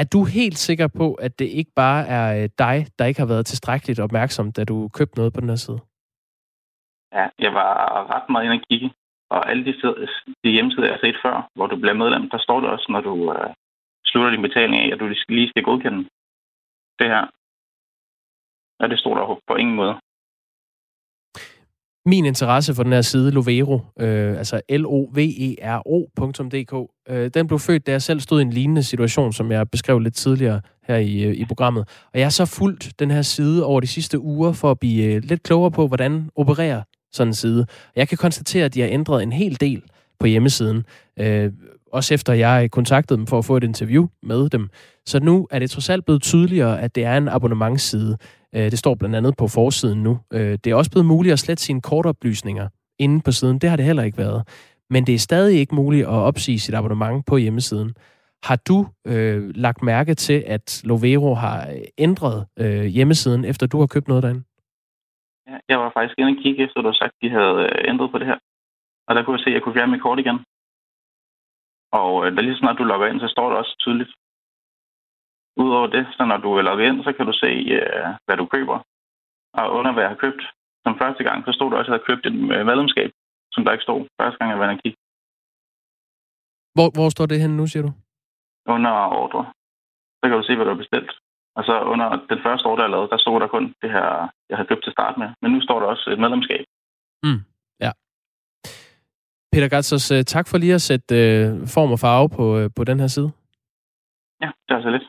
Er 0.00 0.06
du 0.14 0.20
helt 0.24 0.58
sikker 0.68 0.88
på, 1.00 1.14
at 1.14 1.38
det 1.38 1.48
ikke 1.60 1.72
bare 1.76 2.02
er 2.06 2.42
øh, 2.42 2.48
dig, 2.58 2.76
der 2.98 3.04
ikke 3.04 3.20
har 3.20 3.32
været 3.34 3.46
tilstrækkeligt 3.46 4.00
opmærksom, 4.00 4.52
da 4.52 4.64
du 4.64 4.88
købte 4.88 5.18
noget 5.18 5.32
på 5.32 5.40
den 5.40 5.48
her 5.48 5.56
side? 5.66 5.80
Ja, 7.12 7.26
jeg 7.38 7.52
var 7.54 7.70
ret 8.14 8.28
meget 8.30 8.44
inde 8.44 8.56
at 8.56 8.68
kigge. 8.68 8.90
Og 9.30 9.50
alle 9.50 9.64
de, 9.64 9.72
de 10.44 10.50
hjemmesider, 10.50 10.86
jeg 10.86 10.94
har 10.94 11.06
set 11.06 11.18
før, 11.24 11.48
hvor 11.54 11.66
du 11.66 11.76
bliver 11.76 12.00
medlem, 12.02 12.30
der 12.30 12.38
står 12.38 12.60
det 12.60 12.70
også, 12.70 12.86
når 12.88 13.00
du 13.00 13.32
øh, 13.32 13.50
slutter 14.06 14.30
din 14.30 14.42
betaling 14.42 14.76
af, 14.82 14.88
at 14.92 15.00
du 15.00 15.06
lige 15.28 15.48
skal 15.48 15.62
godkende 15.62 16.02
det 16.98 17.08
her. 17.14 17.24
Ja, 18.80 18.86
det 18.88 18.98
stod 18.98 19.14
der 19.16 19.40
på 19.48 19.54
ingen 19.54 19.76
måde. 19.76 19.94
Min 22.08 22.26
interesse 22.26 22.74
for 22.74 22.82
den 22.82 22.92
her 22.92 23.02
side, 23.02 23.30
Lovero, 23.30 23.80
øh, 24.00 24.38
altså 24.38 24.60
L-O-V-E-R-O.dk, 24.70 26.74
øh, 27.08 27.30
den 27.34 27.46
blev 27.46 27.58
født, 27.58 27.86
da 27.86 27.92
jeg 27.92 28.02
selv 28.02 28.20
stod 28.20 28.40
i 28.40 28.42
en 28.42 28.50
lignende 28.50 28.82
situation, 28.82 29.32
som 29.32 29.52
jeg 29.52 29.70
beskrev 29.70 29.98
lidt 29.98 30.14
tidligere 30.14 30.60
her 30.88 30.96
i, 30.96 31.22
øh, 31.22 31.34
i 31.34 31.44
programmet. 31.44 31.88
Og 32.12 32.18
jeg 32.18 32.24
har 32.24 32.30
så 32.30 32.44
fulgt 32.44 32.92
den 32.98 33.10
her 33.10 33.22
side 33.22 33.64
over 33.64 33.80
de 33.80 33.86
sidste 33.86 34.20
uger 34.20 34.52
for 34.52 34.70
at 34.70 34.78
blive 34.78 35.04
øh, 35.04 35.22
lidt 35.24 35.42
klogere 35.42 35.70
på, 35.70 35.86
hvordan 35.86 36.30
opererer 36.36 36.82
sådan 37.12 37.28
en 37.28 37.34
side. 37.34 37.66
Jeg 37.96 38.08
kan 38.08 38.18
konstatere, 38.18 38.64
at 38.64 38.74
de 38.74 38.80
har 38.80 38.88
ændret 38.88 39.22
en 39.22 39.32
hel 39.32 39.60
del 39.60 39.82
på 40.20 40.26
hjemmesiden. 40.26 40.84
Øh, 41.18 41.52
også 41.96 42.14
efter 42.14 42.32
jeg 42.32 42.70
kontaktede 42.70 43.18
dem 43.18 43.26
for 43.26 43.38
at 43.38 43.44
få 43.44 43.56
et 43.56 43.64
interview 43.64 44.06
med 44.22 44.48
dem. 44.48 44.68
Så 45.06 45.20
nu 45.20 45.48
er 45.50 45.58
det 45.58 45.70
trods 45.70 45.90
alt 45.90 46.04
blevet 46.04 46.22
tydeligere, 46.22 46.80
at 46.80 46.94
det 46.94 47.04
er 47.04 47.16
en 47.16 47.28
abonnementsside. 47.28 48.16
Øh, 48.54 48.70
det 48.72 48.78
står 48.78 48.94
blandt 48.94 49.16
andet 49.16 49.34
på 49.36 49.48
forsiden 49.48 50.02
nu. 50.02 50.18
Øh, 50.32 50.58
det 50.64 50.66
er 50.66 50.74
også 50.74 50.90
blevet 50.90 51.06
muligt 51.06 51.32
at 51.32 51.38
slette 51.38 51.62
sine 51.62 51.82
kortoplysninger 51.82 52.68
inde 52.98 53.20
på 53.20 53.32
siden. 53.32 53.58
Det 53.58 53.70
har 53.70 53.76
det 53.76 53.84
heller 53.84 54.02
ikke 54.02 54.18
været. 54.18 54.42
Men 54.90 55.06
det 55.06 55.14
er 55.14 55.18
stadig 55.18 55.60
ikke 55.60 55.74
muligt 55.74 56.06
at 56.06 56.18
opsige 56.30 56.58
sit 56.58 56.74
abonnement 56.74 57.26
på 57.26 57.36
hjemmesiden. 57.36 57.94
Har 58.44 58.58
du 58.68 58.86
øh, 59.06 59.50
lagt 59.54 59.82
mærke 59.82 60.14
til, 60.14 60.44
at 60.46 60.82
Lovero 60.84 61.34
har 61.34 61.68
ændret 61.98 62.46
øh, 62.58 62.84
hjemmesiden, 62.84 63.44
efter 63.44 63.66
du 63.66 63.78
har 63.78 63.86
købt 63.86 64.08
noget 64.08 64.22
derinde? 64.22 64.42
Ja, 65.48 65.56
jeg 65.68 65.78
var 65.78 65.90
faktisk 65.94 66.18
inde 66.18 66.30
og 66.30 66.42
kigge 66.42 66.64
efter, 66.64 66.80
du 66.80 66.88
har 66.88 66.98
sagt, 67.02 67.12
at 67.16 67.22
de 67.22 67.30
havde 67.30 67.56
øh, 67.66 67.90
ændret 67.90 68.10
på 68.12 68.18
det 68.18 68.26
her. 68.26 68.38
Og 69.08 69.14
der 69.14 69.22
kunne 69.22 69.36
jeg 69.36 69.44
se, 69.44 69.50
at 69.50 69.54
jeg 69.54 69.62
kunne 69.62 69.74
fjerne 69.74 69.92
mit 69.92 70.02
kort 70.02 70.18
igen. 70.18 70.38
Og 71.92 72.26
øh, 72.26 72.32
lige 72.36 72.58
snart 72.58 72.78
du 72.78 72.84
logger 72.84 73.06
ind, 73.06 73.20
så 73.20 73.28
står 73.28 73.48
det 73.48 73.58
også 73.58 73.76
tydeligt. 73.78 74.12
Udover 75.56 75.86
det, 75.86 76.06
så 76.16 76.24
når 76.24 76.36
du 76.36 76.52
er 76.52 76.62
logget 76.62 76.86
ind, 76.88 77.04
så 77.04 77.12
kan 77.12 77.26
du 77.26 77.32
se, 77.32 77.50
øh, 77.76 78.06
hvad 78.26 78.36
du 78.36 78.46
køber. 78.46 78.78
Og 79.58 79.64
under 79.76 79.92
hvad 79.92 80.02
jeg 80.02 80.10
har 80.10 80.24
købt, 80.24 80.42
som 80.84 80.98
første 81.02 81.24
gang, 81.24 81.44
så 81.44 81.52
stod 81.52 81.70
der 81.70 81.76
også, 81.76 81.90
at 81.90 81.92
jeg 81.92 81.96
havde 81.96 82.08
købt 82.10 82.26
et 82.26 82.34
øh, 82.54 82.66
medlemskab, 82.70 83.10
som 83.52 83.64
der 83.64 83.72
ikke 83.72 83.88
stod 83.88 84.00
første 84.20 84.38
gang, 84.38 84.50
jeg 84.50 84.58
var 84.58 84.70
inde 84.70 84.96
Hvor, 86.76 86.88
hvor 86.96 87.08
står 87.08 87.26
det 87.26 87.40
henne 87.42 87.56
nu, 87.56 87.66
siger 87.66 87.84
du? 87.86 87.92
Under 88.74 88.92
ordre. 89.22 89.42
Så 90.18 90.24
kan 90.28 90.38
du 90.38 90.44
se, 90.46 90.56
hvad 90.56 90.66
du 90.66 90.72
har 90.74 90.84
bestilt. 90.84 91.10
Og 91.56 91.62
så 91.68 91.74
under 91.92 92.08
den 92.30 92.40
første 92.46 92.66
ordre, 92.66 92.82
jeg 92.82 92.90
lavede, 92.90 93.10
der 93.12 93.18
stod 93.18 93.40
der 93.40 93.46
kun 93.46 93.74
det 93.82 93.90
her, 93.96 94.06
jeg 94.48 94.56
havde 94.56 94.68
købt 94.68 94.84
til 94.84 94.92
start 94.92 95.14
med. 95.18 95.28
Men 95.42 95.52
nu 95.52 95.60
står 95.60 95.80
der 95.80 95.86
også 95.86 96.10
et 96.10 96.18
medlemskab. 96.24 96.64
Mm. 97.26 97.40
Peter 99.56 99.68
Gatzos, 99.68 100.10
øh, 100.10 100.24
tak 100.24 100.48
for 100.48 100.58
lige 100.58 100.74
at 100.74 100.82
sætte 100.82 101.14
uh, 101.14 101.68
form 101.68 101.92
og 101.92 101.98
farve 101.98 102.28
på, 102.28 102.58
uh, 102.58 102.70
på 102.76 102.84
den 102.84 103.00
her 103.00 103.06
side. 103.06 103.30
Ja, 104.42 104.50
det 104.68 104.74
er 104.74 104.82
så 104.82 104.90
lidt. 104.90 105.02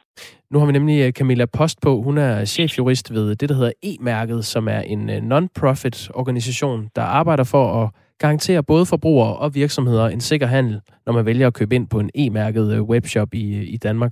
Nu 0.52 0.60
har 0.60 0.66
vi 0.66 0.72
nemlig 0.72 1.14
Camilla 1.14 1.46
Post 1.46 1.82
på. 1.82 2.02
Hun 2.02 2.18
er 2.18 2.46
chefjurist 2.46 3.14
ved 3.14 3.36
det, 3.36 3.50
der 3.50 3.56
hedder 3.56 3.72
E-mærket, 3.84 4.46
som 4.46 4.68
er 4.68 4.80
en 4.80 5.10
non-profit 5.32 6.10
organisation, 6.14 6.90
der 6.96 7.02
arbejder 7.02 7.44
for 7.44 7.84
at 7.84 7.90
garantere 8.20 8.64
både 8.64 8.86
forbrugere 8.86 9.36
og 9.36 9.56
virksomheder 9.56 10.08
en 10.08 10.22
sikker 10.22 10.48
handel, 10.48 10.82
når 11.06 11.14
man 11.14 11.26
vælger 11.26 11.48
at 11.48 11.54
købe 11.54 11.76
ind 11.76 11.88
på 11.88 12.00
en 12.00 12.10
e-mærket 12.16 12.82
webshop 12.82 13.34
i, 13.34 13.64
i 13.64 13.78
Danmark. 13.78 14.12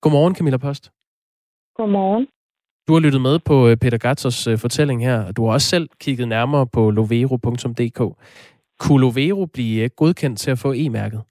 Godmorgen, 0.00 0.34
Camilla 0.34 0.56
Post. 0.56 0.90
Godmorgen. 1.76 2.26
Du 2.88 2.92
har 2.92 3.00
lyttet 3.00 3.20
med 3.20 3.38
på 3.38 3.74
Peter 3.80 3.98
Gatzos 3.98 4.48
fortælling 4.56 5.04
her, 5.04 5.24
og 5.24 5.36
du 5.36 5.46
har 5.46 5.52
også 5.52 5.68
selv 5.68 5.88
kigget 6.00 6.28
nærmere 6.28 6.66
på 6.66 6.90
lovero.dk. 6.90 8.16
Kunne 8.78 9.00
Lovero 9.00 9.46
blive 9.46 9.88
godkendt 9.88 10.38
til 10.38 10.50
at 10.50 10.58
få 10.58 10.72
e-mærket? 10.72 11.22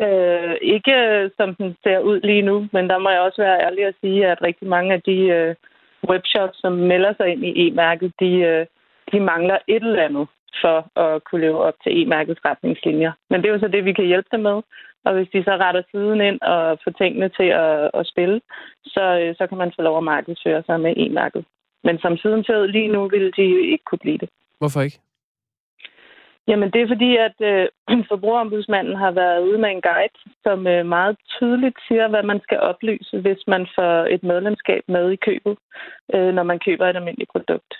Øh, 0.00 0.54
ikke 0.62 1.30
som 1.36 1.54
den 1.54 1.76
ser 1.82 1.98
ud 1.98 2.20
lige 2.20 2.42
nu, 2.42 2.68
men 2.72 2.88
der 2.88 2.98
må 2.98 3.10
jeg 3.10 3.20
også 3.20 3.42
være 3.42 3.60
ærlig 3.66 3.84
at 3.84 3.94
sige, 4.00 4.26
at 4.26 4.42
rigtig 4.42 4.68
mange 4.68 4.94
af 4.94 5.02
de 5.02 5.18
øh, 5.36 5.54
webshops, 6.10 6.60
som 6.60 6.72
melder 6.72 7.12
sig 7.16 7.28
ind 7.28 7.44
i 7.44 7.68
e-mærket, 7.68 8.12
de, 8.20 8.30
øh, 8.50 8.66
de 9.12 9.20
mangler 9.20 9.58
et 9.68 9.82
eller 9.82 10.02
andet 10.02 10.26
for 10.62 10.98
at 11.04 11.24
kunne 11.24 11.40
leve 11.40 11.60
op 11.68 11.74
til 11.82 11.92
e-mærkets 12.02 12.44
retningslinjer. 12.44 13.12
Men 13.30 13.42
det 13.42 13.48
er 13.48 13.52
jo 13.52 13.58
så 13.60 13.68
det, 13.68 13.84
vi 13.84 13.92
kan 13.92 14.06
hjælpe 14.06 14.28
dem 14.32 14.40
med. 14.40 14.62
Og 15.04 15.14
hvis 15.14 15.28
de 15.32 15.44
så 15.44 15.50
retter 15.50 15.82
siden 15.90 16.20
ind 16.20 16.40
og 16.40 16.78
får 16.84 16.90
tingene 16.90 17.28
til 17.28 17.48
at, 17.64 17.90
at 17.94 18.06
spille, 18.06 18.40
så, 18.84 19.04
øh, 19.20 19.34
så 19.38 19.46
kan 19.46 19.58
man 19.58 19.72
få 19.76 19.82
lov 19.82 19.96
at 19.98 20.04
markedsføre 20.04 20.62
sig 20.66 20.80
med 20.80 20.94
e-mærket. 20.96 21.44
Men 21.84 21.98
som 21.98 22.16
siden 22.16 22.44
ser 22.44 22.66
lige 22.66 22.88
nu, 22.88 23.08
vil 23.08 23.32
de 23.36 23.46
ikke 23.72 23.84
kunne 23.84 24.04
blive 24.04 24.18
det. 24.18 24.28
Hvorfor 24.58 24.80
ikke? 24.80 24.98
Jamen, 26.48 26.70
det 26.70 26.82
er 26.82 26.88
fordi, 26.88 27.16
at 27.16 27.36
øh, 27.50 27.66
forbrugerombudsmanden 28.12 28.96
har 28.96 29.10
været 29.10 29.40
ude 29.48 29.58
med 29.58 29.70
en 29.70 29.82
guide, 29.82 30.18
som 30.42 30.66
øh, 30.66 30.86
meget 30.86 31.16
tydeligt 31.38 31.78
siger, 31.88 32.08
hvad 32.08 32.22
man 32.22 32.40
skal 32.40 32.58
oplyse, 32.60 33.20
hvis 33.20 33.42
man 33.46 33.66
får 33.74 34.06
et 34.14 34.22
medlemskab 34.22 34.82
med 34.88 35.10
i 35.10 35.16
købet, 35.16 35.56
øh, 36.14 36.34
når 36.34 36.42
man 36.42 36.58
køber 36.58 36.86
et 36.86 36.96
almindeligt 36.96 37.30
produkt. 37.30 37.74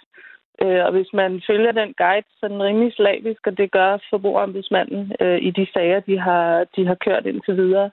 Øh, 0.63 0.85
og 0.87 0.93
hvis 0.93 1.11
man 1.13 1.43
følger 1.47 1.73
den 1.73 1.95
guide 1.99 2.27
sådan 2.41 2.63
rimelig 2.63 2.93
slavisk, 2.93 3.47
og 3.47 3.59
det 3.59 3.71
gør 3.71 3.99
forbrugerombudsmanden 4.11 5.13
øh, 5.21 5.39
i 5.39 5.51
de 5.51 5.67
sager, 5.75 6.01
de 6.01 6.19
har, 6.19 6.65
de 6.77 6.87
har 6.87 6.95
kørt 6.95 7.27
indtil 7.27 7.57
videre, 7.57 7.91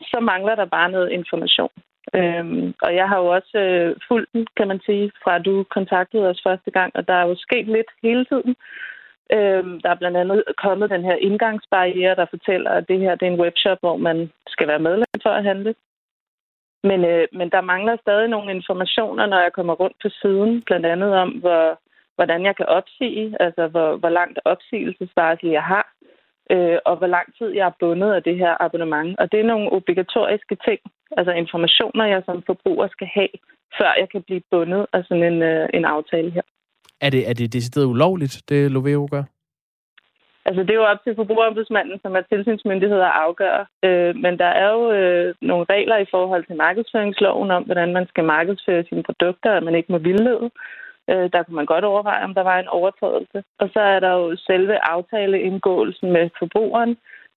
så 0.00 0.20
mangler 0.20 0.54
der 0.54 0.64
bare 0.64 0.90
noget 0.90 1.10
information. 1.10 1.70
Øhm, 2.14 2.74
og 2.82 2.94
jeg 2.94 3.08
har 3.08 3.18
jo 3.18 3.26
også 3.26 3.58
øh, 3.58 3.96
fulgt 4.08 4.32
den, 4.32 4.46
kan 4.56 4.68
man 4.68 4.80
sige, 4.86 5.12
fra 5.24 5.38
du 5.38 5.64
kontaktede 5.70 6.28
os 6.28 6.42
første 6.46 6.70
gang, 6.70 6.90
og 6.94 7.08
der 7.08 7.14
er 7.14 7.26
jo 7.26 7.34
sket 7.38 7.66
lidt 7.66 7.90
hele 8.02 8.24
tiden. 8.24 8.56
Øhm, 9.32 9.80
der 9.80 9.90
er 9.90 9.94
blandt 9.94 10.16
andet 10.16 10.44
kommet 10.56 10.90
den 10.90 11.04
her 11.04 11.16
indgangsbarriere, 11.16 12.14
der 12.14 12.26
fortæller, 12.30 12.70
at 12.70 12.88
det 12.88 13.00
her 13.00 13.14
det 13.14 13.28
er 13.28 13.32
en 13.32 13.40
webshop, 13.40 13.78
hvor 13.80 13.96
man 13.96 14.30
skal 14.46 14.68
være 14.68 14.78
medlem 14.78 15.14
for 15.22 15.30
at 15.30 15.44
handle. 15.44 15.74
Men, 16.82 17.04
øh, 17.04 17.28
men 17.32 17.50
der 17.50 17.60
mangler 17.60 17.96
stadig 17.96 18.28
nogle 18.28 18.50
informationer, 18.50 19.26
når 19.26 19.40
jeg 19.40 19.52
kommer 19.52 19.74
rundt 19.74 19.96
på 20.02 20.08
siden, 20.22 20.62
blandt 20.62 20.86
andet 20.86 21.14
om, 21.14 21.30
hvor, 21.30 21.80
hvordan 22.14 22.44
jeg 22.44 22.56
kan 22.56 22.66
opsige, 22.66 23.36
altså 23.40 23.66
hvor, 23.66 23.96
hvor 23.96 24.08
langt 24.08 24.38
opsigelsesvarsel 24.44 25.48
jeg 25.48 25.62
har, 25.62 25.94
øh, 26.50 26.78
og 26.84 26.96
hvor 26.96 27.06
lang 27.06 27.34
tid 27.38 27.48
jeg 27.48 27.66
er 27.66 27.78
bundet 27.80 28.12
af 28.12 28.22
det 28.22 28.36
her 28.36 28.62
abonnement. 28.62 29.18
Og 29.20 29.32
det 29.32 29.40
er 29.40 29.44
nogle 29.52 29.72
obligatoriske 29.72 30.56
ting, 30.64 30.80
altså 31.16 31.32
informationer, 31.32 32.04
jeg 32.04 32.22
som 32.26 32.42
forbruger 32.46 32.88
skal 32.88 33.06
have, 33.14 33.34
før 33.78 33.90
jeg 34.00 34.08
kan 34.08 34.22
blive 34.22 34.42
bundet 34.50 34.86
af 34.92 35.04
sådan 35.04 35.32
en, 35.32 35.42
øh, 35.42 35.68
en 35.74 35.84
aftale 35.84 36.30
her. 36.30 36.42
Er 37.00 37.10
det, 37.10 37.28
er 37.30 37.34
det 37.34 37.52
decideret 37.52 37.86
ulovligt, 37.86 38.42
det 38.48 38.70
Loveo 38.70 39.08
gør? 39.10 39.22
Altså, 40.46 40.62
det 40.62 40.70
er 40.70 40.74
jo 40.82 40.92
op 40.92 41.02
til 41.04 41.14
forbrugerombudsmanden, 41.16 42.00
som 42.02 42.16
er 42.16 42.20
tilsynsmyndighed 42.20 43.00
at 43.00 43.16
afgøre. 43.26 43.66
Øh, 43.84 44.16
men 44.16 44.38
der 44.38 44.50
er 44.62 44.68
jo 44.72 44.92
øh, 44.92 45.34
nogle 45.40 45.66
regler 45.70 45.96
i 45.96 46.10
forhold 46.10 46.44
til 46.46 46.56
markedsføringsloven 46.56 47.50
om, 47.50 47.62
hvordan 47.62 47.92
man 47.92 48.06
skal 48.08 48.24
markedsføre 48.24 48.84
sine 48.88 49.02
produkter, 49.02 49.52
at 49.52 49.62
man 49.62 49.74
ikke 49.74 49.92
må 49.92 49.98
vildlede. 49.98 50.50
Øh, 51.10 51.30
der 51.32 51.42
kunne 51.42 51.56
man 51.56 51.66
godt 51.66 51.84
overveje, 51.84 52.24
om 52.24 52.34
der 52.34 52.42
var 52.42 52.58
en 52.58 52.68
overtrædelse. 52.68 53.44
Og 53.58 53.68
så 53.72 53.80
er 53.80 54.00
der 54.00 54.12
jo 54.12 54.36
selve 54.36 54.88
aftaleindgåelsen 54.88 56.12
med 56.12 56.30
forbrugeren, 56.38 56.96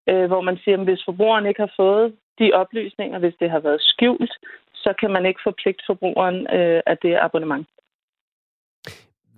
øh, 0.09 0.25
hvor 0.25 0.41
man 0.41 0.57
siger, 0.63 0.77
at 0.77 0.83
hvis 0.83 1.05
forbrugeren 1.05 1.45
ikke 1.45 1.61
har 1.61 1.73
fået 1.77 2.13
de 2.39 2.51
oplysninger, 2.53 3.19
hvis 3.19 3.35
det 3.39 3.49
har 3.51 3.59
været 3.59 3.81
skjult, 3.81 4.33
så 4.73 4.93
kan 4.99 5.11
man 5.11 5.25
ikke 5.25 5.39
forpligte 5.43 5.83
forbrugeren 5.87 6.47
øh, 6.57 6.81
af 6.85 6.97
det 6.97 7.17
abonnement. 7.21 7.67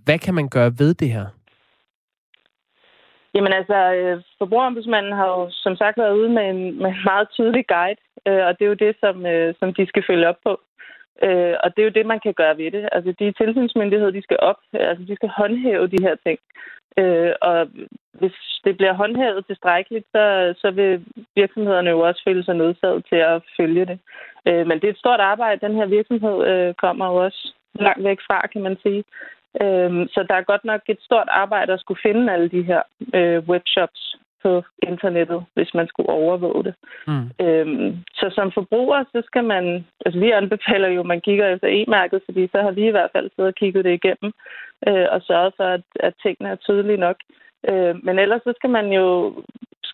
Hvad 0.10 0.20
kan 0.20 0.34
man 0.34 0.50
gøre 0.50 0.72
ved 0.82 0.94
det 0.94 1.10
her? 1.18 1.26
Jamen 3.36 3.54
altså, 3.60 3.78
øh, 3.94 4.24
forbrugerombudsmanden 4.38 5.14
har 5.20 5.28
jo 5.36 5.42
som 5.52 5.76
sagt 5.76 5.98
været 5.98 6.18
ude 6.20 6.30
med 6.30 6.46
en, 6.50 6.62
med 6.82 6.90
en 6.90 7.04
meget 7.12 7.28
tydelig 7.36 7.64
guide, 7.68 8.02
øh, 8.28 8.44
og 8.48 8.52
det 8.54 8.64
er 8.66 8.74
jo 8.74 8.84
det, 8.86 8.94
som, 9.04 9.26
øh, 9.26 9.54
som 9.60 9.74
de 9.74 9.86
skal 9.88 10.04
følge 10.10 10.28
op 10.32 10.40
på. 10.48 10.54
Øh, 11.26 11.56
og 11.64 11.68
det 11.72 11.80
er 11.82 11.88
jo 11.90 11.98
det, 11.98 12.06
man 12.06 12.20
kan 12.26 12.34
gøre 12.34 12.58
ved 12.58 12.72
det. 12.72 12.90
Altså, 12.92 13.10
de 13.20 13.32
tilsynsmyndigheder, 13.42 14.12
de 14.12 14.22
skal 14.28 14.40
op, 14.40 14.60
øh, 14.76 14.90
altså, 14.90 15.04
de 15.10 15.16
skal 15.16 15.30
håndhæve 15.40 15.88
de 15.88 16.04
her 16.06 16.16
ting. 16.26 16.40
Øh, 17.02 17.34
og 17.42 17.58
hvis 18.20 18.36
det 18.66 18.78
bliver 18.78 18.94
håndhævet 18.94 19.46
tilstrækkeligt, 19.46 20.08
så, 20.16 20.24
så 20.62 20.72
vil 20.72 21.06
virksomhederne 21.36 21.90
jo 21.90 22.00
også 22.00 22.22
føle 22.28 22.44
sig 22.46 22.56
nødsaget 22.56 23.06
til 23.10 23.20
at 23.34 23.42
følge 23.58 23.86
det. 23.86 24.00
Øh, 24.48 24.68
men 24.68 24.76
det 24.80 24.86
er 24.88 24.94
et 24.94 25.04
stort 25.04 25.20
arbejde. 25.20 25.66
Den 25.68 25.76
her 25.76 25.86
virksomhed 25.86 26.38
øh, 26.52 26.74
kommer 26.74 27.06
jo 27.12 27.16
også 27.26 27.42
langt 27.74 28.04
væk 28.04 28.20
fra, 28.28 28.48
kan 28.48 28.62
man 28.62 28.78
sige. 28.84 29.04
Øh, 29.62 30.08
så 30.14 30.26
der 30.30 30.36
er 30.36 30.50
godt 30.52 30.66
nok 30.66 30.82
et 30.88 31.02
stort 31.02 31.28
arbejde 31.32 31.74
at 31.74 31.80
skulle 31.80 32.02
finde 32.02 32.34
alle 32.34 32.50
de 32.50 32.62
her 32.62 32.82
øh, 33.14 33.40
webshops, 33.50 34.16
på 34.44 34.64
internettet, 34.84 35.46
hvis 35.54 35.74
man 35.74 35.88
skulle 35.88 36.10
overvåge 36.10 36.64
det. 36.64 36.76
Mm. 37.08 37.46
Øhm, 37.46 37.98
så 38.14 38.32
som 38.36 38.52
forbruger, 38.52 39.04
så 39.04 39.22
skal 39.26 39.44
man... 39.44 39.86
Altså, 40.06 40.20
vi 40.20 40.32
anbefaler 40.32 40.88
jo, 40.88 41.00
at 41.00 41.06
man 41.06 41.22
kigger 41.22 41.48
efter 41.48 41.68
e-mærket, 41.72 42.22
fordi 42.26 42.48
så 42.48 42.62
har 42.62 42.72
vi 42.72 42.88
i 42.88 42.96
hvert 42.96 43.12
fald 43.14 43.30
siddet 43.30 43.52
og 43.54 43.56
kigget 43.56 43.86
det 43.86 43.94
igennem 43.94 44.32
øh, 44.88 45.08
og 45.12 45.22
sørget 45.22 45.54
for, 45.58 45.64
at, 45.64 45.82
at 46.00 46.14
tingene 46.24 46.50
er 46.50 46.56
tydelige 46.56 47.04
nok. 47.08 47.16
Øh, 47.70 48.06
men 48.06 48.20
ellers 48.20 48.42
så 48.42 48.54
skal 48.56 48.70
man 48.70 48.88
jo 48.94 49.34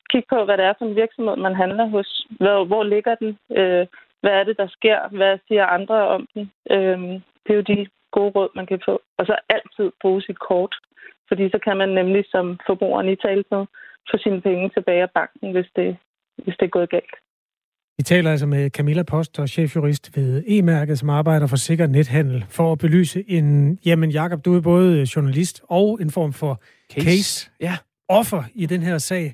kigge 0.10 0.28
på, 0.30 0.46
hvad 0.46 0.58
det 0.58 0.66
er 0.66 0.74
for 0.78 0.86
en 0.86 0.96
virksomhed, 0.96 1.36
man 1.36 1.56
handler 1.56 1.86
hos. 1.86 2.28
Hvor, 2.30 2.66
hvor 2.66 2.84
ligger 2.84 3.16
den? 3.16 3.38
Øh, 3.58 3.88
hvad 4.22 4.32
er 4.32 4.44
det, 4.44 4.58
der 4.58 4.68
sker? 4.68 5.00
Hvad 5.12 5.38
siger 5.48 5.66
andre 5.66 6.08
om 6.08 6.28
den? 6.34 6.52
Øh, 6.72 7.00
det 7.44 7.50
er 7.50 7.56
jo 7.56 7.62
de 7.62 7.88
gode 8.18 8.32
råd, 8.36 8.50
man 8.60 8.68
kan 8.72 8.80
få. 8.88 8.96
Og 9.20 9.24
så 9.30 9.36
altid 9.56 9.88
bruge 10.02 10.22
sit 10.28 10.40
kort, 10.50 10.74
fordi 11.30 11.44
så 11.54 11.60
kan 11.66 11.76
man 11.82 11.90
nemlig 12.00 12.24
som 12.34 12.46
forbrugeren 12.68 13.10
i 13.10 13.16
tale 13.26 13.44
med 13.52 13.64
få 14.10 14.16
sine 14.24 14.42
penge 14.48 14.70
tilbage 14.76 15.04
af 15.08 15.12
banken, 15.20 15.52
hvis 15.56 15.70
det, 15.76 15.90
hvis 16.44 16.56
det 16.60 16.66
er 16.66 16.78
gået 16.78 16.90
galt. 16.90 17.16
Vi 17.98 18.04
taler 18.04 18.32
altså 18.32 18.46
med 18.46 18.70
Camilla 18.70 19.04
Post 19.04 19.40
og 19.40 19.50
chefjurist 19.50 20.18
ved 20.18 20.44
E-mærket, 20.48 21.00
som 21.00 21.10
arbejder 21.10 21.48
for 21.48 21.56
sikker 21.56 21.88
nethandel, 21.88 22.46
for 22.50 22.72
at 22.72 22.78
belyse 22.78 23.24
en... 23.28 23.80
Jamen, 23.86 24.10
Jakob, 24.12 24.46
du 24.46 24.56
er 24.58 24.62
både 24.62 25.08
journalist 25.16 25.62
og 25.70 26.02
en 26.02 26.12
form 26.12 26.34
for 26.34 26.62
case, 26.94 27.06
case 27.06 27.52
ja. 27.62 27.78
offer 28.10 28.44
i 28.56 28.66
den 28.66 28.82
her 28.82 28.98
sag, 28.98 29.34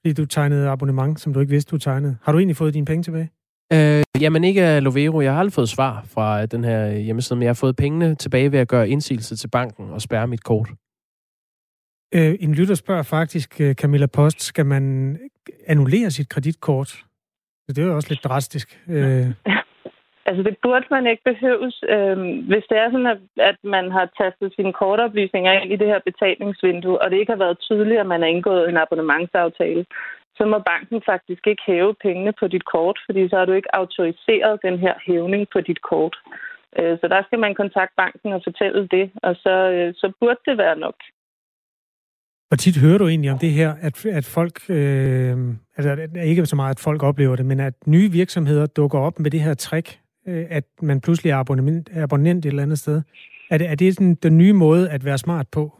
fordi 0.00 0.12
du 0.14 0.26
tegnede 0.26 0.68
abonnement, 0.68 1.20
som 1.20 1.34
du 1.34 1.40
ikke 1.40 1.50
vidste, 1.50 1.70
du 1.70 1.78
tegnede. 1.78 2.16
Har 2.22 2.32
du 2.32 2.38
egentlig 2.38 2.56
fået 2.56 2.74
dine 2.74 2.86
penge 2.86 3.02
tilbage? 3.02 3.30
Øh, 3.72 4.02
jamen 4.20 4.44
ikke 4.44 4.62
af 4.62 4.84
Lovero. 4.84 5.20
Jeg 5.20 5.32
har 5.32 5.40
aldrig 5.40 5.52
fået 5.52 5.68
svar 5.68 6.04
fra 6.14 6.46
den 6.46 6.64
her 6.64 6.90
hjemmeside, 6.90 7.36
men 7.36 7.42
jeg 7.42 7.48
har 7.48 7.60
fået 7.60 7.76
pengene 7.76 8.14
tilbage 8.14 8.52
ved 8.52 8.58
at 8.58 8.68
gøre 8.68 8.88
indsigelse 8.88 9.36
til 9.36 9.48
banken 9.48 9.90
og 9.90 10.00
spærre 10.00 10.26
mit 10.26 10.44
kort. 10.44 10.68
Øh, 12.14 12.34
en 12.40 12.54
lytter 12.54 12.74
spørger 12.74 13.02
faktisk, 13.02 13.60
øh, 13.60 13.74
Camilla 13.74 14.06
Post, 14.06 14.42
skal 14.42 14.66
man 14.66 15.18
annullere 15.66 16.10
sit 16.10 16.28
kreditkort? 16.28 17.04
Det 17.68 17.78
er 17.78 17.86
jo 17.86 17.96
også 17.96 18.08
lidt 18.10 18.24
drastisk. 18.24 18.80
Øh. 18.88 19.26
Altså, 20.28 20.42
det 20.42 20.56
burde 20.62 20.86
man 20.90 21.06
ikke 21.06 21.24
behøves. 21.24 21.76
Øh, 21.94 22.18
hvis 22.50 22.64
det 22.70 22.78
er 22.78 22.88
sådan, 22.90 23.12
at, 23.14 23.22
at 23.50 23.58
man 23.64 23.90
har 23.96 24.06
tastet 24.20 24.52
sine 24.56 24.72
kortoplysninger 24.72 25.52
ind 25.52 25.72
i 25.72 25.76
det 25.76 25.86
her 25.86 26.00
betalingsvindue, 26.08 27.02
og 27.02 27.10
det 27.10 27.18
ikke 27.18 27.32
har 27.32 27.44
været 27.44 27.58
tydeligt, 27.58 28.00
at 28.00 28.06
man 28.06 28.20
har 28.20 28.28
indgået 28.28 28.68
en 28.68 28.76
abonnementsaftale, 28.76 29.84
så 30.36 30.42
må 30.52 30.58
banken 30.72 31.00
faktisk 31.10 31.46
ikke 31.46 31.62
hæve 31.66 31.94
pengene 32.04 32.32
på 32.40 32.46
dit 32.54 32.64
kort, 32.64 32.98
fordi 33.06 33.28
så 33.28 33.36
har 33.38 33.44
du 33.44 33.52
ikke 33.52 33.76
autoriseret 33.76 34.62
den 34.66 34.78
her 34.78 34.94
hævning 35.06 35.46
på 35.52 35.60
dit 35.60 35.80
kort. 35.82 36.16
Øh, 36.78 36.98
så 37.00 37.08
der 37.08 37.22
skal 37.26 37.38
man 37.38 37.54
kontakte 37.54 37.94
banken 37.96 38.32
og 38.32 38.40
fortælle 38.46 38.88
det, 38.94 39.10
og 39.22 39.36
så, 39.44 39.54
øh, 39.74 39.94
så 39.94 40.12
burde 40.20 40.40
det 40.46 40.58
være 40.58 40.78
nok. 40.78 40.98
Og 42.50 42.58
tit 42.58 42.76
hører 42.76 42.98
du 42.98 43.08
egentlig 43.08 43.30
om 43.30 43.38
det 43.38 43.50
her, 43.50 43.74
at, 43.80 44.06
at 44.06 44.24
folk, 44.24 44.70
øh, 44.70 45.36
altså 45.76 46.08
ikke 46.24 46.46
så 46.46 46.56
meget, 46.56 46.70
at 46.70 46.80
folk 46.80 47.02
oplever 47.02 47.36
det, 47.36 47.46
men 47.46 47.60
at 47.60 47.74
nye 47.86 48.10
virksomheder 48.12 48.66
dukker 48.66 48.98
op 48.98 49.18
med 49.20 49.30
det 49.30 49.40
her 49.40 49.54
trick, 49.54 50.00
øh, 50.28 50.46
at 50.50 50.64
man 50.82 51.00
pludselig 51.00 51.30
er 51.30 51.36
abonnent, 51.36 51.88
abonnent 51.96 52.46
et 52.46 52.50
eller 52.50 52.62
andet 52.62 52.78
sted? 52.78 53.02
Er 53.50 53.58
det, 53.58 53.70
er 53.70 53.74
det 53.74 53.94
sådan 53.94 54.14
den 54.14 54.38
nye 54.38 54.52
måde 54.52 54.90
at 54.90 55.04
være 55.04 55.18
smart 55.18 55.48
på? 55.48 55.72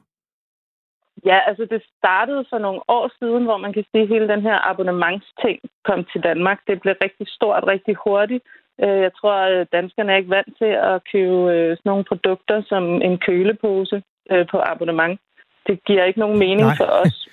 Ja, 1.24 1.38
altså 1.48 1.64
det 1.70 1.82
startede 1.98 2.44
for 2.50 2.58
nogle 2.58 2.80
år 2.88 3.10
siden, 3.18 3.44
hvor 3.44 3.56
man 3.56 3.72
kan 3.72 3.84
sige, 3.90 4.02
at 4.02 4.08
hele 4.08 4.28
den 4.28 4.42
her 4.42 4.70
abonnementsting 4.70 5.58
kom 5.84 6.04
til 6.12 6.20
Danmark. 6.22 6.58
Det 6.66 6.80
blev 6.80 6.94
rigtig 7.04 7.26
stort, 7.28 7.64
rigtig 7.66 7.94
hurtigt. 8.04 8.44
Øh, 8.82 8.98
jeg 9.06 9.12
tror, 9.18 9.34
at 9.34 9.72
danskerne 9.72 10.12
er 10.12 10.16
ikke 10.16 10.30
vant 10.30 10.52
til 10.58 10.72
at 10.90 11.02
købe 11.12 11.38
øh, 11.54 11.70
sådan 11.76 11.88
nogle 11.90 12.04
produkter 12.04 12.62
som 12.66 12.84
en 13.02 13.18
kølepose 13.18 14.02
øh, 14.32 14.46
på 14.50 14.58
abonnement. 14.72 15.20
Det 15.66 15.84
giver 15.86 16.04
ikke 16.04 16.20
nogen 16.20 16.38
mening 16.38 16.68
Nej. 16.68 16.76
for 16.76 16.84
os. 16.84 17.16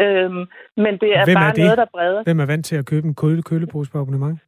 Øhm, 0.00 0.42
men 0.76 0.92
det 1.02 1.10
er 1.18 1.24
Hvem 1.24 1.34
bare 1.34 1.48
er 1.48 1.52
det? 1.52 1.64
noget, 1.64 1.78
der 1.78 1.84
breder. 1.94 2.22
Hvem 2.22 2.40
er 2.40 2.46
vant 2.46 2.66
til 2.66 2.76
at 2.76 2.86
købe 2.86 3.06
en 3.08 3.14
køle, 3.14 3.42
kølepose 3.42 3.90
på 3.90 3.98
abonnement? 3.98 4.38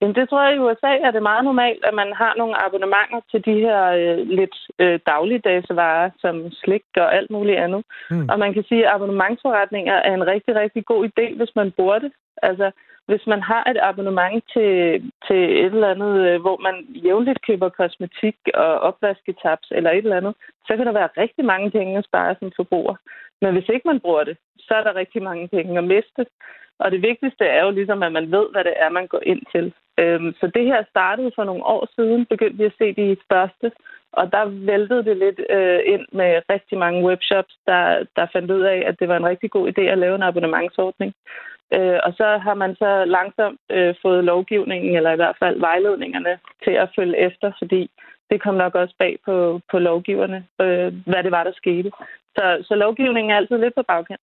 Jamen, 0.00 0.14
det 0.14 0.28
tror 0.28 0.42
jeg 0.42 0.56
i 0.56 0.58
USA 0.58 0.92
er 1.06 1.10
det 1.10 1.22
meget 1.22 1.44
normalt, 1.44 1.84
at 1.84 1.94
man 1.94 2.12
har 2.12 2.34
nogle 2.36 2.64
abonnementer 2.64 3.20
til 3.30 3.44
de 3.44 3.54
her 3.66 3.80
øh, 4.00 4.18
lidt 4.38 4.56
øh, 4.78 4.98
dagligdags 5.06 5.68
varer, 5.70 6.10
som 6.18 6.50
slik 6.50 6.84
og 6.96 7.14
alt 7.16 7.30
muligt 7.30 7.58
andet. 7.58 7.82
Mm. 8.10 8.28
Og 8.30 8.38
man 8.38 8.54
kan 8.54 8.64
sige, 8.68 8.86
at 8.86 8.94
abonnementsforretninger 8.94 9.94
er 9.94 10.14
en 10.14 10.26
rigtig, 10.26 10.54
rigtig 10.54 10.84
god 10.84 11.08
idé, 11.10 11.36
hvis 11.36 11.52
man 11.56 11.72
bruger 11.72 11.98
det. 11.98 12.12
Altså, 12.42 12.70
hvis 13.06 13.26
man 13.26 13.42
har 13.42 13.64
et 13.70 13.78
abonnement 13.90 14.44
til, 14.54 14.72
til 15.26 15.40
et 15.62 15.72
eller 15.74 15.90
andet, 15.94 16.14
øh, 16.28 16.40
hvor 16.40 16.56
man 16.66 16.76
jævnligt 17.06 17.46
køber 17.46 17.68
kosmetik 17.68 18.36
og 18.54 18.70
opvasketaps 18.88 19.68
eller 19.70 19.90
et 19.90 20.04
eller 20.04 20.16
andet, 20.16 20.34
så 20.66 20.76
kan 20.76 20.86
der 20.86 20.92
være 20.92 21.16
rigtig 21.22 21.44
mange 21.44 21.70
penge 21.70 21.98
at 21.98 22.04
spare 22.04 22.36
som 22.38 22.52
forbruger. 22.56 22.94
Men 23.42 23.52
hvis 23.52 23.68
ikke 23.68 23.88
man 23.88 24.00
bruger 24.00 24.24
det, 24.24 24.36
så 24.58 24.74
er 24.74 24.82
der 24.82 24.94
rigtig 24.94 25.22
mange 25.22 25.48
penge 25.48 25.78
at 25.78 25.84
miste. 25.84 26.26
Og 26.78 26.90
det 26.90 27.02
vigtigste 27.02 27.44
er 27.44 27.64
jo 27.64 27.70
ligesom, 27.70 28.02
at 28.02 28.12
man 28.12 28.30
ved, 28.32 28.46
hvad 28.52 28.64
det 28.64 28.74
er, 28.76 28.88
man 28.88 29.06
går 29.06 29.20
ind 29.22 29.42
til. 29.54 29.72
Øhm, 29.98 30.34
så 30.40 30.46
det 30.54 30.64
her 30.64 30.82
startede 30.90 31.30
for 31.34 31.44
nogle 31.44 31.64
år 31.64 31.88
siden, 31.96 32.26
begyndte 32.26 32.58
vi 32.58 32.64
at 32.64 32.78
se 32.78 32.92
de 32.92 33.16
første, 33.32 33.72
og 34.12 34.32
der 34.32 34.44
væltede 34.44 35.04
det 35.04 35.16
lidt 35.16 35.40
øh, 35.50 35.80
ind 35.86 36.06
med 36.12 36.42
rigtig 36.50 36.78
mange 36.78 37.06
webshops, 37.08 37.54
der, 37.66 38.04
der 38.16 38.26
fandt 38.32 38.50
ud 38.50 38.62
af, 38.62 38.82
at 38.86 39.00
det 39.00 39.08
var 39.08 39.16
en 39.16 39.26
rigtig 39.26 39.50
god 39.50 39.68
idé 39.68 39.82
at 39.82 39.98
lave 39.98 40.14
en 40.14 40.22
abonnementsordning. 40.22 41.14
Øh, 41.74 41.98
og 42.06 42.12
så 42.16 42.38
har 42.38 42.54
man 42.54 42.76
så 42.76 43.04
langsomt 43.04 43.60
øh, 43.70 43.94
fået 44.02 44.24
lovgivningen, 44.24 44.96
eller 44.96 45.12
i 45.12 45.16
hvert 45.16 45.36
fald 45.38 45.60
vejledningerne, 45.60 46.38
til 46.64 46.70
at 46.70 46.92
følge 46.96 47.16
efter, 47.18 47.52
fordi 47.58 47.90
det 48.30 48.42
kom 48.42 48.54
nok 48.54 48.74
også 48.74 48.94
bag 48.98 49.18
på, 49.24 49.60
på 49.70 49.78
lovgiverne, 49.78 50.44
øh, 50.60 50.94
hvad 51.06 51.22
det 51.22 51.30
var, 51.30 51.44
der 51.44 51.52
skete. 51.56 51.90
Så, 52.36 52.64
så 52.68 52.74
lovgivningen 52.74 53.30
er 53.30 53.36
altid 53.36 53.58
lidt 53.58 53.74
på 53.74 53.82
bagkant. 53.82 54.20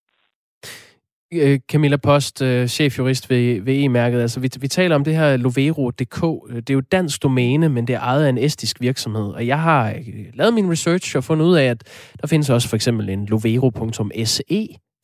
Øh, 1.40 1.58
Camilla 1.72 1.96
Post, 1.96 2.42
øh, 2.42 2.68
chefjurist 2.68 3.30
ved, 3.30 3.60
ved 3.60 3.84
E-mærket. 3.84 4.20
Altså, 4.20 4.40
vi, 4.40 4.50
vi 4.60 4.68
taler 4.68 4.94
om 4.94 5.04
det 5.04 5.16
her 5.16 5.36
Lovero.dk. 5.36 6.22
Øh, 6.50 6.56
det 6.56 6.70
er 6.70 6.74
jo 6.74 6.80
dansk 6.80 7.22
domæne, 7.22 7.68
men 7.68 7.86
det 7.86 7.94
er 7.94 8.00
ejet 8.00 8.24
af 8.24 8.28
en 8.28 8.38
estisk 8.38 8.80
virksomhed. 8.80 9.24
Og 9.24 9.46
jeg 9.46 9.60
har 9.60 9.94
lavet 10.34 10.54
min 10.54 10.70
research 10.70 11.16
og 11.16 11.24
fundet 11.24 11.46
ud 11.46 11.56
af, 11.56 11.64
at 11.64 11.84
der 12.20 12.26
findes 12.26 12.50
også 12.50 12.68
for 12.68 12.76
eksempel 12.76 13.08
en 13.08 13.26
lovero.se. 13.26 14.44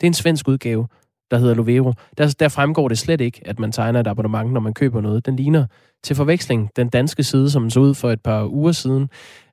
Det 0.00 0.06
er 0.06 0.06
en 0.06 0.14
svensk 0.14 0.48
udgave, 0.48 0.86
der 1.30 1.38
hedder 1.38 1.54
Lovero. 1.54 1.92
Der, 2.18 2.34
der 2.40 2.48
fremgår 2.48 2.88
det 2.88 2.98
slet 2.98 3.20
ikke, 3.20 3.40
at 3.44 3.58
man 3.58 3.72
tegner 3.72 4.00
et 4.00 4.06
abonnement, 4.06 4.52
når 4.52 4.60
man 4.60 4.74
køber 4.74 5.00
noget. 5.00 5.26
Den 5.26 5.36
ligner 5.36 5.66
til 6.04 6.16
forveksling 6.16 6.70
den 6.76 6.88
danske 6.88 7.22
side, 7.22 7.50
som 7.50 7.62
den 7.62 7.70
så 7.70 7.80
ud 7.80 7.94
for 7.94 8.10
et 8.10 8.20
par 8.22 8.46
uger 8.46 8.72
siden. 8.72 9.08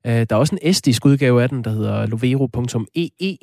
Der 0.05 0.25
er 0.30 0.36
også 0.36 0.55
en 0.55 0.69
estisk 0.69 1.05
udgave 1.05 1.43
af 1.43 1.49
den, 1.49 1.63
der 1.63 1.71
hedder 1.71 2.05
lovero.ee 2.05 3.38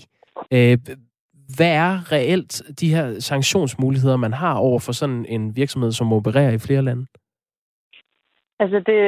hvad 1.56 1.72
er 1.86 2.12
reelt 2.12 2.62
de 2.80 2.94
her 2.94 3.20
sanktionsmuligheder, 3.20 4.16
man 4.16 4.32
har 4.32 4.54
over 4.58 4.78
for 4.78 4.92
sådan 4.92 5.26
en 5.28 5.56
virksomhed, 5.56 5.92
som 5.92 6.12
opererer 6.12 6.52
i 6.52 6.58
flere 6.58 6.82
lande? 6.82 7.06
Altså, 8.58 8.78
det, 8.90 9.00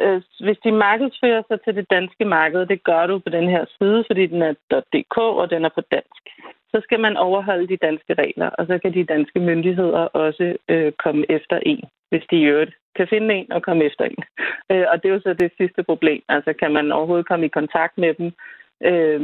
øh, 0.00 0.22
hvis 0.40 0.58
de 0.64 0.72
markedsfører 0.72 1.42
sig 1.48 1.58
til 1.64 1.74
det 1.74 1.86
danske 1.90 2.24
marked, 2.24 2.66
det 2.66 2.84
gør 2.84 3.06
du 3.06 3.18
på 3.18 3.30
den 3.30 3.48
her 3.48 3.64
side, 3.78 4.04
fordi 4.06 4.26
den 4.26 4.42
er 4.42 4.54
.dk, 4.94 5.16
og 5.18 5.50
den 5.50 5.64
er 5.64 5.72
på 5.74 5.82
dansk, 5.90 6.24
så 6.72 6.80
skal 6.82 7.00
man 7.00 7.16
overholde 7.16 7.68
de 7.68 7.76
danske 7.76 8.14
regler, 8.14 8.48
og 8.48 8.66
så 8.66 8.78
kan 8.78 8.94
de 8.94 9.04
danske 9.04 9.40
myndigheder 9.40 10.02
også 10.24 10.56
øh, 10.68 10.92
komme 10.92 11.24
efter 11.28 11.58
en, 11.58 11.84
hvis 12.10 12.24
de 12.30 12.36
i 12.36 12.48
øvrigt 12.52 12.74
kan 12.96 13.06
finde 13.10 13.34
en 13.34 13.52
og 13.52 13.62
komme 13.62 13.84
efter 13.84 14.04
en. 14.04 14.22
Øh, 14.70 14.86
og 14.90 15.02
det 15.02 15.08
er 15.08 15.14
jo 15.14 15.20
så 15.20 15.34
det 15.34 15.52
sidste 15.56 15.82
problem. 15.82 16.22
Altså, 16.28 16.52
kan 16.52 16.72
man 16.72 16.92
overhovedet 16.92 17.28
komme 17.28 17.46
i 17.46 17.56
kontakt 17.58 17.98
med 17.98 18.14
dem? 18.14 18.32
Øh, 18.84 19.20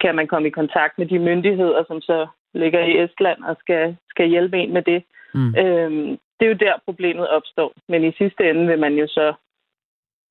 kan 0.00 0.14
man 0.14 0.26
komme 0.26 0.48
i 0.48 0.58
kontakt 0.60 0.98
med 0.98 1.06
de 1.06 1.18
myndigheder, 1.18 1.84
som 1.86 2.00
så 2.00 2.26
ligger 2.54 2.80
i 2.80 3.04
Estland 3.04 3.42
og 3.44 3.56
skal, 3.60 3.96
skal 4.08 4.28
hjælpe 4.28 4.58
en 4.58 4.72
med 4.72 4.82
det. 4.82 5.02
Mm. 5.34 5.54
Øh, 5.62 5.90
det 6.36 6.44
er 6.46 6.52
jo 6.54 6.64
der, 6.66 6.74
problemet 6.84 7.28
opstår. 7.28 7.72
Men 7.88 8.04
i 8.04 8.12
sidste 8.18 8.50
ende 8.50 8.66
vil 8.66 8.78
man 8.78 8.94
jo 8.94 9.06
så 9.06 9.32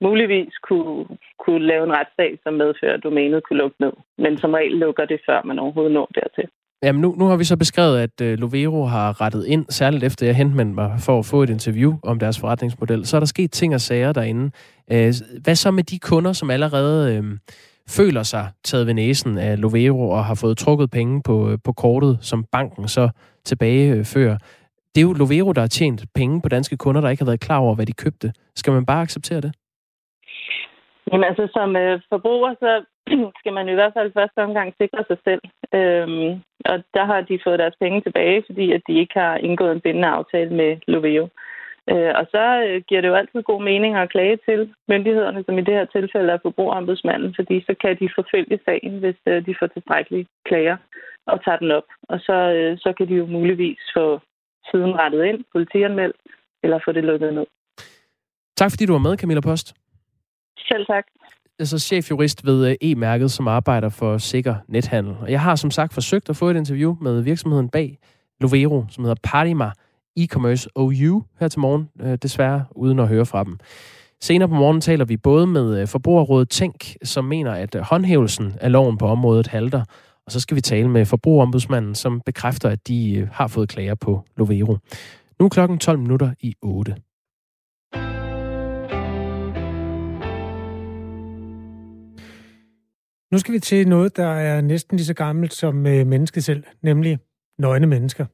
muligvis 0.02 0.54
kunne, 0.68 1.06
kunne 1.40 1.68
lave 1.68 1.84
en 1.84 1.94
retssag, 1.94 2.40
som 2.44 2.54
medfører, 2.54 2.94
at 2.94 3.04
domænet 3.04 3.44
kunne 3.44 3.58
lukke 3.58 3.76
ned. 3.80 3.94
Men 4.18 4.38
som 4.38 4.54
regel 4.54 4.76
lukker 4.78 5.06
det, 5.06 5.20
før 5.26 5.44
man 5.44 5.60
overhovedet 5.60 5.94
når 5.94 6.10
dertil. 6.16 6.50
Jamen 6.84 7.02
nu, 7.02 7.16
nu 7.20 7.26
har 7.26 7.38
vi 7.38 7.44
så 7.44 7.58
beskrevet, 7.58 8.00
at 8.00 8.22
uh, 8.22 8.40
Lovero 8.40 8.84
har 8.86 9.22
rettet 9.22 9.46
ind, 9.46 9.66
særligt 9.70 10.04
efter 10.04 10.26
jeg 10.26 10.36
henvendte 10.36 10.76
mig 10.76 10.92
for 11.06 11.20
at 11.20 11.26
få 11.26 11.44
et 11.44 11.50
interview 11.50 11.94
om 12.04 12.20
deres 12.20 12.40
forretningsmodel. 12.40 13.06
Så 13.06 13.18
er 13.18 13.20
der 13.20 13.28
sket 13.28 13.52
ting 13.52 13.74
og 13.74 13.82
sager 13.82 14.14
derinde. 14.14 14.52
Uh, 14.92 15.12
hvad 15.44 15.56
så 15.56 15.72
med 15.72 15.84
de 15.84 16.00
kunder, 16.00 16.34
som 16.34 16.50
allerede 16.50 17.20
uh, 17.20 17.26
føler 17.98 18.24
sig 18.24 18.46
taget 18.64 18.88
ved 18.88 18.94
næsen 18.94 19.38
af 19.38 19.62
Lovero 19.62 20.10
og 20.10 20.26
har 20.26 20.38
fået 20.42 20.58
trukket 20.58 20.92
penge 20.92 21.22
på, 21.28 21.50
øh, 21.50 21.58
på 21.66 21.72
kortet, 21.74 22.18
som 22.22 22.46
banken 22.52 22.88
så 22.88 23.10
tilbagefører. 23.44 24.38
Det 24.92 25.00
er 25.02 25.08
jo 25.10 25.14
Lovero, 25.14 25.52
der 25.52 25.62
har 25.62 25.74
tjent 25.80 26.02
penge 26.16 26.42
på 26.42 26.50
danske 26.50 26.78
kunder, 26.78 27.02
der 27.02 27.10
ikke 27.10 27.24
har 27.24 27.32
været 27.32 27.46
klar 27.48 27.60
over, 27.60 27.76
hvad 27.76 27.86
de 27.86 28.02
købte. 28.04 28.34
Skal 28.56 28.74
man 28.74 28.86
bare 28.86 29.02
acceptere 29.02 29.42
det? 29.42 29.52
Jamen 31.12 31.24
altså, 31.30 31.48
som 31.54 31.76
øh, 31.76 32.02
forbruger, 32.10 32.52
så 32.64 32.72
skal 33.40 33.54
man 33.54 33.70
i 33.70 33.74
hvert 33.74 33.94
fald 33.98 34.12
første 34.14 34.40
omgang 34.48 34.74
sikre 34.82 35.04
sig 35.08 35.18
selv. 35.28 35.42
Øhm, 35.80 36.30
og 36.72 36.78
der 36.94 37.06
har 37.06 37.22
de 37.22 37.40
fået 37.46 37.60
deres 37.60 37.78
penge 37.82 38.02
tilbage, 38.02 38.44
fordi 38.46 38.72
at 38.72 38.82
de 38.88 38.94
ikke 39.00 39.20
har 39.20 39.36
indgået 39.38 39.72
en 39.72 39.82
bindende 39.82 40.08
aftale 40.08 40.54
med 40.62 40.78
Loveo. 40.88 41.24
Øh, 41.24 41.30
og 42.20 42.26
så 42.34 42.44
øh, 42.68 42.82
giver 42.88 43.02
det 43.02 43.08
jo 43.08 43.16
altid 43.16 43.44
god 43.44 43.62
mening 43.64 43.96
at 43.96 44.10
klage 44.10 44.38
til 44.48 44.74
myndighederne, 44.88 45.44
som 45.44 45.58
i 45.58 45.62
det 45.68 45.74
her 45.74 45.86
tilfælde 45.86 46.32
er 46.34 46.38
forbrugerombudsmanden, 46.42 47.34
fordi 47.36 47.64
så 47.68 47.76
kan 47.82 47.98
de 48.02 48.10
forfølge 48.16 48.60
sagen, 48.66 49.00
hvis 49.00 49.20
øh, 49.28 49.46
de 49.46 49.56
får 49.60 49.68
tilstrækkelige 49.68 50.28
klager 50.48 50.78
og 51.28 51.44
tager 51.44 51.58
den 51.58 51.72
op. 51.72 51.88
Og 52.10 52.20
så, 52.20 52.38
så 52.84 52.94
kan 52.98 53.08
de 53.08 53.14
jo 53.14 53.26
muligvis 53.26 53.80
få 53.98 54.20
siden 54.72 54.94
rettet 55.02 55.26
ind, 55.26 55.40
politianmeldt, 55.52 56.16
eller 56.64 56.80
få 56.86 56.92
det 56.92 57.04
lukket 57.04 57.34
ned. 57.34 57.46
Tak 58.58 58.72
fordi 58.72 58.86
du 58.86 58.94
var 58.94 59.06
med, 59.08 59.18
Camilla 59.18 59.42
Post. 59.42 59.68
Selv 60.58 60.86
tak. 60.86 61.06
Altså 61.60 61.80
chefjurist 61.80 62.46
ved 62.46 62.76
E-mærket, 62.82 63.32
som 63.32 63.48
arbejder 63.48 63.90
for 63.90 64.18
sikker 64.18 64.56
nethandel. 64.68 65.16
Og 65.22 65.32
jeg 65.32 65.42
har 65.42 65.56
som 65.56 65.72
sagt 65.72 65.94
forsøgt 65.94 66.30
at 66.30 66.36
få 66.36 66.50
et 66.50 66.56
interview 66.56 66.96
med 67.02 67.24
virksomheden 67.24 67.70
bag 67.70 67.98
Lovero, 68.42 68.86
som 68.90 69.04
hedder 69.04 69.20
Parima, 69.24 69.72
e-commerce 70.20 70.68
OU 70.76 71.24
her 71.40 71.48
til 71.48 71.60
morgen, 71.60 71.90
øh, 72.02 72.18
desværre 72.22 72.66
uden 72.72 73.00
at 73.00 73.08
høre 73.08 73.26
fra 73.26 73.44
dem. 73.44 73.58
Senere 74.22 74.50
på 74.50 74.56
morgen 74.56 74.82
taler 74.82 75.06
vi 75.06 75.18
både 75.18 75.48
med 75.48 75.82
øh, 75.82 75.88
Forbrugerrådet 75.88 76.50
Tænk, 76.50 76.96
som 77.04 77.26
mener, 77.26 77.52
at 77.52 77.76
øh, 77.76 77.82
håndhævelsen 77.82 78.54
af 78.62 78.72
loven 78.72 78.98
på 78.98 79.08
området 79.08 79.48
halter, 79.48 79.84
og 80.26 80.32
så 80.32 80.40
skal 80.40 80.56
vi 80.56 80.62
tale 80.62 80.90
med 80.90 81.06
Forbrugerombudsmanden, 81.06 81.96
som 81.96 82.22
bekræfter, 82.26 82.70
at 82.70 82.88
de 82.88 83.16
øh, 83.16 83.28
har 83.32 83.48
fået 83.48 83.70
klager 83.70 83.96
på 83.96 84.24
Lovero. 84.38 84.78
Nu 85.40 85.46
er 85.46 85.50
klokken 85.50 85.78
12 85.78 86.00
minutter 86.00 86.34
i 86.40 86.56
8. 86.62 86.96
Nu 93.32 93.38
skal 93.38 93.54
vi 93.54 93.60
til 93.60 93.88
noget, 93.88 94.18
der 94.18 94.28
er 94.28 94.62
næsten 94.62 94.98
lige 94.98 95.06
så 95.06 95.14
gammelt 95.14 95.54
som 95.54 95.76
mennesket 95.76 96.44
selv, 96.44 96.64
nemlig 96.82 97.20
nøgne 97.58 97.88
mennesker, 97.88 98.26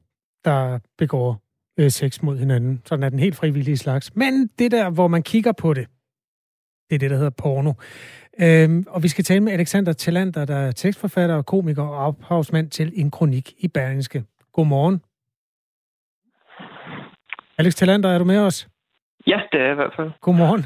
der 0.44 0.78
begår 0.98 1.45
øh, 1.78 1.90
sex 1.90 2.22
mod 2.22 2.38
hinanden. 2.38 2.82
Sådan 2.84 3.02
er 3.02 3.08
den 3.08 3.18
helt 3.18 3.36
frivillige 3.36 3.76
slags. 3.76 4.16
Men 4.16 4.50
det 4.58 4.70
der, 4.70 4.90
hvor 4.90 5.08
man 5.08 5.22
kigger 5.22 5.52
på 5.52 5.74
det, 5.74 5.86
det 6.90 6.94
er 6.94 6.98
det, 6.98 7.10
der 7.10 7.16
hedder 7.16 7.30
porno. 7.30 7.72
Øhm, 8.40 8.84
og 8.88 9.02
vi 9.02 9.08
skal 9.08 9.24
tale 9.24 9.40
med 9.40 9.52
Alexander 9.52 9.92
Tillander, 9.92 10.44
der 10.44 10.56
er 10.56 10.72
tekstforfatter 10.72 11.34
og 11.34 11.46
komiker 11.46 11.82
og 11.82 12.06
ophavsmand 12.06 12.70
til 12.70 12.92
en 12.94 13.10
kronik 13.10 13.54
i 13.58 13.68
Berlingske. 13.68 14.24
Godmorgen. 14.52 15.00
Alex 17.58 17.74
Tillander, 17.74 18.08
er 18.08 18.18
du 18.18 18.24
med 18.24 18.38
os? 18.38 18.68
Ja, 19.26 19.40
det 19.52 19.60
er 19.60 19.72
i 19.72 19.74
hvert 19.74 19.92
fald. 19.96 20.10
Godmorgen. 20.20 20.64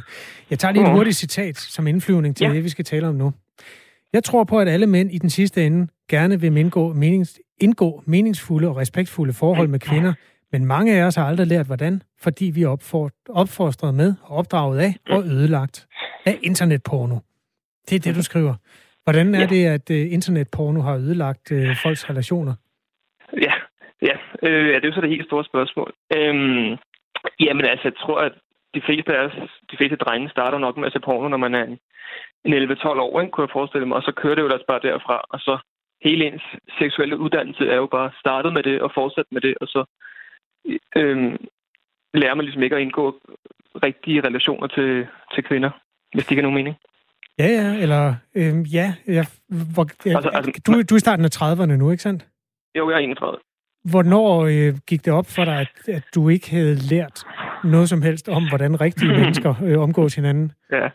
Jeg 0.50 0.58
tager 0.58 0.72
lige 0.72 0.84
et 0.84 0.92
hurtigt 0.92 1.16
citat 1.16 1.56
som 1.56 1.86
indflyvning 1.86 2.36
til 2.36 2.46
ja. 2.46 2.52
det, 2.52 2.64
vi 2.64 2.68
skal 2.68 2.84
tale 2.84 3.08
om 3.08 3.14
nu. 3.14 3.32
Jeg 4.12 4.24
tror 4.24 4.44
på, 4.44 4.58
at 4.58 4.68
alle 4.68 4.86
mænd 4.86 5.12
i 5.12 5.18
den 5.18 5.30
sidste 5.30 5.66
ende 5.66 5.88
gerne 6.08 6.40
vil 6.40 6.56
indgå, 6.56 6.92
menings, 6.92 7.40
indgå 7.58 8.02
meningsfulde 8.06 8.68
og 8.68 8.76
respektfulde 8.76 9.32
forhold 9.32 9.68
med 9.68 9.78
kvinder, 9.78 10.14
men 10.52 10.64
mange 10.64 10.96
af 10.96 11.06
os 11.06 11.14
har 11.14 11.26
aldrig 11.26 11.46
lært, 11.46 11.66
hvordan, 11.66 12.02
fordi 12.20 12.44
vi 12.54 12.62
er 12.62 12.68
opfostret 13.28 13.94
med, 13.94 14.14
opdraget 14.28 14.78
af 14.78 14.94
og 15.10 15.24
ødelagt 15.24 15.86
af 16.26 16.38
internetporno. 16.42 17.18
Det 17.88 17.96
er 17.96 18.00
det, 18.00 18.16
du 18.16 18.22
skriver. 18.22 18.54
Hvordan 19.04 19.34
er 19.34 19.40
ja. 19.40 19.46
det, 19.46 19.66
at 19.66 19.90
uh, 19.90 20.12
internetporno 20.12 20.80
har 20.80 20.96
ødelagt 20.96 21.52
uh, 21.52 21.76
folks 21.82 22.10
relationer? 22.10 22.54
Ja, 23.32 23.54
ja. 24.02 24.16
Øh, 24.42 24.66
ja, 24.68 24.74
det 24.74 24.84
er 24.84 24.88
jo 24.88 24.94
så 24.94 25.00
det 25.00 25.08
helt 25.16 25.26
store 25.26 25.44
spørgsmål. 25.44 25.92
Øhm, 26.16 26.76
jamen 27.40 27.64
altså, 27.64 27.84
jeg 27.88 27.96
tror, 28.02 28.18
at 28.20 28.32
de 28.74 28.82
fleste 28.86 29.16
af 29.16 29.24
os, 29.26 29.32
de 29.70 29.76
fleste 29.76 29.96
drenge 29.96 30.28
starter 30.28 30.58
nok 30.58 30.76
med 30.76 30.86
at 30.86 30.92
se 30.92 31.00
porno, 31.00 31.28
når 31.28 31.36
man 31.46 31.54
er 31.54 31.64
en 32.44 32.54
11-12 32.54 32.86
år, 32.88 33.20
ikke, 33.20 33.30
kunne 33.30 33.46
jeg 33.46 33.52
forestille 33.52 33.86
mig, 33.86 33.96
og 33.96 34.02
så 34.02 34.12
kører 34.12 34.34
det 34.34 34.42
jo 34.42 34.46
ellers 34.46 34.68
bare 34.68 34.80
derfra, 34.82 35.24
og 35.30 35.40
så 35.40 35.58
hele 36.02 36.24
ens 36.26 36.42
seksuelle 36.78 37.18
uddannelse 37.18 37.64
er 37.68 37.76
jo 37.76 37.86
bare 37.86 38.10
startet 38.20 38.52
med 38.52 38.62
det 38.62 38.82
og 38.82 38.90
fortsat 38.94 39.28
med 39.30 39.40
det, 39.40 39.54
og 39.60 39.66
så 39.66 39.84
øhm, 40.96 41.36
lærer 42.14 42.34
man 42.34 42.44
ligesom 42.44 42.62
ikke 42.62 42.76
at 42.76 42.82
indgå 42.82 43.20
rigtige 43.82 44.20
relationer 44.20 44.66
til, 44.66 45.06
til 45.34 45.44
kvinder, 45.44 45.70
hvis 46.14 46.24
det 46.24 46.30
ikke 46.30 46.40
er 46.40 46.48
nogen 46.48 46.60
mening. 46.60 46.76
Ja, 47.38 47.46
ja, 47.46 47.82
eller 47.82 48.14
øhm, 48.34 48.62
ja, 48.62 48.94
ja, 49.06 49.24
hvor, 49.74 49.86
ja 50.06 50.14
altså, 50.16 50.30
altså, 50.34 50.62
du, 50.66 50.72
du 50.72 50.94
er 50.94 50.96
i 50.96 51.06
starten 51.06 51.24
af 51.24 51.36
30'erne 51.42 51.76
nu, 51.76 51.90
ikke 51.90 52.02
sandt? 52.02 52.26
Jo, 52.78 52.90
jeg 52.90 52.96
er 52.96 53.00
31. 53.00 53.38
Hvornår 53.90 54.44
øh, 54.52 54.74
gik 54.88 55.04
det 55.04 55.12
op 55.12 55.26
for 55.36 55.44
dig, 55.44 55.56
at, 55.60 55.88
at 55.88 56.04
du 56.14 56.28
ikke 56.28 56.50
havde 56.50 56.74
lært 56.74 57.24
noget 57.64 57.88
som 57.88 58.02
helst 58.02 58.28
om, 58.28 58.48
hvordan 58.48 58.80
rigtige 58.80 59.12
mennesker 59.20 59.54
øh, 59.64 59.78
omgås 59.78 60.14
hinanden? 60.14 60.52
Ja. 60.72 60.88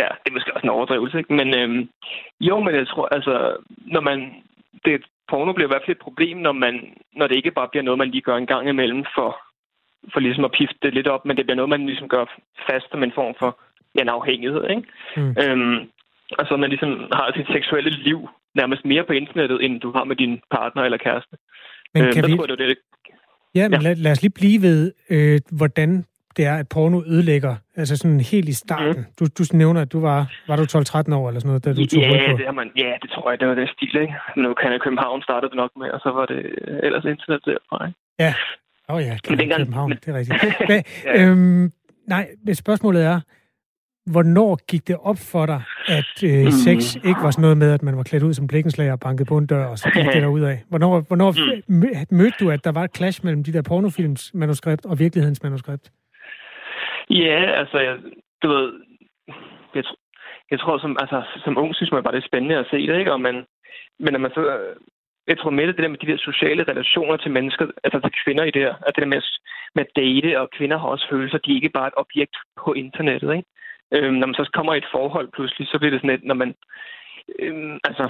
ja, 0.00 0.08
det 0.20 0.28
er 0.28 0.36
måske 0.36 0.54
også 0.54 0.66
en 0.66 0.76
overdrivelse, 0.76 1.18
ikke? 1.18 1.32
Men 1.34 1.58
øhm, 1.58 1.88
jo, 2.40 2.60
men 2.60 2.74
jeg 2.74 2.86
tror, 2.88 3.06
altså, 3.16 3.56
når 3.94 4.00
man... 4.00 4.32
Det, 4.84 5.04
porno 5.28 5.52
bliver 5.52 5.68
i 5.68 5.72
hvert 5.72 5.82
fald 5.84 5.96
et 5.96 6.06
problem, 6.06 6.36
når, 6.36 6.52
man, 6.52 6.74
når 7.18 7.26
det 7.26 7.36
ikke 7.36 7.50
bare 7.50 7.68
bliver 7.68 7.82
noget, 7.82 7.98
man 7.98 8.10
lige 8.10 8.26
gør 8.28 8.36
en 8.36 8.46
gang 8.46 8.68
imellem 8.68 9.04
for, 9.14 9.30
for 10.12 10.20
ligesom 10.20 10.44
at 10.44 10.52
pifte 10.58 10.78
det 10.82 10.94
lidt 10.94 11.08
op, 11.14 11.24
men 11.24 11.36
det 11.36 11.44
bliver 11.46 11.56
noget, 11.56 11.74
man 11.74 11.86
ligesom 11.86 12.08
gør 12.08 12.24
fast 12.70 12.86
som 12.90 13.02
en 13.02 13.12
form 13.14 13.34
for 13.38 13.50
ja, 13.94 14.02
en 14.02 14.08
afhængighed, 14.08 14.62
ikke? 14.70 14.82
Mm. 15.16 15.34
Øhm, 15.42 15.78
altså, 16.38 16.56
man 16.56 16.70
ligesom 16.70 16.90
har 17.12 17.32
sit 17.36 17.48
seksuelle 17.56 17.90
liv 17.90 18.28
nærmest 18.54 18.84
mere 18.84 19.04
på 19.04 19.12
internettet, 19.12 19.64
end 19.64 19.80
du 19.80 19.92
har 19.92 20.04
med 20.04 20.16
din 20.16 20.40
partner 20.50 20.82
eller 20.82 20.98
kæreste. 20.98 21.36
Men 21.94 22.02
øhm, 22.02 22.12
kan 22.12 22.26
vi... 22.26 22.36
tror, 22.36 22.46
det, 22.46 22.58
det, 22.58 22.78
Ja, 23.54 23.68
men 23.68 23.80
ja. 23.80 23.88
Lad, 23.88 23.96
lad 23.96 24.12
os 24.12 24.22
lige 24.22 24.38
blive 24.40 24.62
ved, 24.62 24.92
øh, 25.10 25.40
hvordan 25.58 26.04
det 26.36 26.44
er, 26.46 26.56
at 26.62 26.68
porno 26.68 27.02
ødelægger, 27.06 27.54
altså 27.76 27.96
sådan 27.96 28.20
helt 28.20 28.48
i 28.48 28.52
starten. 28.52 28.96
Mm. 28.96 29.12
Du, 29.18 29.24
du 29.38 29.44
nævner, 29.52 29.80
at 29.80 29.92
du 29.92 30.00
var, 30.00 30.20
var 30.48 30.56
du 30.56 30.62
12-13 30.62 30.66
år 31.14 31.28
eller 31.28 31.40
sådan 31.40 31.48
noget, 31.48 31.64
da 31.64 31.72
du 31.72 31.86
tog 31.86 32.02
ja, 32.02 32.32
på? 32.32 32.36
Det 32.38 32.46
er 32.46 32.52
man, 32.52 32.70
ja, 32.76 32.92
det 33.02 33.10
tror 33.10 33.30
jeg, 33.30 33.40
det 33.40 33.48
var 33.48 33.54
den 33.54 33.68
stil, 33.68 33.96
ikke? 34.00 34.14
Nu 34.36 34.54
kan 34.54 34.72
jeg 34.72 34.80
København 34.80 35.22
startede 35.22 35.50
det 35.50 35.56
nok 35.56 35.70
med, 35.76 35.88
og 35.90 36.00
så 36.00 36.10
var 36.18 36.26
det 36.26 36.40
ellers 36.86 37.04
internet 37.04 37.40
derfra, 37.44 37.86
ikke? 37.86 37.98
Ja, 38.18 38.34
åh 38.88 38.96
oh, 38.96 39.02
ja, 39.02 39.16
men 39.28 39.38
dengang, 39.38 39.60
København, 39.60 39.88
men... 39.88 39.98
det 40.04 40.08
er 40.08 40.18
rigtigt. 40.18 40.38
Hva, 40.68 40.82
ja. 41.04 41.22
øhm, 41.22 41.72
nej, 42.06 42.28
spørgsmålet 42.54 43.04
er, 43.04 43.20
Hvornår 44.06 44.58
gik 44.68 44.88
det 44.88 44.96
op 44.96 45.18
for 45.18 45.46
dig, 45.46 45.62
at 45.88 46.24
øh, 46.24 46.44
mm. 46.44 46.50
sex 46.50 46.94
ikke 46.94 47.20
var 47.22 47.30
sådan 47.30 47.42
noget 47.42 47.56
med, 47.56 47.70
at 47.72 47.82
man 47.82 47.96
var 47.96 48.02
klædt 48.02 48.22
ud 48.22 48.34
som 48.34 48.46
blikkenslager 48.46 48.92
og 48.92 49.00
bankede 49.00 49.24
på 49.24 49.38
en 49.38 49.46
dør, 49.46 49.64
og 49.66 49.78
så 49.78 49.90
gik 49.94 50.04
det 50.04 50.26
ud 50.36 50.40
af? 50.40 50.64
Hvornår, 50.68 51.00
hvornår 51.00 51.34
mm. 51.68 51.82
mødte 52.10 52.36
du, 52.40 52.50
at 52.50 52.64
der 52.64 52.72
var 52.72 52.84
et 52.84 52.96
clash 52.96 53.24
mellem 53.24 53.44
de 53.44 53.52
der 53.52 53.62
pornofilms 53.62 54.30
manuskript 54.34 54.86
og 54.86 54.98
virkelighedens 54.98 55.42
manuskript? 55.42 55.90
Ja, 57.10 57.40
altså, 57.60 57.78
jeg, 57.78 57.98
du 58.42 58.48
ved, 58.48 58.72
jeg, 59.74 59.84
jeg 60.50 60.60
tror, 60.60 60.78
som, 60.78 60.96
altså, 61.00 61.22
som 61.44 61.58
ung 61.58 61.74
synes 61.74 61.92
man 61.92 62.02
bare, 62.02 62.14
det 62.14 62.22
er 62.22 62.28
spændende 62.28 62.56
at 62.56 62.66
se 62.70 62.86
det, 62.86 62.98
ikke? 62.98 63.12
Og 63.12 63.20
man, 63.20 63.46
men 63.98 64.12
når 64.12 64.20
man 64.20 64.30
så, 64.34 64.74
jeg 65.26 65.38
tror 65.38 65.50
med 65.50 65.66
det, 65.66 65.76
det 65.76 65.82
der 65.82 65.88
med 65.88 65.98
de 65.98 66.12
der 66.12 66.18
sociale 66.18 66.62
relationer 66.62 67.16
til 67.16 67.30
mennesker, 67.30 67.66
altså 67.84 68.00
til 68.00 68.12
kvinder 68.24 68.44
i 68.44 68.50
det 68.50 68.62
her, 68.62 68.74
at 68.86 68.96
det 68.96 69.02
der 69.02 69.14
med, 69.14 69.22
med 69.74 69.84
at 69.84 69.96
date, 69.96 70.40
og 70.40 70.50
kvinder 70.50 70.78
har 70.78 70.88
også 70.88 71.06
følelser, 71.10 71.38
de 71.38 71.50
er 71.50 71.54
ikke 71.54 71.76
bare 71.78 71.88
et 71.88 72.00
objekt 72.02 72.36
på 72.64 72.72
internettet, 72.72 73.32
ikke? 73.36 73.48
Øhm, 73.92 74.14
når 74.14 74.26
man 74.26 74.34
så 74.34 74.50
kommer 74.54 74.74
i 74.74 74.78
et 74.78 74.92
forhold 74.92 75.28
pludselig, 75.32 75.68
så 75.68 75.78
bliver 75.78 75.90
det 75.90 76.00
sådan 76.00 76.16
et, 76.16 76.24
når 76.24 76.34
man... 76.34 76.54
Øhm, 77.38 77.78
altså, 77.84 78.08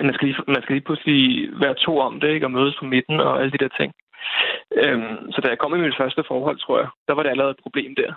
man 0.00 0.14
skal, 0.14 0.28
lige, 0.28 0.42
man 0.48 0.62
skal 0.62 0.74
lige 0.74 0.84
pludselig 0.84 1.48
være 1.60 1.74
to 1.74 1.98
om 1.98 2.20
det, 2.20 2.28
ikke? 2.28 2.46
Og 2.46 2.50
mødes 2.50 2.76
på 2.78 2.84
midten 2.84 3.20
og 3.20 3.40
alle 3.40 3.52
de 3.52 3.58
der 3.64 3.68
ting. 3.68 3.92
Øhm, 4.82 5.32
så 5.32 5.38
da 5.40 5.48
jeg 5.48 5.58
kom 5.58 5.74
i 5.74 5.84
mit 5.86 6.00
første 6.00 6.22
forhold, 6.28 6.58
tror 6.58 6.78
jeg, 6.78 6.88
der 7.08 7.14
var 7.14 7.22
det 7.22 7.30
allerede 7.30 7.50
et 7.50 7.62
problem 7.62 7.94
der. 7.94 8.12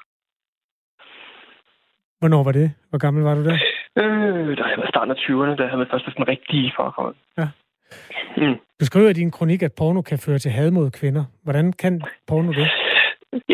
Hvornår 2.20 2.44
var 2.44 2.52
det? 2.52 2.74
Hvor 2.90 3.00
gammel 3.06 3.24
var 3.24 3.36
du 3.36 3.44
der? 3.50 3.58
Øh, 4.02 4.58
da 4.58 4.64
jeg 4.64 4.78
var 4.78 4.84
i 4.84 4.94
starten 4.94 5.12
af 5.12 5.20
20'erne, 5.26 5.56
da 5.56 5.64
jeg 5.64 5.72
havde 5.72 5.88
først 5.92 6.06
sådan 6.06 6.28
rigtige 6.28 6.74
forhold. 6.76 7.16
Ja. 7.38 7.48
Mm. 8.38 8.58
Du 8.80 8.86
skriver 8.86 9.10
i 9.10 9.14
din 9.22 9.32
kronik, 9.32 9.62
at 9.64 9.74
porno 9.78 10.02
kan 10.02 10.20
føre 10.26 10.40
til 10.40 10.52
had 10.52 10.72
mod 10.72 10.92
kvinder. 10.92 11.24
Hvordan 11.44 11.74
kan 11.74 12.02
porno 12.28 12.52
det? 12.52 12.68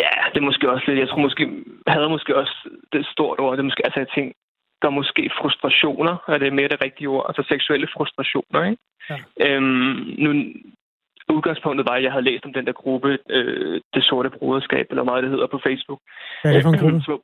Ja, 0.04 0.14
det 0.32 0.38
er 0.40 0.50
måske 0.50 0.72
også 0.72 0.86
lidt. 0.88 1.00
Jeg 1.00 1.10
tror 1.10 1.22
måske, 1.28 1.44
havde 1.88 2.10
måske 2.10 2.36
også 2.36 2.56
det 2.94 3.06
stort 3.06 3.40
ord. 3.40 3.52
Det 3.52 3.60
er 3.60 3.70
måske, 3.70 3.86
altså 3.86 4.00
jeg 4.00 4.10
tænker, 4.16 4.34
der 4.82 4.88
er 4.88 5.00
måske 5.02 5.32
frustrationer, 5.40 6.16
er 6.28 6.38
det 6.38 6.54
mere 6.54 6.68
det 6.68 6.82
rigtige 6.82 7.10
ord, 7.10 7.26
altså 7.28 7.44
seksuelle 7.54 7.88
frustrationer, 7.96 8.64
ikke? 8.70 8.82
Ja. 9.10 9.18
Øhm, 9.46 10.16
nu, 10.24 10.30
udgangspunktet 11.36 11.86
var, 11.90 11.96
at 11.96 12.04
jeg 12.04 12.12
havde 12.12 12.26
læst 12.30 12.46
om 12.46 12.54
den 12.54 12.66
der 12.66 12.72
gruppe, 12.72 13.20
øh, 13.30 13.82
Det 13.94 14.04
Sorte 14.04 14.30
Broderskab, 14.30 14.88
eller 14.90 15.04
meget 15.04 15.24
det 15.24 15.32
hedder 15.32 15.48
på 15.48 15.60
Facebook. 15.68 16.00
Hvad 16.42 16.52
er 16.52 16.56
det 16.56 16.64
for 16.64 16.72
en 16.72 16.80
gruppe? 16.80 17.02
Så, 17.02 17.16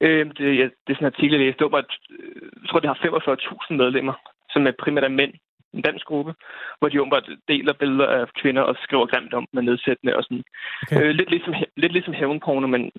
øh, 0.00 0.26
det, 0.38 0.58
ja, 0.60 0.66
det 0.84 0.90
er 0.90 0.98
sådan 0.98 1.06
en 1.08 1.14
artikel, 1.14 1.38
jeg 1.38 1.46
læste. 1.46 1.64
Det 1.64 1.72
var, 1.72 1.78
øh, 1.78 2.42
jeg 2.62 2.68
tror, 2.68 2.80
det 2.80 2.90
har 2.90 2.98
45.000 3.04 3.74
medlemmer, 3.82 4.14
som 4.52 4.66
er 4.66 4.72
primært 4.82 5.04
af 5.04 5.10
mænd 5.10 5.32
en 5.74 5.82
dansk 5.82 6.06
gruppe, 6.06 6.34
hvor 6.78 6.88
de 6.88 7.00
åbenbart 7.00 7.28
deler 7.48 7.72
billeder 7.72 8.06
af 8.06 8.28
kvinder 8.40 8.62
og 8.62 8.76
skriver 8.82 9.06
grimt 9.06 9.34
om 9.34 9.46
med 9.52 9.62
nedsættende 9.62 10.16
og 10.16 10.22
sådan. 10.24 10.44
Okay. 10.82 11.02
Øh, 11.02 11.10
lidt, 11.10 11.30
ligesom, 11.30 11.54
lidt 11.76 11.92
ligesom 11.92 12.14
hævnporno, 12.14 12.66
men 12.66 12.90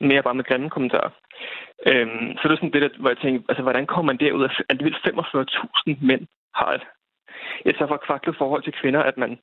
mere 0.00 0.22
bare 0.22 0.34
med 0.34 0.44
grimme 0.44 0.70
kommentarer. 0.70 1.10
Øhm, 1.86 2.36
så 2.36 2.42
det 2.44 2.52
er 2.52 2.56
sådan 2.56 2.72
det, 2.72 2.82
der, 2.82 2.88
hvor 3.00 3.10
jeg 3.10 3.18
tænker, 3.18 3.40
altså, 3.48 3.62
hvordan 3.62 3.86
kommer 3.86 4.12
man 4.12 4.20
derud, 4.20 4.44
at 4.44 4.62
alligevel 4.68 4.94
45.000 4.94 6.06
mænd 6.10 6.22
har 6.54 6.72
et, 6.72 6.84
et 7.66 7.76
så 7.78 7.86
forkvaklet 7.86 8.36
forhold 8.36 8.62
til 8.62 8.72
kvinder, 8.80 9.02
at 9.02 9.16
man 9.16 9.38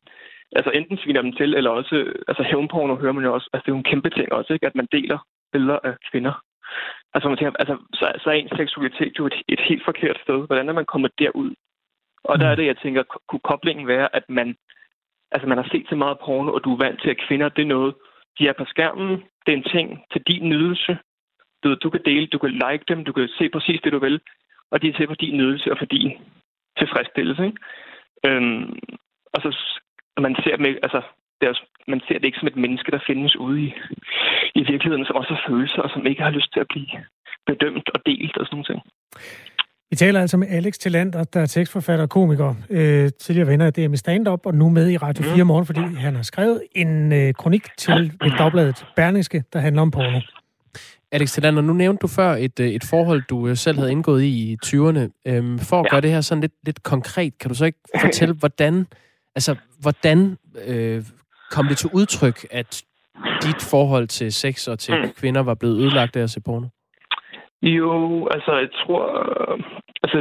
altså 0.52 0.72
enten 0.72 0.98
sviner 0.98 1.22
dem 1.22 1.34
til, 1.34 1.56
eller 1.56 1.70
også, 1.70 2.14
altså 2.28 2.44
hævnporno 2.44 2.96
hører 2.96 3.12
man 3.12 3.24
jo 3.24 3.34
også, 3.34 3.50
altså 3.54 3.64
det 3.66 3.72
er 3.72 3.76
jo 3.76 3.84
en 3.84 3.92
kæmpe 3.92 4.10
ting 4.10 4.34
også, 4.34 4.54
ikke? 4.54 4.66
at 4.66 4.76
man 4.76 4.88
deler 4.92 5.20
billeder 5.52 5.80
af 5.84 5.94
kvinder. 6.12 6.34
Altså, 7.14 7.30
man 7.30 7.38
tænker, 7.38 7.54
altså 7.60 7.78
så, 7.94 8.06
så 8.24 8.30
er 8.30 8.34
ens 8.34 8.52
seksualitet 8.58 9.20
jo 9.20 9.26
et, 9.26 9.38
et 9.48 9.62
helt 9.70 9.86
forkert 9.86 10.18
sted. 10.24 10.48
Hvordan 10.48 10.70
er 10.70 10.74
man 10.74 10.86
kommet 10.86 11.12
derud? 11.20 11.52
Og 12.24 12.40
der 12.40 12.48
er 12.48 12.56
det, 12.56 12.66
jeg 12.66 12.78
tænker, 12.78 13.04
kunne 13.30 13.48
koblingen 13.52 13.88
være, 13.88 14.16
at 14.16 14.24
man, 14.30 14.56
altså 15.32 15.48
man 15.48 15.58
har 15.58 15.68
set 15.72 15.86
så 15.90 15.96
meget 15.96 16.18
porno, 16.26 16.54
og 16.54 16.64
du 16.64 16.74
er 16.74 16.84
vant 16.86 17.02
til, 17.02 17.10
at 17.10 17.22
kvinder, 17.28 17.50
det 17.50 17.62
er 17.62 17.74
noget, 17.76 17.96
de 18.40 18.48
er 18.48 18.54
på 18.54 18.66
skærmen, 18.66 19.24
det 19.46 19.52
er 19.54 19.58
en 19.58 19.72
ting 19.76 20.04
til 20.12 20.22
din 20.28 20.50
nydelse. 20.50 20.98
Du, 21.64 21.76
du 21.76 21.90
kan 21.90 22.02
dele, 22.06 22.28
du 22.28 22.38
kan 22.38 22.52
like 22.52 22.84
dem, 22.88 23.06
du 23.06 23.14
kan 23.14 23.28
se 23.38 23.50
præcis 23.50 23.82
det, 23.84 23.92
du 23.92 24.00
vil, 24.00 24.22
og 24.72 24.82
de 24.82 24.90
er 24.90 24.94
til 24.94 25.08
for 25.08 25.16
din 25.16 25.38
nydelse 25.38 25.72
og 25.72 25.78
for 25.78 25.86
din 25.86 26.12
tilfredsstillelse. 26.78 27.46
Ikke? 27.46 27.58
Øhm, 28.28 28.80
og 29.34 29.42
så 29.42 29.50
man 30.22 30.36
ser 30.44 30.56
dem 30.56 30.66
ikke, 30.66 30.80
altså, 30.84 31.02
det 31.38 31.46
er 31.46 31.50
også, 31.50 31.66
man 31.88 32.02
ser 32.08 32.18
det 32.18 32.26
ikke 32.26 32.40
som 32.40 32.48
et 32.48 32.56
menneske, 32.56 32.92
der 32.92 33.00
findes 33.08 33.36
ude 33.36 33.62
i, 33.62 33.74
i 34.56 34.62
virkeligheden, 34.72 35.06
som 35.06 35.16
også 35.16 35.34
har 35.34 35.44
følelser, 35.50 35.82
og 35.82 35.90
som 35.90 36.06
ikke 36.06 36.22
har 36.22 36.30
lyst 36.30 36.54
til 36.54 36.60
at 36.60 36.68
blive 36.70 36.88
bedømt 37.46 37.90
og 37.94 38.00
delt 38.06 38.38
og 38.38 38.46
sådan 38.46 38.66
noget. 38.68 38.84
Vi 39.92 39.96
taler 39.96 40.22
altså 40.22 40.38
med 40.38 40.48
Alex 40.50 40.74
Tillander, 40.74 41.24
der 41.24 41.42
er 41.42 41.46
tekstforfatter 41.46 42.04
og 42.04 42.10
komiker, 42.10 42.56
øh, 42.70 43.10
tidligere 43.20 43.48
venner 43.48 43.66
af 43.66 43.74
DM 43.74 43.94
Stand-Up, 43.96 44.46
og 44.46 44.56
nu 44.56 44.70
med 44.70 44.92
i 44.92 44.98
Radio 44.98 45.24
4 45.24 45.44
morgen, 45.44 45.66
fordi 45.66 45.80
han 45.80 46.16
har 46.16 46.24
skrevet 46.24 46.62
en 46.76 47.14
øh, 47.14 47.34
kronik 47.34 47.64
til 47.78 47.94
et 48.28 48.34
dagbladet 48.38 48.86
Berlingske, 48.96 49.44
der 49.54 49.60
handler 49.60 49.82
om 49.82 49.92
porno. 49.92 50.20
Alex 51.12 51.32
Tillander, 51.32 51.62
nu 51.62 51.74
nævnte 51.74 52.02
du 52.02 52.08
før 52.08 52.32
et, 52.32 52.60
øh, 52.60 52.68
et 52.68 52.84
forhold, 52.90 53.22
du 53.30 53.48
øh, 53.48 53.56
selv 53.56 53.78
havde 53.78 53.92
indgået 53.92 54.24
i 54.24 54.52
i 54.52 54.58
20'erne. 54.66 55.04
Øhm, 55.28 55.60
for 55.70 55.80
at 55.80 55.86
ja. 55.86 55.90
gøre 55.90 56.02
det 56.02 56.12
her 56.12 56.22
sådan 56.22 56.42
lidt, 56.42 56.54
lidt 56.66 56.84
konkret, 56.84 57.34
kan 57.40 57.50
du 57.50 57.56
så 57.56 57.66
ikke 57.66 57.80
fortælle, 58.02 58.36
hvordan, 58.42 58.88
altså, 59.36 59.56
hvordan 59.82 60.38
øh, 60.68 61.02
kom 61.52 61.66
det 61.68 61.78
til 61.78 61.90
udtryk, 61.94 62.38
at 62.52 62.84
dit 63.44 63.62
forhold 63.72 64.08
til 64.08 64.34
sex 64.34 64.68
og 64.68 64.80
til 64.80 64.94
mm. 64.96 65.12
kvinder 65.20 65.44
var 65.44 65.54
blevet 65.54 65.78
ødelagt 65.82 66.16
af 66.16 66.24
at 66.24 66.30
se 66.30 66.42
porno? 66.42 66.68
Jo, 67.62 68.28
altså 68.28 68.52
jeg 68.58 68.70
tror... 68.82 69.04
Altså, 70.04 70.18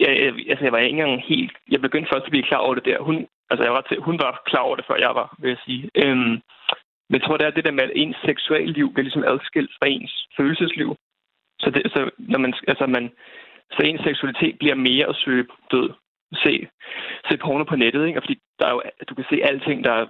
jeg, 0.00 0.08
jeg, 0.22 0.32
altså, 0.50 0.64
jeg 0.64 0.72
var 0.72 0.78
ikke 0.78 0.98
engang 0.98 1.22
helt... 1.22 1.52
Jeg 1.70 1.80
begyndte 1.80 2.10
først 2.12 2.24
at 2.26 2.30
blive 2.30 2.48
klar 2.50 2.58
over 2.58 2.74
det 2.74 2.84
der. 2.84 2.98
Hun, 3.00 3.26
altså, 3.50 3.64
jeg 3.64 3.72
var 3.72 3.84
til, 3.88 3.96
hun 4.00 4.18
var 4.18 4.42
klar 4.46 4.60
over 4.60 4.76
det, 4.76 4.84
før 4.88 4.96
jeg 5.06 5.12
var, 5.14 5.36
vil 5.38 5.48
jeg 5.48 5.58
sige. 5.66 5.90
Øhm, 5.94 6.34
men 7.08 7.20
jeg 7.20 7.22
tror, 7.22 7.36
det 7.36 7.46
er 7.46 7.50
det 7.50 7.64
der 7.64 7.78
med, 7.78 7.84
at 7.84 7.92
ens 7.94 8.16
seksuelle 8.24 8.72
liv 8.72 8.92
bliver 8.92 9.04
ligesom 9.08 9.24
adskilt 9.32 9.70
fra 9.78 9.86
ens 9.88 10.28
følelsesliv. 10.36 10.96
Så, 11.60 11.70
det, 11.70 11.82
så 11.94 12.10
når 12.18 12.38
man, 12.38 12.54
altså 12.68 12.86
man, 12.86 13.10
så 13.72 13.82
ens 13.82 14.00
seksualitet 14.04 14.58
bliver 14.58 14.74
mere 14.74 15.06
at 15.06 15.16
søge 15.16 15.46
død. 15.70 15.90
Se, 16.34 16.68
se 17.28 17.36
porno 17.36 17.64
på 17.64 17.76
nettet, 17.76 18.06
ikke? 18.06 18.18
Og 18.18 18.22
fordi 18.22 18.38
der 18.58 18.66
er 18.66 18.72
jo, 18.72 18.82
du 19.08 19.14
kan 19.14 19.24
se 19.30 19.36
alting, 19.42 19.84
der 19.84 19.92
er 19.92 20.06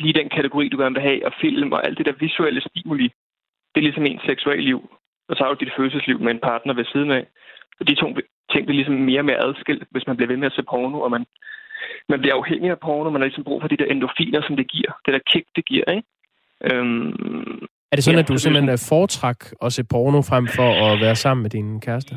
lige 0.00 0.18
den 0.20 0.28
kategori, 0.28 0.68
du 0.68 0.78
gerne 0.78 0.94
vil 0.94 1.08
have, 1.10 1.26
og 1.26 1.32
film 1.40 1.72
og 1.72 1.86
alt 1.86 1.98
det 1.98 2.06
der 2.06 2.12
visuelle 2.12 2.60
stimuli. 2.60 3.08
Det 3.70 3.80
er 3.80 3.86
ligesom 3.88 4.06
ens 4.06 4.22
seksualliv. 4.22 4.78
liv 4.80 4.90
og 5.28 5.36
så 5.36 5.44
har 5.44 5.54
du 5.54 5.64
dit 5.64 5.76
følelsesliv 5.76 6.20
med 6.20 6.32
en 6.32 6.46
partner 6.50 6.74
ved 6.74 6.84
siden 6.84 7.10
af. 7.10 7.26
Og 7.80 7.88
de 7.88 7.94
to 7.94 8.06
ting 8.52 8.66
bliver 8.66 8.80
ligesom 8.80 8.94
mere 8.94 9.20
og 9.20 9.24
mere 9.24 9.44
adskilt, 9.46 9.84
hvis 9.90 10.06
man 10.06 10.16
bliver 10.16 10.28
ved 10.28 10.36
med 10.36 10.46
at 10.46 10.52
se 10.56 10.62
porno, 10.62 11.00
og 11.00 11.10
man, 11.10 11.26
man 12.08 12.20
bliver 12.20 12.34
afhængig 12.34 12.70
af 12.70 12.80
porno, 12.80 13.10
man 13.10 13.20
har 13.20 13.28
ligesom 13.28 13.44
brug 13.44 13.60
for 13.60 13.68
de 13.68 13.76
der 13.76 13.84
endorfiner, 13.84 14.42
som 14.42 14.56
det 14.56 14.70
giver. 14.70 14.92
Det 15.04 15.14
der 15.14 15.20
kick, 15.32 15.46
det 15.56 15.64
giver, 15.64 15.90
ikke? 15.90 16.08
Øhm, 16.70 17.08
er 17.90 17.96
det 17.96 18.04
sådan, 18.04 18.18
ja, 18.18 18.22
at 18.22 18.28
du 18.28 18.38
simpelthen 18.38 18.68
er 18.68 18.86
foretræk 18.88 19.40
at 19.64 19.72
se 19.72 19.84
porno 19.84 20.22
frem 20.22 20.46
for 20.58 20.70
at 20.86 21.00
være 21.00 21.16
sammen 21.16 21.42
med 21.42 21.50
din 21.50 21.80
kæreste? 21.80 22.14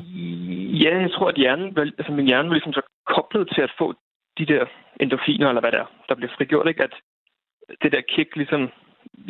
Ja, 0.84 0.94
jeg 1.02 1.12
tror, 1.12 1.28
at 1.30 1.36
hjernen, 1.36 1.78
altså 1.78 2.12
min 2.12 2.28
hjerne 2.28 2.50
var 2.50 2.56
ligesom 2.56 2.74
så 2.74 2.82
koblet 3.16 3.50
til 3.56 3.62
at 3.62 3.72
få 3.78 3.94
de 4.38 4.46
der 4.46 4.66
endorfiner, 5.02 5.48
eller 5.48 5.62
hvad 5.62 5.72
der, 5.72 5.86
der 6.10 6.16
blev 6.16 6.30
frigjort, 6.38 6.68
ikke? 6.68 6.84
At 6.84 6.94
det 7.82 7.92
der 7.92 8.02
kick 8.14 8.36
ligesom, 8.36 8.62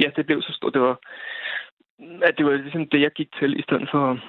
ja, 0.01 0.09
det 0.15 0.25
blev 0.25 0.41
så 0.41 0.53
stort. 0.53 0.73
Det 0.73 0.81
var, 0.81 0.95
at 2.27 2.33
det 2.37 2.45
var 2.45 2.53
ligesom 2.53 2.87
det, 2.91 3.01
jeg 3.01 3.11
gik 3.11 3.29
til, 3.39 3.59
i 3.59 3.63
stedet 3.67 3.87
for 3.91 4.19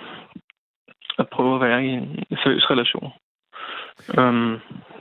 at 1.19 1.27
prøve 1.35 1.55
at 1.55 1.61
være 1.61 1.85
i 1.87 1.89
en 1.89 2.39
seriøs 2.43 2.71
relation. 2.71 3.13
Um, 4.19 4.53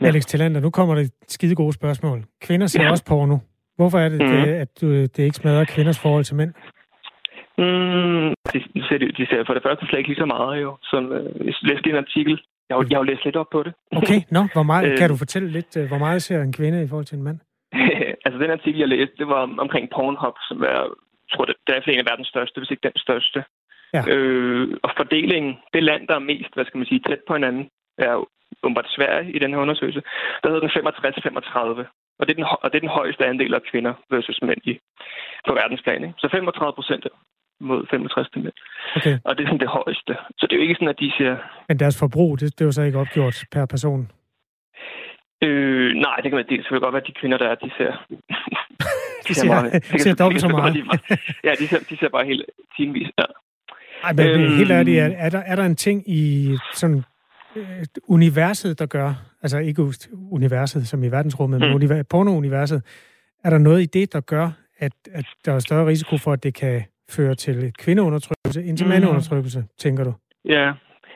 ja. 0.01 0.07
Alex 0.07 0.25
Tillander, 0.25 0.61
nu 0.61 0.69
kommer 0.69 0.95
det 0.95 1.11
skide 1.27 1.55
gode 1.55 1.73
spørgsmål. 1.73 2.23
Kvinder 2.41 2.67
ser 2.67 2.83
ja. 2.83 2.91
også 2.91 3.05
porno. 3.05 3.37
Hvorfor 3.77 3.99
er 3.99 4.09
det, 4.09 4.21
mm. 4.21 4.27
det 4.27 4.53
at 4.63 4.81
du, 4.81 4.87
det 5.01 5.19
ikke 5.19 5.41
smadrer 5.41 5.65
kvinders 5.65 5.99
forhold 5.99 6.23
til 6.23 6.35
mænd? 6.35 6.53
Mm, 7.57 8.29
de, 8.53 8.81
ser, 8.87 8.97
de 9.19 9.25
ser 9.29 9.43
for 9.47 9.53
det 9.53 9.63
første 9.63 9.85
slet 9.85 9.99
ikke 9.99 10.09
lige 10.09 10.23
så 10.23 10.25
meget 10.25 10.61
jo. 10.61 10.77
Som, 10.83 11.11
øh, 11.11 11.45
jeg 11.45 11.53
læste 11.61 11.89
en 11.89 12.03
artikel. 12.05 12.41
Jeg 12.69 12.75
har, 12.77 12.85
jeg 12.89 12.97
har 12.99 13.03
læst 13.03 13.25
lidt 13.25 13.35
op 13.35 13.49
på 13.51 13.63
det. 13.63 13.73
Okay, 13.99 14.19
nå, 14.31 14.41
hvor 14.53 14.63
meget, 14.63 14.99
kan 14.99 15.09
du 15.09 15.17
fortælle 15.17 15.49
lidt, 15.57 15.77
øh, 15.77 15.87
hvor 15.87 15.97
meget 15.97 16.23
ser 16.23 16.41
en 16.41 16.53
kvinde 16.53 16.83
i 16.83 16.87
forhold 16.87 17.05
til 17.05 17.17
en 17.17 17.23
mand? 17.23 17.39
altså 18.25 18.37
den 18.43 18.51
artikel, 18.51 18.79
jeg 18.79 18.87
læste, 18.87 19.15
det 19.17 19.27
var 19.27 19.41
omkring 19.65 19.89
Pornhub, 19.95 20.35
som 20.47 20.61
er, 20.61 20.81
jeg 21.25 21.31
tror, 21.33 21.45
det, 21.45 21.55
er 21.67 21.91
en 21.91 22.03
af 22.03 22.09
verdens 22.11 22.27
største, 22.27 22.59
hvis 22.59 22.71
ikke 22.71 22.87
den 22.89 22.97
største. 23.07 23.43
Ja. 23.93 24.03
Øh, 24.07 24.77
og 24.83 24.91
fordelingen, 24.97 25.57
det 25.73 25.83
land, 25.83 26.07
der 26.07 26.15
er 26.15 26.29
mest, 26.31 26.53
hvad 26.53 26.65
skal 26.65 26.77
man 26.77 26.87
sige, 26.87 27.01
tæt 27.07 27.21
på 27.27 27.33
hinanden, 27.33 27.69
er 27.97 28.13
umiddelbart 28.63 28.95
Sverige 28.97 29.31
i 29.35 29.39
den 29.39 29.51
her 29.51 29.59
undersøgelse. 29.65 30.01
Der 30.41 30.49
hedder 30.49 30.67
den 30.67 30.75
65-35. 31.83 31.96
Og 32.19 32.23
det, 32.27 32.31
er 32.33 32.39
den, 32.39 32.45
og 32.63 32.67
det 32.71 32.77
er 32.77 32.85
den 32.87 32.97
højeste 32.99 33.25
andel 33.25 33.53
af 33.53 33.61
kvinder 33.71 33.93
versus 34.09 34.39
mænd 34.41 34.61
i, 34.71 34.73
på 35.47 35.51
verdensplan. 35.53 36.03
Ikke? 36.03 36.15
Så 36.17 36.27
35 36.31 36.73
procent 36.73 37.07
mod 37.59 37.87
65 37.89 38.29
til 38.29 38.41
mænd. 38.43 38.57
Okay. 38.97 39.15
Og 39.25 39.31
det 39.37 39.43
er 39.43 39.47
sådan 39.47 39.63
det 39.65 39.75
højeste. 39.79 40.13
Så 40.37 40.43
det 40.47 40.53
er 40.53 40.59
jo 40.59 40.65
ikke 40.65 40.75
sådan, 40.75 40.93
at 40.95 40.99
de 40.99 41.11
siger... 41.17 41.33
Men 41.67 41.79
deres 41.79 41.99
forbrug, 41.99 42.39
det, 42.39 42.45
det 42.55 42.61
er 42.61 42.65
jo 42.65 42.71
så 42.71 42.81
ikke 42.81 42.99
opgjort 42.99 43.37
per 43.51 43.65
person? 43.65 44.11
Øh, 45.43 45.89
nej, 46.05 46.15
det 46.21 46.27
kan 46.29 46.37
man 46.39 46.45
det 46.49 46.57
selvfølgelig 46.57 46.85
godt 46.87 46.93
være, 46.93 47.03
at 47.05 47.07
de 47.07 47.19
kvinder, 47.21 47.37
der 47.37 47.47
er, 47.51 47.55
de 47.55 47.71
ser... 47.77 47.91
de 49.27 49.33
ser, 49.33 49.47
meget, 49.47 49.73
de 49.93 49.99
ser 49.99 50.15
dobbelt 50.15 50.41
så 50.41 50.47
meget. 50.47 50.75
ja, 51.47 51.51
de 51.59 51.67
ser, 51.67 51.79
de 51.89 51.97
ser 51.97 52.09
bare 52.09 52.25
helt 52.25 52.45
timevis, 52.77 53.09
ja. 53.19 53.25
Ej, 54.03 54.13
men 54.13 54.27
øhm, 54.27 54.57
helt 54.57 54.71
ærligt, 54.71 54.99
er, 54.99 55.09
er, 55.17 55.29
der, 55.29 55.39
er 55.39 55.55
der 55.55 55.65
en 55.65 55.75
ting 55.75 56.03
i 56.09 56.55
sådan 56.73 57.03
universet, 58.07 58.79
der 58.79 58.85
gør, 58.85 59.13
altså 59.41 59.57
ikke 59.57 59.81
universet 60.31 60.87
som 60.87 61.03
i 61.03 61.07
verdensrummet, 61.07 61.61
mm. 61.61 61.89
men 61.89 62.05
porno-universet, 62.05 62.81
er 63.43 63.49
der 63.49 63.57
noget 63.57 63.81
i 63.81 63.85
det, 63.85 64.13
der 64.13 64.21
gør, 64.21 64.51
at, 64.77 64.91
at 65.11 65.25
der 65.45 65.53
er 65.53 65.59
større 65.59 65.87
risiko 65.87 66.17
for, 66.17 66.33
at 66.33 66.43
det 66.43 66.53
kan 66.53 66.83
føre 67.09 67.35
til 67.35 67.73
kvindeundertrykkelse 67.73 68.63
end 68.63 68.77
til 68.77 68.85
mm. 68.85 68.91
mandeundertrykkelse, 68.91 69.65
tænker 69.77 70.03
du? 70.03 70.13
Ja, 70.45 70.65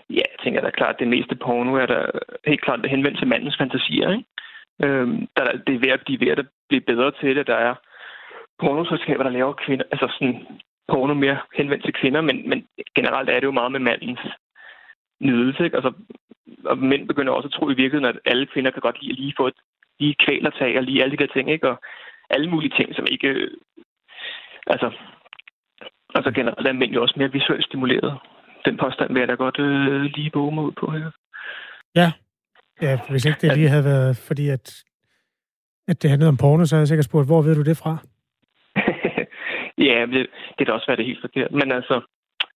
ja, 0.09 0.25
jeg 0.31 0.37
tænker 0.43 0.61
da 0.61 0.69
klart, 0.69 0.95
at 0.95 0.99
det 0.99 1.07
meste 1.07 1.35
porno 1.35 1.75
er 1.75 1.85
der 1.85 2.05
helt 2.45 2.61
klart 2.61 2.89
henvendt 2.89 3.17
til 3.19 3.27
mandens 3.27 3.57
fantasier. 3.57 4.09
Ikke? 4.11 4.25
Øhm, 4.83 5.27
der, 5.35 5.43
det 5.67 5.75
er 5.75 5.79
ved 5.79 5.91
at, 5.97 6.01
de 6.07 6.13
er 6.13 6.23
ved 6.25 6.31
at 6.31 6.45
blive 6.69 6.81
bedre 6.81 7.11
til 7.21 7.35
det. 7.35 7.47
Der 7.47 7.55
er 7.55 7.75
pornoselskaber, 8.59 9.23
der 9.23 9.37
laver 9.37 9.53
kvinder, 9.65 9.85
altså 9.91 10.07
sådan 10.15 10.35
porno 10.91 11.13
mere 11.13 11.39
henvendt 11.57 11.83
til 11.83 11.93
kvinder, 12.01 12.21
men, 12.21 12.49
men 12.49 12.59
generelt 12.95 13.29
er 13.29 13.39
det 13.39 13.49
jo 13.49 13.59
meget 13.59 13.71
med 13.71 13.79
mandens 13.79 14.19
nydelse. 15.27 15.63
Ikke? 15.63 15.77
Altså, 15.77 15.91
og 16.65 16.77
mænd 16.77 17.07
begynder 17.07 17.33
også 17.33 17.47
at 17.47 17.53
tro 17.53 17.65
i 17.69 17.79
virkeligheden, 17.81 18.05
at 18.15 18.19
alle 18.25 18.45
kvinder 18.53 18.71
kan 18.71 18.81
godt 18.81 19.01
lide 19.01 19.11
at 19.11 19.19
lige 19.19 19.33
få 19.37 19.47
et 19.47 19.59
lige 19.99 20.15
kvælertag 20.25 20.77
og 20.77 20.83
lige 20.83 21.03
alle 21.03 21.17
de 21.17 21.21
der 21.23 21.33
ting, 21.33 21.51
ikke? 21.51 21.69
Og 21.69 21.77
alle 22.29 22.49
mulige 22.49 22.75
ting, 22.77 22.95
som 22.95 23.05
ikke... 23.11 23.29
Altså, 24.67 24.87
altså 26.15 26.31
generelt 26.31 26.67
er 26.67 26.73
mænd 26.73 26.91
jo 26.93 27.01
også 27.01 27.15
mere 27.17 27.31
visuelt 27.31 27.65
stimuleret. 27.65 28.19
Den 28.65 28.77
påstand 28.77 29.13
vil 29.13 29.19
jeg 29.19 29.27
da 29.27 29.33
godt 29.33 29.59
øh, 29.59 30.01
lige 30.01 30.31
våge 30.33 30.55
mig 30.55 30.63
ud 30.63 30.71
på 30.71 30.91
her. 30.91 31.11
Ja. 31.95 32.11
Ja, 32.81 32.99
hvis 33.09 33.25
ikke 33.25 33.41
det 33.41 33.57
lige 33.57 33.69
havde 33.69 33.83
været, 33.83 34.17
fordi 34.27 34.49
at, 34.49 34.83
at 35.87 36.01
det 36.01 36.09
handlede 36.09 36.29
om 36.29 36.37
porno, 36.37 36.65
så 36.65 36.75
havde 36.75 36.81
jeg 36.81 36.87
sikkert 36.87 37.05
spurgt, 37.05 37.27
hvor 37.27 37.41
ved 37.41 37.55
du 37.55 37.61
det 37.61 37.77
fra? 37.77 37.97
ja, 39.89 40.05
det, 40.13 40.27
det 40.57 40.65
kan 40.65 40.73
også 40.73 40.87
være 40.87 40.97
det 40.97 41.05
helt 41.05 41.21
forkert. 41.21 41.51
Men 41.51 41.71
altså, 41.71 42.01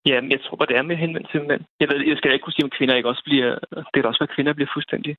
Ja, 0.05 0.21
jeg 0.33 0.39
tror 0.41 0.57
bare, 0.57 0.67
det 0.67 0.77
er 0.77 0.89
med 0.89 0.95
henvendt 0.95 1.29
til 1.31 1.41
mænd. 1.47 1.61
Jeg, 1.79 1.87
ved, 1.89 1.97
jeg 2.07 2.17
skal 2.17 2.33
ikke 2.33 2.43
kunne 2.43 2.53
sige, 2.53 2.65
om 2.65 2.75
kvinder 2.77 2.95
ikke 2.95 3.09
også 3.09 3.23
bliver... 3.25 3.49
Det 3.75 3.93
kan 3.93 4.05
også 4.05 4.21
være, 4.21 4.29
at 4.29 4.35
kvinder 4.35 4.53
bliver 4.53 4.73
fuldstændig... 4.73 5.17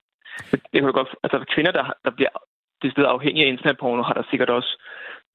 Jeg 0.73 0.83
kan 0.83 0.93
godt, 0.93 1.15
altså, 1.23 1.45
kvinder, 1.55 1.73
der, 1.73 1.85
der 2.05 2.11
bliver 2.11 2.33
det 2.83 2.93
sted 2.93 3.05
afhængige 3.05 3.47
af 3.47 3.51
internetporno, 3.51 4.03
har 4.03 4.15
der 4.15 4.23
sikkert 4.31 4.51
også 4.51 4.83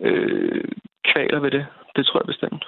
øh, 0.02 0.64
kvaler 1.06 1.40
ved 1.40 1.52
det. 1.52 1.66
Det 1.96 2.06
tror 2.06 2.20
jeg 2.20 2.26
bestemt. 2.26 2.66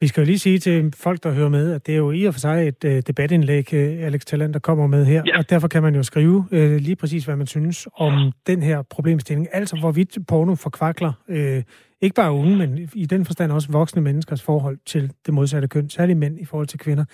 Vi 0.00 0.06
skal 0.06 0.20
jo 0.20 0.26
lige 0.26 0.38
sige 0.38 0.58
til 0.58 0.92
folk, 0.96 1.22
der 1.22 1.30
hører 1.30 1.48
med, 1.48 1.72
at 1.72 1.86
det 1.86 1.92
er 1.92 1.98
jo 1.98 2.10
i 2.10 2.24
og 2.24 2.34
for 2.34 2.40
sig 2.40 2.68
et 2.68 2.84
uh, 2.84 2.98
debatindlæg, 3.06 3.72
uh, 3.72 3.78
Alex 3.78 4.20
Talent, 4.24 4.54
der 4.54 4.60
kommer 4.60 4.86
med 4.86 5.04
her, 5.04 5.22
ja. 5.26 5.38
og 5.38 5.50
derfor 5.50 5.68
kan 5.68 5.82
man 5.82 5.94
jo 5.94 6.02
skrive 6.02 6.36
uh, 6.52 6.76
lige 6.76 6.96
præcis, 6.96 7.24
hvad 7.24 7.36
man 7.36 7.46
synes 7.46 7.88
om 7.94 8.32
den 8.46 8.62
her 8.62 8.82
problemstilling. 8.82 9.48
Altså, 9.52 9.76
hvorvidt 9.76 10.18
porno 10.28 10.54
forkvakler 10.54 11.12
uh, 11.28 11.62
ikke 12.00 12.14
bare 12.14 12.32
unge, 12.32 12.56
men 12.56 12.90
i 12.94 13.06
den 13.06 13.24
forstand 13.24 13.52
også 13.52 13.72
voksne 13.72 14.02
menneskers 14.02 14.42
forhold 14.42 14.78
til 14.86 15.12
det 15.26 15.34
modsatte 15.34 15.68
køn, 15.68 15.90
særligt 15.90 16.18
mænd 16.18 16.40
i 16.40 16.44
forhold 16.44 16.66
til 16.66 16.78
kvinder. 16.78 17.04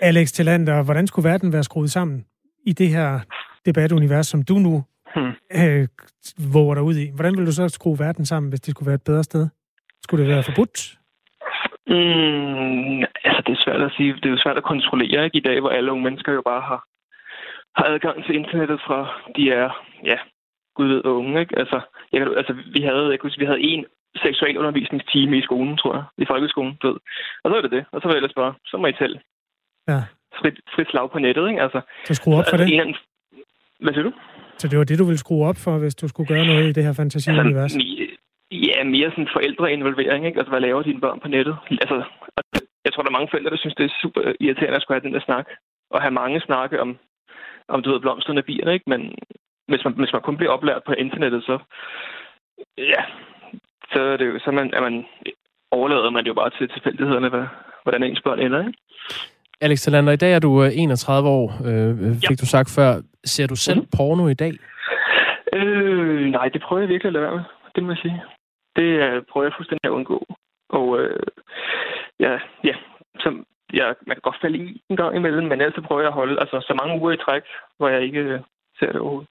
Alex 0.00 0.32
Tillander, 0.32 0.82
hvordan 0.82 1.06
skulle 1.06 1.28
verden 1.28 1.52
være 1.52 1.64
skruet 1.64 1.90
sammen 1.90 2.24
i 2.66 2.72
det 2.72 2.88
her 2.88 3.20
debatunivers, 3.66 4.26
som 4.26 4.42
du 4.42 4.58
nu 4.58 4.84
hmm. 5.16 5.32
øh, 5.62 5.88
våger 6.38 6.74
dig 6.74 6.82
ud 6.82 6.96
i? 6.96 7.10
Hvordan 7.14 7.36
vil 7.36 7.46
du 7.46 7.52
så 7.52 7.68
skrue 7.68 7.98
verden 7.98 8.26
sammen, 8.26 8.50
hvis 8.50 8.60
det 8.60 8.70
skulle 8.70 8.86
være 8.86 8.94
et 8.94 9.02
bedre 9.02 9.24
sted? 9.24 9.48
Skulle 10.02 10.24
det 10.24 10.34
være 10.34 10.42
forbudt? 10.42 10.98
Mm, 11.94 13.00
altså, 13.26 13.40
det 13.46 13.52
er 13.52 13.64
svært 13.64 13.82
at 13.82 13.92
sige. 13.96 14.14
Det 14.14 14.26
er 14.26 14.36
jo 14.36 14.44
svært 14.44 14.56
at 14.56 14.70
kontrollere 14.72 15.24
ikke? 15.24 15.38
i 15.38 15.46
dag, 15.48 15.60
hvor 15.60 15.70
alle 15.70 15.92
unge 15.92 16.04
mennesker 16.04 16.32
jo 16.32 16.42
bare 16.42 16.60
har, 16.60 16.80
har 17.76 17.84
adgang 17.84 18.24
til 18.24 18.34
internettet 18.34 18.80
fra, 18.86 18.98
de 19.36 19.50
er, 19.50 19.68
ja, 20.04 20.18
gud 20.76 20.88
ved, 20.88 21.04
unge. 21.04 21.40
Ikke? 21.40 21.58
Altså, 21.58 21.80
jeg 22.12 22.18
kan, 22.20 22.28
altså, 22.36 22.54
vi 22.74 22.80
havde, 22.80 23.10
jeg 23.10 23.18
kunne, 23.18 23.32
vi 23.38 23.44
havde 23.44 23.60
en 23.60 23.84
seksualundervisningstime 24.16 25.38
i 25.38 25.42
skolen, 25.42 25.76
tror 25.76 25.94
jeg, 25.94 26.04
i 26.18 26.26
folkeskolen, 26.30 26.78
ved. 26.82 26.96
Og 27.42 27.46
så 27.48 27.54
var 27.56 27.60
det 27.60 27.70
det. 27.70 27.84
Og 27.92 28.00
så 28.00 28.08
var 28.08 28.14
jeg 28.14 28.20
ellers 28.22 28.40
bare, 28.42 28.54
så 28.66 28.76
må 28.76 28.86
I 28.86 28.92
tælle. 28.92 29.20
Ja. 29.88 30.00
Frit, 30.40 30.60
frit 30.74 30.88
slag 30.90 31.10
på 31.10 31.18
nettet, 31.18 31.48
ikke? 31.48 31.62
Altså, 31.62 31.80
så 32.04 32.14
skru 32.14 32.30
op 32.38 32.44
for 32.50 32.56
altså, 32.56 32.74
det? 32.74 32.74
En, 32.74 32.96
hvad 33.80 33.92
siger 33.92 34.02
du? 34.02 34.12
Så 34.58 34.68
det 34.68 34.78
var 34.78 34.84
det, 34.84 34.98
du 34.98 35.04
ville 35.04 35.18
skrue 35.18 35.46
op 35.46 35.56
for, 35.64 35.78
hvis 35.78 35.94
du 35.94 36.08
skulle 36.08 36.28
gøre 36.28 36.46
noget 36.46 36.68
i 36.68 36.72
det 36.72 36.84
her 36.84 36.92
fantasiunivers? 36.92 37.74
Altså, 37.74 38.05
ja, 38.50 38.84
mere 38.84 39.10
sådan 39.10 39.34
forældreinvolvering, 39.36 40.26
ikke? 40.26 40.38
Altså, 40.38 40.50
hvad 40.50 40.60
laver 40.60 40.82
dine 40.82 41.00
børn 41.00 41.20
på 41.20 41.28
nettet? 41.28 41.56
Altså, 41.70 41.96
jeg 42.84 42.92
tror, 42.92 43.02
der 43.02 43.10
er 43.10 43.18
mange 43.18 43.30
forældre, 43.30 43.50
der 43.50 43.56
synes, 43.56 43.74
det 43.74 43.84
er 43.84 44.00
super 44.02 44.20
irriterende 44.40 44.76
at 44.76 44.82
skulle 44.82 45.00
have 45.00 45.06
den 45.08 45.14
der 45.14 45.26
snak. 45.28 45.46
Og 45.90 46.02
have 46.02 46.18
mange 46.22 46.40
snakke 46.40 46.80
om, 46.80 46.98
om 47.68 47.82
du 47.82 47.90
ved, 47.90 48.00
blomsterne 48.00 48.40
og 48.40 48.44
bierne, 48.44 48.72
ikke? 48.74 48.90
Men 48.92 49.00
hvis 49.68 49.84
man, 49.84 49.92
hvis 49.92 50.12
man 50.12 50.22
kun 50.22 50.36
bliver 50.36 50.52
oplært 50.52 50.82
på 50.86 50.92
internettet, 50.92 51.42
så, 51.42 51.58
ja, 52.78 53.02
så 53.92 54.00
er 54.00 54.16
det 54.16 54.26
jo, 54.26 54.38
så 54.38 54.50
man, 54.50 54.70
er 54.74 54.80
man, 54.80 55.04
overlader 55.70 56.10
man 56.10 56.22
det 56.24 56.28
jo 56.28 56.34
bare 56.34 56.50
til 56.50 56.68
tilfældighederne, 56.68 57.28
hvad, 57.28 57.46
hvordan 57.82 58.02
ens 58.02 58.22
børn 58.22 58.40
ender, 58.40 58.58
ikke? 58.66 58.78
Alex 59.60 59.78
Talander, 59.80 60.12
i 60.12 60.16
dag 60.16 60.32
er 60.34 60.38
du 60.38 60.62
31 60.62 61.28
øh, 61.28 61.34
år, 61.34 61.46
øh, 61.68 62.14
fik 62.14 62.30
ja. 62.30 62.40
du 62.40 62.46
sagt 62.46 62.70
før. 62.76 63.00
Ser 63.24 63.46
du 63.46 63.56
selv 63.56 63.80
mm. 63.80 63.86
porno 63.96 64.28
i 64.28 64.34
dag? 64.34 64.52
Øh, 65.52 66.30
nej, 66.30 66.48
det 66.48 66.62
prøver 66.62 66.82
jeg 66.82 66.88
virkelig 66.88 67.08
at 67.08 67.12
lade 67.12 67.24
være 67.24 67.36
med, 67.36 67.44
det 67.74 67.82
må 67.84 67.90
jeg 67.90 67.98
sige. 67.98 68.22
Det 68.76 68.88
øh, 69.04 69.22
prøver 69.30 69.46
jeg 69.46 69.56
fuldstændig 69.56 69.84
at 69.88 69.96
undgå. 69.98 70.26
Og 70.68 71.00
øh, 71.00 71.26
ja, 72.20 72.32
ja, 72.64 72.74
så 73.22 73.28
jeg, 73.72 73.94
man 74.06 74.16
kan 74.16 74.26
godt 74.28 74.40
falde 74.42 74.58
i 74.58 74.82
en 74.90 74.96
gang 74.96 75.16
imellem, 75.16 75.46
men 75.48 75.60
ellers 75.60 75.86
prøver 75.86 76.02
jeg 76.02 76.12
at 76.12 76.20
holde 76.20 76.40
altså, 76.40 76.56
så 76.60 76.74
mange 76.80 77.00
uger 77.00 77.12
i 77.12 77.16
træk, 77.16 77.42
hvor 77.78 77.88
jeg 77.88 78.02
ikke 78.02 78.20
øh, 78.20 78.40
ser 78.78 78.92
det 78.92 79.00
overhovedet. 79.00 79.28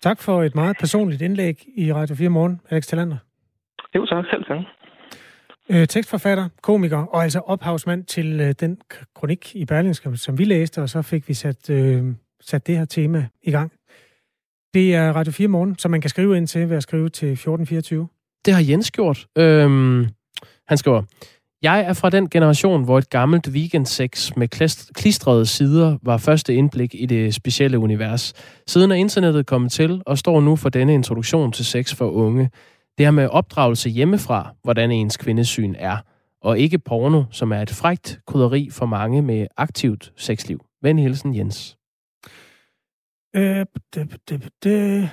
Tak 0.00 0.18
for 0.22 0.42
et 0.42 0.54
meget 0.54 0.76
personligt 0.80 1.22
indlæg 1.22 1.56
i 1.76 1.92
Radio 1.92 2.14
4 2.16 2.28
Morgen, 2.28 2.60
Alex 2.70 2.86
Talander. 2.86 3.18
Jo, 3.94 4.06
tak. 4.06 4.24
Selv 4.30 4.44
tak. 4.44 4.58
Øh, 5.70 5.86
tekstforfatter, 5.86 6.48
komiker 6.62 7.06
og 7.14 7.22
altså 7.22 7.40
ophavsmand 7.40 8.04
til 8.04 8.40
øh, 8.40 8.54
den 8.60 8.80
kronik 9.14 9.56
i 9.56 9.64
Berlingske, 9.64 10.16
som 10.16 10.38
vi 10.38 10.44
læste, 10.44 10.82
og 10.82 10.88
så 10.88 11.02
fik 11.02 11.28
vi 11.28 11.34
sat, 11.34 11.70
øh, 11.70 12.04
sat 12.40 12.66
det 12.66 12.78
her 12.78 12.84
tema 12.84 13.28
i 13.42 13.50
gang. 13.50 13.72
Det 14.74 14.94
er 14.94 15.12
Radio 15.12 15.32
4 15.32 15.48
Morgen, 15.48 15.78
som 15.78 15.90
man 15.90 16.00
kan 16.00 16.10
skrive 16.10 16.36
ind 16.36 16.46
til 16.46 16.70
ved 16.70 16.76
at 16.76 16.82
skrive 16.82 17.08
til 17.08 17.28
1424. 17.32 18.08
Det 18.44 18.54
har 18.54 18.62
Jens 18.68 18.90
gjort. 18.90 19.26
Øhm, 19.38 20.06
han 20.68 20.78
skriver, 20.78 21.02
jeg 21.62 21.80
er 21.80 21.92
fra 21.92 22.10
den 22.10 22.30
generation, 22.30 22.84
hvor 22.84 22.98
et 22.98 23.10
gammelt 23.10 23.48
weekendsex 23.48 24.36
med 24.36 24.48
klistrede 24.94 25.46
sider 25.46 25.98
var 26.02 26.16
første 26.16 26.54
indblik 26.54 26.94
i 26.94 27.06
det 27.06 27.34
specielle 27.34 27.78
univers. 27.78 28.32
Siden 28.66 28.90
er 28.90 28.94
internettet 28.94 29.46
kommet 29.46 29.72
til 29.72 30.02
og 30.06 30.18
står 30.18 30.40
nu 30.40 30.56
for 30.56 30.68
denne 30.68 30.94
introduktion 30.94 31.52
til 31.52 31.64
sex 31.64 31.94
for 31.94 32.10
unge. 32.10 32.50
Det 32.98 33.06
har 33.06 33.12
med 33.12 33.28
opdragelse 33.28 33.88
hjemmefra, 33.88 34.54
hvordan 34.62 34.90
ens 34.90 35.16
kvindesyn 35.16 35.74
er, 35.78 35.96
og 36.42 36.58
ikke 36.58 36.78
porno, 36.78 37.24
som 37.30 37.52
er 37.52 37.62
et 37.62 37.70
frægt 37.70 38.20
koderi 38.26 38.68
for 38.72 38.86
mange 38.86 39.22
med 39.22 39.46
aktivt 39.56 40.12
sexliv. 40.16 40.60
Vend 40.82 41.00
hilsen, 41.00 41.36
Jens. 41.36 41.79
Øh, 43.36 43.66
det, 43.94 44.16
det, 44.28 44.48
det. 44.62 45.10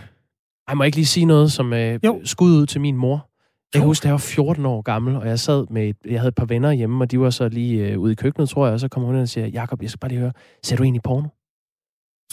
Jeg 0.69 0.77
må 0.77 0.83
ikke 0.83 0.97
lige 0.97 1.05
sige 1.05 1.25
noget 1.25 1.51
som 1.51 1.73
øh, 1.73 1.99
skud 2.23 2.51
ud 2.51 2.65
til 2.65 2.81
min 2.81 2.95
mor. 2.95 3.29
Jeg 3.73 3.81
kan 3.81 3.87
huske, 3.87 4.03
da 4.03 4.07
jeg 4.07 4.13
var 4.13 4.17
14 4.17 4.65
år 4.65 4.81
gammel, 4.81 5.15
og 5.15 5.27
jeg 5.27 5.39
sad 5.39 5.65
med 5.69 5.89
et, 5.89 5.97
jeg 6.05 6.19
havde 6.19 6.27
et 6.27 6.35
par 6.35 6.45
venner 6.45 6.71
hjemme, 6.71 7.03
og 7.03 7.11
de 7.11 7.19
var 7.19 7.29
så 7.29 7.49
lige 7.49 7.87
øh, 7.87 7.99
ude 7.99 8.11
i 8.11 8.15
køkkenet, 8.15 8.49
tror 8.49 8.65
jeg, 8.65 8.73
og 8.73 8.79
så 8.79 8.87
kommer 8.87 9.07
hun 9.07 9.15
ind 9.15 9.21
og 9.21 9.29
siger, 9.29 9.47
Jakob, 9.47 9.81
jeg 9.81 9.89
skal 9.89 9.99
bare 9.99 10.09
lige 10.09 10.19
høre, 10.19 10.33
ser 10.63 10.75
du 10.75 10.83
egentlig 10.83 11.01
porno? 11.01 11.27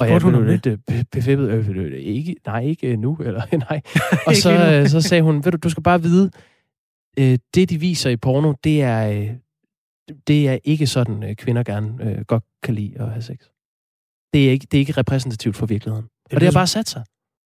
Og 0.00 0.08
jeg 0.08 0.20
blev 0.20 0.42
lidt 0.42 0.66
øh, 0.66 0.78
befippet. 1.12 1.48
Øh, 1.48 1.92
ikke, 1.92 2.36
nej, 2.46 2.60
ikke 2.60 2.96
nu. 2.96 3.16
Eller, 3.26 3.58
nej. 3.70 3.80
Og 4.26 4.34
så, 4.34 4.72
øh, 4.72 4.88
så 4.88 5.00
sagde 5.00 5.22
hun, 5.22 5.44
ved 5.44 5.52
du, 5.52 5.58
du 5.62 5.70
skal 5.70 5.82
bare 5.82 6.02
vide, 6.02 6.30
øh, 7.18 7.38
det 7.54 7.70
de 7.70 7.80
viser 7.80 8.10
i 8.10 8.16
porno, 8.16 8.52
det 8.64 8.82
er, 8.82 9.10
øh, 9.10 9.30
det 10.26 10.48
er 10.48 10.58
ikke 10.64 10.86
sådan, 10.86 11.22
øh, 11.22 11.36
kvinder 11.36 11.62
gerne 11.62 12.04
øh, 12.04 12.24
godt 12.24 12.44
kan 12.62 12.74
lide 12.74 13.00
at 13.00 13.10
have 13.10 13.22
sex. 13.22 13.38
Det 14.34 14.46
er 14.46 14.50
ikke, 14.50 14.66
det 14.70 14.78
er 14.78 14.80
ikke 14.80 14.92
repræsentativt 14.92 15.56
for 15.56 15.66
virkeligheden. 15.66 16.06
Det 16.24 16.34
og 16.34 16.40
det 16.40 16.46
har 16.46 16.52
bare 16.52 16.66
sat 16.66 16.88
sig. 16.88 17.02